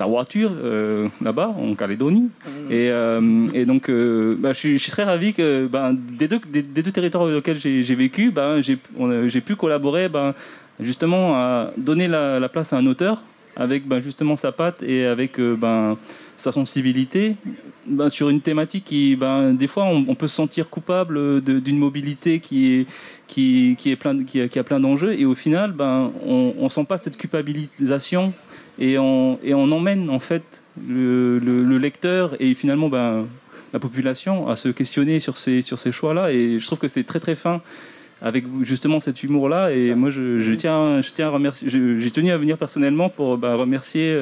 ta 0.00 0.06
voiture 0.06 0.50
euh, 0.64 1.08
là-bas 1.20 1.54
en 1.58 1.74
Calédonie. 1.74 2.30
Mm. 2.46 2.72
Et, 2.72 2.90
euh, 2.90 3.48
et, 3.52 3.66
donc, 3.66 3.90
euh, 3.90 4.34
bah, 4.38 4.54
je, 4.54 4.76
suis, 4.78 4.90
très 4.90 5.04
ravi 5.04 5.34
que 5.34 5.66
ben, 5.66 5.94
des, 5.94 6.26
deux, 6.26 6.40
des, 6.48 6.62
deux 6.62 6.90
territoires 6.90 7.26
dans 7.26 7.34
lesquels 7.34 7.58
j'ai 7.58 7.94
vécu, 7.94 8.30
ben, 8.30 8.62
j'ai 8.62 9.40
pu 9.42 9.56
collaborer 9.56 10.08
justement 10.80 11.34
à 11.34 11.72
donner 11.76 12.08
la, 12.08 12.48
place 12.48 12.72
à 12.72 12.78
un 12.78 12.86
auteur 12.86 13.22
avec 13.56 13.86
ben, 13.86 14.00
justement 14.00 14.36
sa 14.36 14.52
patte 14.52 14.82
et 14.82 15.04
avec 15.04 15.40
ben, 15.40 15.96
sa 16.36 16.52
sensibilité 16.52 17.36
ben, 17.86 18.08
sur 18.08 18.28
une 18.28 18.40
thématique 18.40 18.84
qui, 18.84 19.18
des 19.52 19.66
fois, 19.66 19.84
on, 19.84 20.14
peut 20.14 20.28
se 20.28 20.34
sentir 20.34 20.68
coupable 20.68 21.42
d'une 21.42 21.78
mobilité 21.78 22.40
qui 22.40 22.72
est, 22.74 22.86
qui, 23.26 23.76
est 23.86 23.96
plein, 23.96 24.24
qui, 24.24 24.58
a 24.58 24.64
plein 24.64 24.80
d'enjeux 24.80 25.12
et 25.18 25.24
au 25.24 25.34
final, 25.34 25.74
on 25.80 26.54
ne 26.58 26.68
sent 26.68 26.84
pas 26.84 26.98
cette 26.98 27.16
culpabilisation 27.16 28.32
et 28.78 28.98
on, 28.98 29.38
emmène 29.72 30.10
en 30.10 30.20
fait 30.20 30.62
le, 30.88 31.38
le, 31.38 31.78
lecteur 31.78 32.36
et 32.40 32.54
finalement 32.54 32.88
la 32.90 33.78
population 33.78 34.48
à 34.48 34.56
se 34.56 34.68
questionner 34.68 35.20
sur 35.20 35.36
ces, 35.36 35.62
sur 35.62 35.78
ces 35.78 35.92
choix-là. 35.92 36.32
Et 36.32 36.58
je 36.58 36.66
trouve 36.66 36.78
que 36.78 36.88
c'est 36.88 37.04
très 37.04 37.20
très 37.20 37.34
fin 37.34 37.60
avec 38.22 38.44
justement 38.62 39.00
cet 39.00 39.22
humour-là. 39.22 39.72
Et 39.72 39.94
moi, 39.94 40.10
je, 40.10 40.40
je, 40.40 40.52
tiens, 40.52 41.00
je 41.00 41.10
tiens 41.12 41.28
à 41.28 41.30
remercier. 41.30 41.68
J'ai 41.68 42.10
tenu 42.10 42.30
à 42.30 42.38
venir 42.38 42.58
personnellement 42.58 43.08
pour 43.08 43.38
ben, 43.38 43.54
remercier 43.54 44.12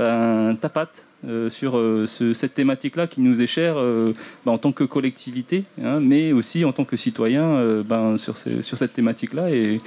euh, 0.00 0.54
Tapat. 0.54 0.90
Euh, 1.26 1.48
sur 1.48 1.78
euh, 1.78 2.04
ce, 2.04 2.34
cette 2.34 2.52
thématique-là 2.52 3.06
qui 3.06 3.22
nous 3.22 3.40
est 3.40 3.46
chère 3.46 3.76
ben, 3.76 4.52
en 4.52 4.58
tant 4.58 4.72
que 4.72 4.84
collectivité, 4.84 5.64
hein, 5.82 5.98
mais 5.98 6.32
aussi 6.32 6.66
en 6.66 6.72
tant 6.72 6.84
que 6.84 6.96
citoyen 6.96 7.82
ben, 7.82 8.18
sur, 8.18 8.36
ces, 8.36 8.60
sur 8.60 8.76
cette 8.76 8.92
thématique-là. 8.92 9.50
Et 9.50 9.80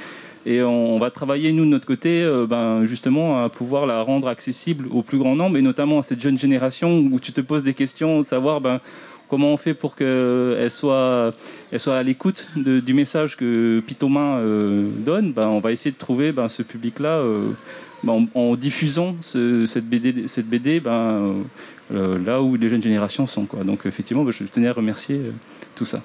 et 0.47 0.63
on, 0.63 0.97
va 0.97 1.11
travailler, 1.11 1.51
nous, 1.51 1.65
de 1.65 1.69
notre 1.69 1.85
côté, 1.85 2.23
euh, 2.23 2.47
ben, 2.47 2.85
justement, 2.85 3.43
à 3.43 3.49
pouvoir 3.49 3.85
la 3.85 4.01
rendre 4.01 4.29
accessible 4.29 4.87
au 4.91 5.01
plus 5.01 5.17
grand 5.17 5.35
nombre, 5.35 5.57
et 5.57 5.61
notamment 5.61 5.99
à 5.99 6.03
cette 6.03 6.21
jeune 6.21 6.39
génération 6.39 6.99
où 7.11 7.19
tu 7.19 7.33
te 7.33 7.41
poses 7.41 7.63
des 7.63 7.73
questions, 7.73 8.19
de 8.19 8.25
savoir 8.25 8.61
ben, 8.61 8.79
comment 9.29 9.53
on 9.53 9.57
fait 9.57 9.73
pour 9.73 9.95
qu'elle 9.95 10.71
soit, 10.71 11.33
elle 11.71 11.79
soit 11.79 11.97
à 11.97 12.03
l'écoute 12.03 12.47
du 12.55 12.93
message 12.93 13.37
que 13.37 13.81
Pitoma 13.85 14.37
euh, 14.37 14.87
donne. 14.97 15.33
Ben, 15.33 15.47
on 15.47 15.59
va 15.59 15.71
essayer 15.71 15.91
de 15.91 15.97
trouver 15.97 16.31
ben, 16.31 16.49
ce 16.49 16.63
public-là 16.63 17.17
euh, 17.17 17.51
ben, 18.03 18.27
en, 18.33 18.55
diffusant 18.55 19.15
cette 19.21 19.85
BD, 19.85 20.27
cette 20.27 20.47
BD 20.47 20.79
ben, 20.79 21.35
là 21.91 22.41
où 22.41 22.55
les 22.55 22.69
jeunes 22.69 22.83
générations 22.83 23.27
sont. 23.27 23.45
Quoi. 23.45 23.63
Donc, 23.63 23.85
effectivement, 23.85 24.23
ben, 24.23 24.31
je 24.31 24.43
tenais 24.45 24.67
à 24.67 24.73
remercier 24.73 25.19
tout 25.75 25.85
ça. 25.85 26.01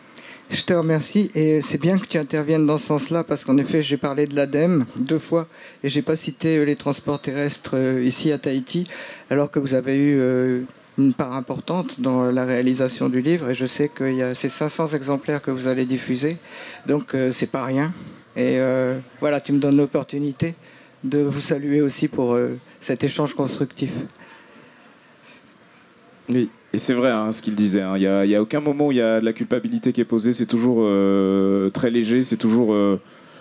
Je 0.52 0.64
te 0.64 0.74
remercie 0.74 1.30
et 1.34 1.62
c'est 1.62 1.78
bien 1.78 1.98
que 1.98 2.04
tu 2.04 2.18
interviennes 2.18 2.66
dans 2.66 2.76
ce 2.76 2.86
sens-là 2.86 3.24
parce 3.24 3.42
qu'en 3.42 3.56
effet, 3.56 3.80
j'ai 3.80 3.96
parlé 3.96 4.26
de 4.26 4.36
l'ADEME 4.36 4.84
deux 4.96 5.18
fois 5.18 5.48
et 5.82 5.88
j'ai 5.88 6.02
pas 6.02 6.14
cité 6.14 6.58
euh, 6.58 6.64
les 6.64 6.76
transports 6.76 7.22
terrestres 7.22 7.70
euh, 7.74 8.04
ici 8.04 8.30
à 8.32 8.38
Tahiti, 8.38 8.86
alors 9.30 9.50
que 9.50 9.58
vous 9.58 9.72
avez 9.72 9.96
eu 9.96 10.18
euh, 10.18 10.60
une 11.02 11.14
part 11.14 11.32
importante 11.34 12.00
dans 12.00 12.30
la 12.30 12.44
réalisation 12.44 13.08
du 13.08 13.20
livre 13.20 13.50
et 13.50 13.54
je 13.54 13.66
sais 13.66 13.88
qu'il 13.88 14.14
y 14.14 14.22
a 14.22 14.34
ces 14.34 14.48
500 14.48 14.88
exemplaires 14.88 15.42
que 15.42 15.50
vous 15.50 15.66
allez 15.66 15.84
diffuser, 15.84 16.38
donc 16.86 17.16
c'est 17.30 17.50
pas 17.50 17.64
rien. 17.64 17.92
Et 18.36 18.58
voilà, 19.20 19.40
tu 19.40 19.52
me 19.52 19.58
donnes 19.58 19.76
l'opportunité 19.76 20.54
de 21.04 21.18
vous 21.18 21.40
saluer 21.40 21.82
aussi 21.82 22.08
pour 22.08 22.38
cet 22.80 23.04
échange 23.04 23.34
constructif. 23.34 23.92
Oui. 26.28 26.48
Et 26.72 26.78
c'est 26.78 26.94
vrai 26.94 27.10
hein, 27.10 27.32
ce 27.32 27.42
qu'il 27.42 27.54
disait. 27.54 27.82
Hein. 27.82 27.96
Il 27.96 28.28
n'y 28.28 28.34
a, 28.34 28.42
aucun 28.42 28.60
moment 28.60 28.86
où 28.86 28.92
il 28.92 28.98
y 28.98 29.02
a 29.02 29.20
de 29.20 29.24
la 29.24 29.32
culpabilité 29.32 29.92
qui 29.92 30.00
est 30.00 30.06
posée. 30.06 30.32
C'est 30.32 30.46
toujours 30.46 30.78
euh, 30.80 31.68
très 31.70 31.90
léger. 31.90 32.22
C'est 32.22 32.38
toujours 32.38 32.72
euh, 32.72 32.98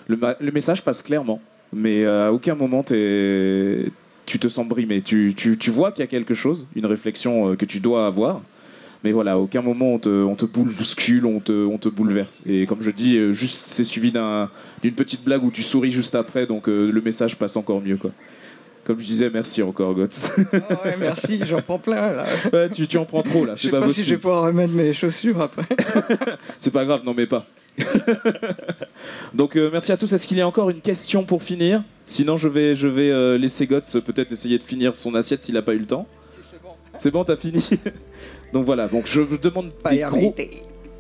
le, 0.08 0.52
message 0.52 0.84
passe 0.84 1.02
clairement, 1.02 1.40
mais 1.72 2.06
à 2.06 2.34
aucun 2.34 2.56
moment 2.56 2.84
tu 2.84 3.92
te 4.26 4.48
sens 4.48 4.68
brimé. 4.68 5.02
Tu, 5.02 5.34
vois 5.68 5.92
qu'il 5.92 6.02
y 6.02 6.04
a 6.04 6.08
quelque 6.08 6.34
chose, 6.34 6.68
une 6.76 6.86
réflexion 6.86 7.52
euh, 7.52 7.56
que 7.56 7.66
tu 7.66 7.80
dois 7.80 8.06
avoir. 8.08 8.42
Mais 9.04 9.12
voilà, 9.12 9.32
à 9.32 9.38
aucun 9.38 9.64
moment 9.64 9.96
on 9.96 10.00
te, 10.00 10.10
on 10.10 10.36
te 10.36 10.46
bouscule, 10.46 11.26
on 11.26 11.40
te, 11.40 11.66
on 11.66 11.80
te 11.80 11.90
bouleverse. 11.90 12.44
Et 12.46 12.68
comme 12.68 12.84
je 12.84 12.92
dis, 12.92 13.34
juste 13.34 13.62
c'est 13.66 13.84
suivi 13.84 14.12
d'une 14.12 14.94
petite 14.94 15.24
blague 15.24 15.44
où 15.44 15.50
tu 15.50 15.64
souris 15.64 15.92
juste 15.92 16.14
après, 16.14 16.46
donc 16.46 16.68
le 16.68 17.02
message 17.02 17.36
passe 17.36 17.56
encore 17.56 17.82
mieux. 17.82 17.98
Quoi. 17.98 18.12
Comme 18.84 19.00
je 19.00 19.06
disais, 19.06 19.30
merci 19.34 19.62
encore. 19.64 19.96
Oh 19.98 20.56
ouais, 20.86 20.96
merci, 21.00 21.40
j'en 21.46 21.62
prends 21.62 21.80
plein 21.80 22.12
là. 22.12 22.26
Ouais, 22.54 22.70
tu, 22.70 22.88
tu 22.88 22.98
en 22.98 23.06
prends 23.06 23.24
trop 23.24 23.46
là, 23.46 23.54
c'est 23.56 23.70
pas, 23.70 23.80
pas 23.80 23.90
si 23.90 24.04
je 24.04 24.12
vais 24.12 24.18
pouvoir 24.18 24.44
remettre 24.44 24.74
mes 24.74 24.94
chaussures 24.94 25.42
après. 25.42 25.66
c'est 26.58 26.72
pas 26.72 26.86
grave, 26.86 27.04
n'en 27.04 27.14
mets 27.14 27.26
pas. 27.28 27.48
Donc 29.34 29.56
euh, 29.56 29.70
merci 29.72 29.92
à 29.92 29.98
tous. 29.98 30.12
Est-ce 30.12 30.28
qu'il 30.28 30.38
y 30.38 30.42
a 30.42 30.48
encore 30.48 30.70
une 30.70 30.82
question 30.82 31.24
pour 31.24 31.42
finir? 31.42 31.84
Sinon, 32.06 32.38
je 32.38 32.48
vais, 32.48 32.76
je 32.76 32.88
vais 32.88 33.12
euh, 33.12 33.38
laisser 33.38 33.68
Gotts 33.68 34.00
peut-être 34.02 34.32
essayer 34.32 34.58
de 34.58 34.64
finir 34.64 34.98
son 34.98 35.16
assiette 35.16 35.42
s'il 35.42 35.56
n'a 35.56 35.62
pas 35.62 35.74
eu 35.74 35.80
le 35.80 35.88
temps. 35.88 36.08
C'est 37.00 37.12
bon, 37.12 37.24
t'as 37.24 37.38
fini? 37.38 37.68
Donc 38.54 38.66
voilà, 38.66 38.90
donc 38.90 39.06
je 39.08 39.22
vous 39.22 39.38
demande 39.38 39.72
des 39.90 40.00
gros, 40.00 40.36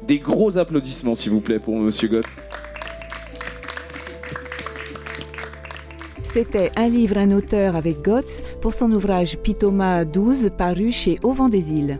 des 0.07 0.19
gros 0.19 0.57
applaudissements, 0.57 1.15
s'il 1.15 1.33
vous 1.33 1.41
plaît, 1.41 1.59
pour 1.59 1.75
Monsieur 1.75 2.07
Gotts. 2.07 2.47
C'était 6.23 6.71
Un 6.77 6.87
livre, 6.87 7.17
un 7.17 7.31
auteur 7.31 7.75
avec 7.75 8.01
Gotts 8.01 8.41
pour 8.61 8.73
son 8.73 8.89
ouvrage 8.93 9.37
Pitoma 9.37 10.05
12 10.05 10.51
paru 10.57 10.89
chez 10.89 11.19
Auvent 11.23 11.49
des 11.49 11.73
Îles. 11.73 11.99